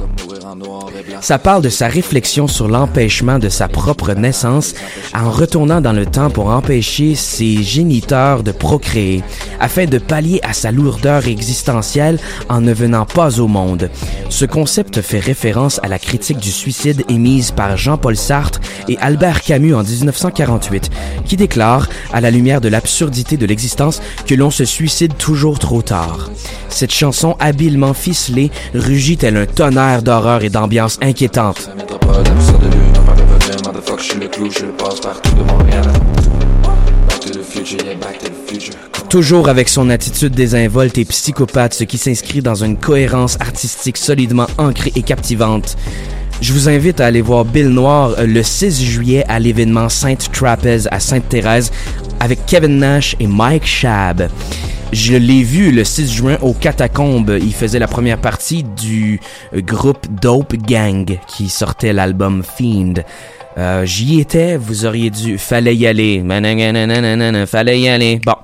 ça 1.24 1.40
parle 1.40 1.62
de 1.62 1.70
sa 1.70 1.88
réflexion 1.88 2.48
sur 2.48 2.68
l'empêchement 2.68 3.40
de 3.40 3.48
sa 3.48 3.70
propre 3.70 4.12
naissance 4.14 4.74
en 5.16 5.32
retournant 5.32 5.80
dans 5.80 5.94
le 5.94 6.06
temps 6.06 6.30
pour 6.30 6.50
empêcher 6.50 7.16
ses 7.16 7.64
géniteurs 7.64 8.44
de 8.44 8.52
procréer, 8.52 9.24
afin 9.62 9.86
de 9.86 10.00
pallier 10.00 10.42
à 10.44 10.52
sa 10.52 10.72
lourdeur 10.72 11.26
existentielle 11.28 12.20
en 12.50 12.60
ne 12.60 12.74
venant 12.74 13.06
pas 13.06 13.40
au 13.40 13.48
monde. 13.48 13.90
Ce 14.28 14.44
concept 14.44 15.02
fait 15.02 15.20
référence 15.20 15.80
à 15.82 15.88
la 15.88 15.98
critique 15.98 16.40
du 16.40 16.52
suicide 16.52 17.06
émise 17.08 17.52
par 17.52 17.78
Jean-Paul 17.78 18.18
Sartre 18.18 18.60
et 18.90 18.98
Albert 18.98 19.44
Camus 19.44 19.76
en 19.76 19.84
1948, 19.84 20.90
qui 21.24 21.38
déclare, 21.38 21.88
à 22.12 22.20
la 22.20 22.32
lumière 22.32 22.60
de 22.60 22.68
l'absurdité 22.68 23.38
de 23.38 23.46
l'existence, 23.46 24.02
que 24.28 24.36
l'on 24.36 24.52
se 24.52 24.66
suicide 24.66 25.16
toujours 25.16 25.58
trop 25.58 25.82
tard. 25.82 26.32
Cette 26.68 26.92
chanson 26.92 27.38
habilement 27.40 27.94
ficelée 27.94 28.52
rugit 28.74 29.16
tel 29.16 29.38
un 29.38 29.46
tonnerre 29.46 30.02
d'horreur 30.02 30.44
et 30.44 30.50
d'ambiance 30.50 30.98
inquiétante. 31.14 31.70
Toujours 39.10 39.48
avec 39.48 39.70
son 39.70 39.90
attitude 39.92 40.34
désinvolte 40.34 40.98
et 40.98 41.06
psychopathe, 41.06 41.76
ce 41.76 41.84
qui 41.84 42.00
s'inscrit 42.00 42.42
dans 42.42 42.64
une 42.64 42.78
cohérence 42.78 43.38
artistique 43.40 43.98
solidement 43.98 44.48
ancrée 44.58 44.92
et 44.96 45.04
captivante. 45.04 45.78
Je 46.42 46.52
vous 46.52 46.68
invite 46.68 47.00
à 47.00 47.06
aller 47.06 47.22
voir 47.22 47.46
Bill 47.46 47.70
Noir 47.70 48.16
euh, 48.18 48.26
le 48.26 48.44
6 48.44 48.84
juillet 48.84 49.24
à 49.28 49.40
l'événement 49.40 49.90
Sainte 49.90 50.30
Trapeze 50.32 50.88
à 50.92 51.00
Sainte-Thérèse 51.00 51.72
avec 52.20 52.46
Kevin 52.46 52.78
Nash 52.80 53.16
et 53.20 53.28
Mike 53.28 53.66
Shab. 53.66 54.28
Je 54.92 55.16
l'ai 55.16 55.42
vu 55.42 55.72
le 55.72 55.84
6 55.84 56.12
juin 56.14 56.38
au 56.42 56.54
Catacombes. 56.54 57.38
Il 57.42 57.54
faisait 57.54 57.80
la 57.80 57.88
première 57.88 58.20
partie 58.20 58.64
du 58.64 59.20
euh, 59.56 59.62
groupe 59.62 60.06
Dope 60.22 60.56
Gang 60.56 61.18
qui 61.28 61.50
sortait 61.50 61.94
l'album 61.94 62.44
Fiend. 62.44 62.96
Euh, 63.58 63.86
J'y 63.86 64.20
étais, 64.20 64.58
vous 64.58 64.86
auriez 64.86 65.10
dû. 65.10 65.38
Fallait 65.38 65.76
y 65.76 65.88
aller. 65.88 66.24
Fallait 67.48 67.80
y 67.80 67.88
aller. 67.90 68.20
Bon. 68.26 68.36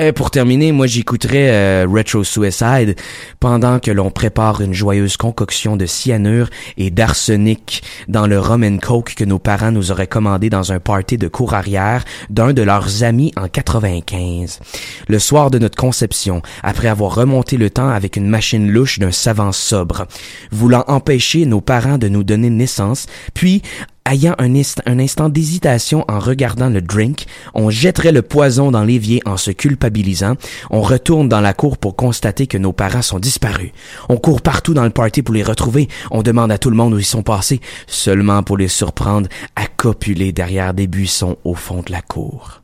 Euh, 0.00 0.10
pour 0.10 0.30
terminer, 0.30 0.72
moi 0.72 0.86
j'écouterais 0.86 1.50
euh, 1.50 1.86
Retro 1.86 2.24
Suicide 2.24 2.96
pendant 3.40 3.78
que 3.78 3.90
l'on 3.90 4.10
prépare 4.10 4.62
une 4.62 4.72
joyeuse 4.72 5.18
concoction 5.18 5.76
de 5.76 5.84
cyanure 5.84 6.48
et 6.78 6.90
d'arsenic 6.90 7.82
dans 8.08 8.26
le 8.26 8.40
rum 8.40 8.64
and 8.64 8.78
coke 8.78 9.14
que 9.14 9.24
nos 9.24 9.38
parents 9.38 9.70
nous 9.70 9.92
auraient 9.92 10.06
commandé 10.06 10.48
dans 10.48 10.72
un 10.72 10.80
party 10.80 11.18
de 11.18 11.28
cour 11.28 11.52
arrière 11.52 12.06
d'un 12.30 12.54
de 12.54 12.62
leurs 12.62 13.02
amis 13.04 13.32
en 13.36 13.48
95. 13.48 14.60
Le 15.08 15.18
soir 15.18 15.50
de 15.50 15.58
notre 15.58 15.76
conception, 15.76 16.40
après 16.62 16.88
avoir 16.88 17.14
remonté 17.14 17.58
le 17.58 17.68
temps 17.68 17.90
avec 17.90 18.16
une 18.16 18.28
machine 18.28 18.70
louche 18.70 18.98
d'un 18.98 19.12
savant 19.12 19.52
sobre, 19.52 20.06
voulant 20.50 20.84
empêcher 20.86 21.44
nos 21.44 21.60
parents 21.60 21.98
de 21.98 22.08
nous 22.08 22.24
donner 22.24 22.48
naissance, 22.48 23.08
puis 23.34 23.60
Ayant 24.04 24.34
un, 24.38 24.52
inst- 24.54 24.82
un 24.84 24.98
instant 24.98 25.28
d'hésitation 25.28 26.04
en 26.08 26.18
regardant 26.18 26.68
le 26.68 26.82
drink, 26.82 27.26
on 27.54 27.70
jetterait 27.70 28.10
le 28.10 28.22
poison 28.22 28.72
dans 28.72 28.82
l'évier 28.84 29.22
en 29.26 29.36
se 29.36 29.52
culpabilisant. 29.52 30.34
On 30.70 30.82
retourne 30.82 31.28
dans 31.28 31.40
la 31.40 31.54
cour 31.54 31.78
pour 31.78 31.94
constater 31.94 32.48
que 32.48 32.58
nos 32.58 32.72
parents 32.72 33.02
sont 33.02 33.20
disparus. 33.20 33.70
On 34.08 34.16
court 34.16 34.42
partout 34.42 34.74
dans 34.74 34.82
le 34.84 34.90
party 34.90 35.22
pour 35.22 35.34
les 35.34 35.44
retrouver. 35.44 35.88
On 36.10 36.22
demande 36.22 36.50
à 36.50 36.58
tout 36.58 36.68
le 36.68 36.76
monde 36.76 36.94
où 36.94 36.98
ils 36.98 37.04
sont 37.04 37.22
passés, 37.22 37.60
seulement 37.86 38.42
pour 38.42 38.56
les 38.56 38.68
surprendre 38.68 39.28
à 39.54 39.66
copuler 39.66 40.32
derrière 40.32 40.74
des 40.74 40.88
buissons 40.88 41.36
au 41.44 41.54
fond 41.54 41.82
de 41.82 41.92
la 41.92 42.02
cour. 42.02 42.62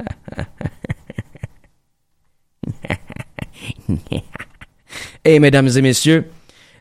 Et 5.24 5.40
mesdames 5.40 5.68
et 5.68 5.82
messieurs, 5.82 6.30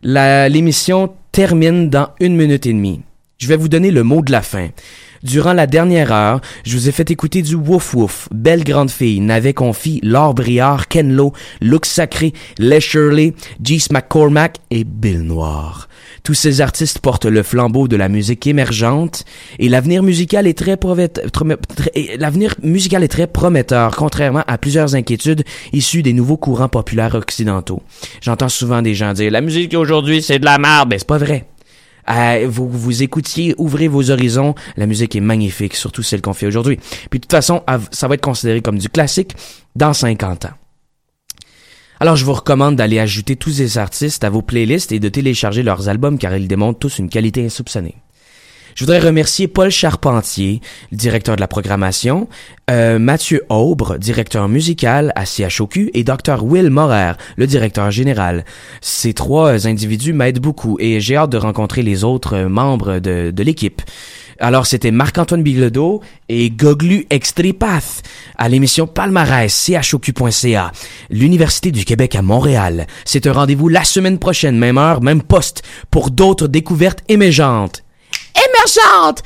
l'émission 0.04 1.14
termine 1.38 1.88
dans 1.92 2.10
une 2.20 2.36
minute 2.36 2.66
et 2.66 2.74
demie. 2.74 3.02
Je 3.38 3.48
vais 3.48 3.58
vous 3.58 3.68
donner 3.68 3.92
le 3.92 4.02
mot 4.02 4.24
de 4.24 4.32
la 4.32 4.42
fin. 4.42 4.70
Durant 5.24 5.54
la 5.54 5.68
dernière 5.68 6.12
heure, 6.12 6.42
je 6.64 6.78
vous 6.78 6.90
ai 6.90 6.92
fait 6.92 7.10
écouter 7.12 7.42
du 7.42 7.56
Wouf 7.56 7.94
Wouf, 7.94 8.30
Belle 8.32 8.64
Grande 8.64 8.92
Fille, 8.92 9.20
Navet 9.20 9.54
Confi, 9.54 10.00
Laure 10.04 10.34
Briard, 10.34 10.88
Ken 10.88 11.14
Lo, 11.14 11.34
Look 11.62 11.86
Sacré, 11.86 12.34
Les 12.58 12.82
Shirley, 12.82 13.34
McCormack 13.92 14.58
et 14.72 14.84
Bill 14.84 15.22
Noir. 15.22 15.88
Tous 16.24 16.34
ces 16.34 16.62
artistes 16.62 17.00
portent 17.00 17.26
le 17.26 17.42
flambeau 17.44 17.88
de 17.88 17.96
la 17.96 18.10
musique 18.10 18.48
émergente 18.48 19.24
et 19.60 19.70
l'avenir 19.70 20.04
musical 20.04 20.46
est 20.46 20.58
très 20.58 20.78
prometteur, 23.28 23.96
contrairement 23.96 24.44
à 24.48 24.58
plusieurs 24.58 24.96
inquiétudes 24.96 25.44
issues 25.74 26.04
des 26.04 26.14
nouveaux 26.14 26.38
courants 26.38 26.70
populaires 26.70 27.16
occidentaux. 27.16 27.82
J'entends 28.22 28.50
souvent 28.50 28.82
des 28.82 28.94
gens 28.94 29.14
dire 29.14 29.32
la 29.32 29.42
musique 29.42 29.74
aujourd'hui 29.74 30.22
c'est 30.22 30.40
de 30.40 30.46
la 30.46 30.58
merde, 30.58 30.90
ben 30.90 31.00
c'est 31.00 31.08
pas 31.08 31.18
vrai. 31.18 31.46
Euh, 32.10 32.48
vous 32.50 32.70
vous 32.70 33.04
écoutiez, 33.04 33.54
ouvrez 33.58 33.88
vos 33.88 34.12
horizons. 34.12 34.56
La 34.78 34.86
musique 34.86 35.16
est 35.16 35.22
magnifique, 35.22 35.76
surtout 35.76 36.04
celle 36.04 36.22
qu'on 36.22 36.34
fait 36.34 36.48
aujourd'hui. 36.48 36.78
Puis 37.10 37.20
de 37.20 37.24
toute 37.24 37.32
façon, 37.32 37.64
ça 37.92 38.08
va 38.08 38.16
être 38.16 38.22
considéré 38.22 38.62
comme 38.62 38.78
du 38.78 38.90
classique 38.90 39.36
dans 39.76 39.94
50 39.94 40.46
ans. 40.46 40.54
Alors 42.00 42.16
je 42.16 42.26
vous 42.26 42.34
recommande 42.34 42.76
d'aller 42.76 43.00
ajouter 43.00 43.36
tous 43.36 43.52
ces 43.52 43.78
artistes 43.78 44.24
à 44.24 44.30
vos 44.30 44.44
playlists 44.44 44.92
et 44.92 45.00
de 45.00 45.10
télécharger 45.10 45.64
leurs 45.64 45.90
albums 45.90 46.20
car 46.20 46.36
ils 46.36 46.48
démontrent 46.48 46.80
tous 46.80 47.00
une 47.00 47.10
qualité 47.10 47.44
insoupçonnée. 47.44 47.96
Je 48.78 48.84
voudrais 48.84 49.00
remercier 49.00 49.48
Paul 49.48 49.72
Charpentier, 49.72 50.62
directeur 50.92 51.36
de 51.36 51.42
la 51.42 51.48
programmation, 51.48 52.28
euh, 52.70 53.00
Mathieu 53.00 53.42
Aubre, 53.50 53.98
directeur 53.98 54.48
musical 54.48 55.12
à 55.16 55.26
CHOQ, 55.26 55.90
et 55.96 56.04
Dr. 56.04 56.44
Will 56.44 56.70
Morer, 56.70 57.14
le 57.38 57.48
directeur 57.48 57.90
général. 57.90 58.46
Ces 58.80 59.16
trois 59.16 59.66
individus 59.66 60.14
m'aident 60.14 60.38
beaucoup 60.38 60.78
et 60.80 61.00
j'ai 61.00 61.16
hâte 61.16 61.32
de 61.32 61.38
rencontrer 61.38 61.82
les 61.82 62.04
autres 62.04 62.38
membres 62.42 63.00
de, 63.00 63.32
de 63.32 63.44
l'équipe. 63.44 63.82
Alors 64.40 64.68
c'était 64.68 64.92
Marc-Antoine 64.92 65.42
Bilodeau 65.42 66.02
et 66.30 66.52
Goglu 66.52 67.08
Extripath 67.10 68.04
à 68.38 68.48
l'émission 68.48 68.86
Palmarès 68.86 69.52
CHOQ.ca, 69.52 70.72
l'Université 71.10 71.72
du 71.72 71.84
Québec 71.84 72.14
à 72.14 72.22
Montréal. 72.22 72.86
C'est 73.06 73.26
un 73.26 73.34
rendez-vous 73.34 73.70
la 73.70 73.84
semaine 73.84 74.20
prochaine, 74.20 74.56
même 74.56 74.78
heure, 74.78 75.02
même 75.02 75.24
poste, 75.24 75.64
pour 75.90 76.12
d'autres 76.12 76.48
découvertes 76.48 77.02
émergentes. 77.10 77.82
Émergentes! 78.46 79.24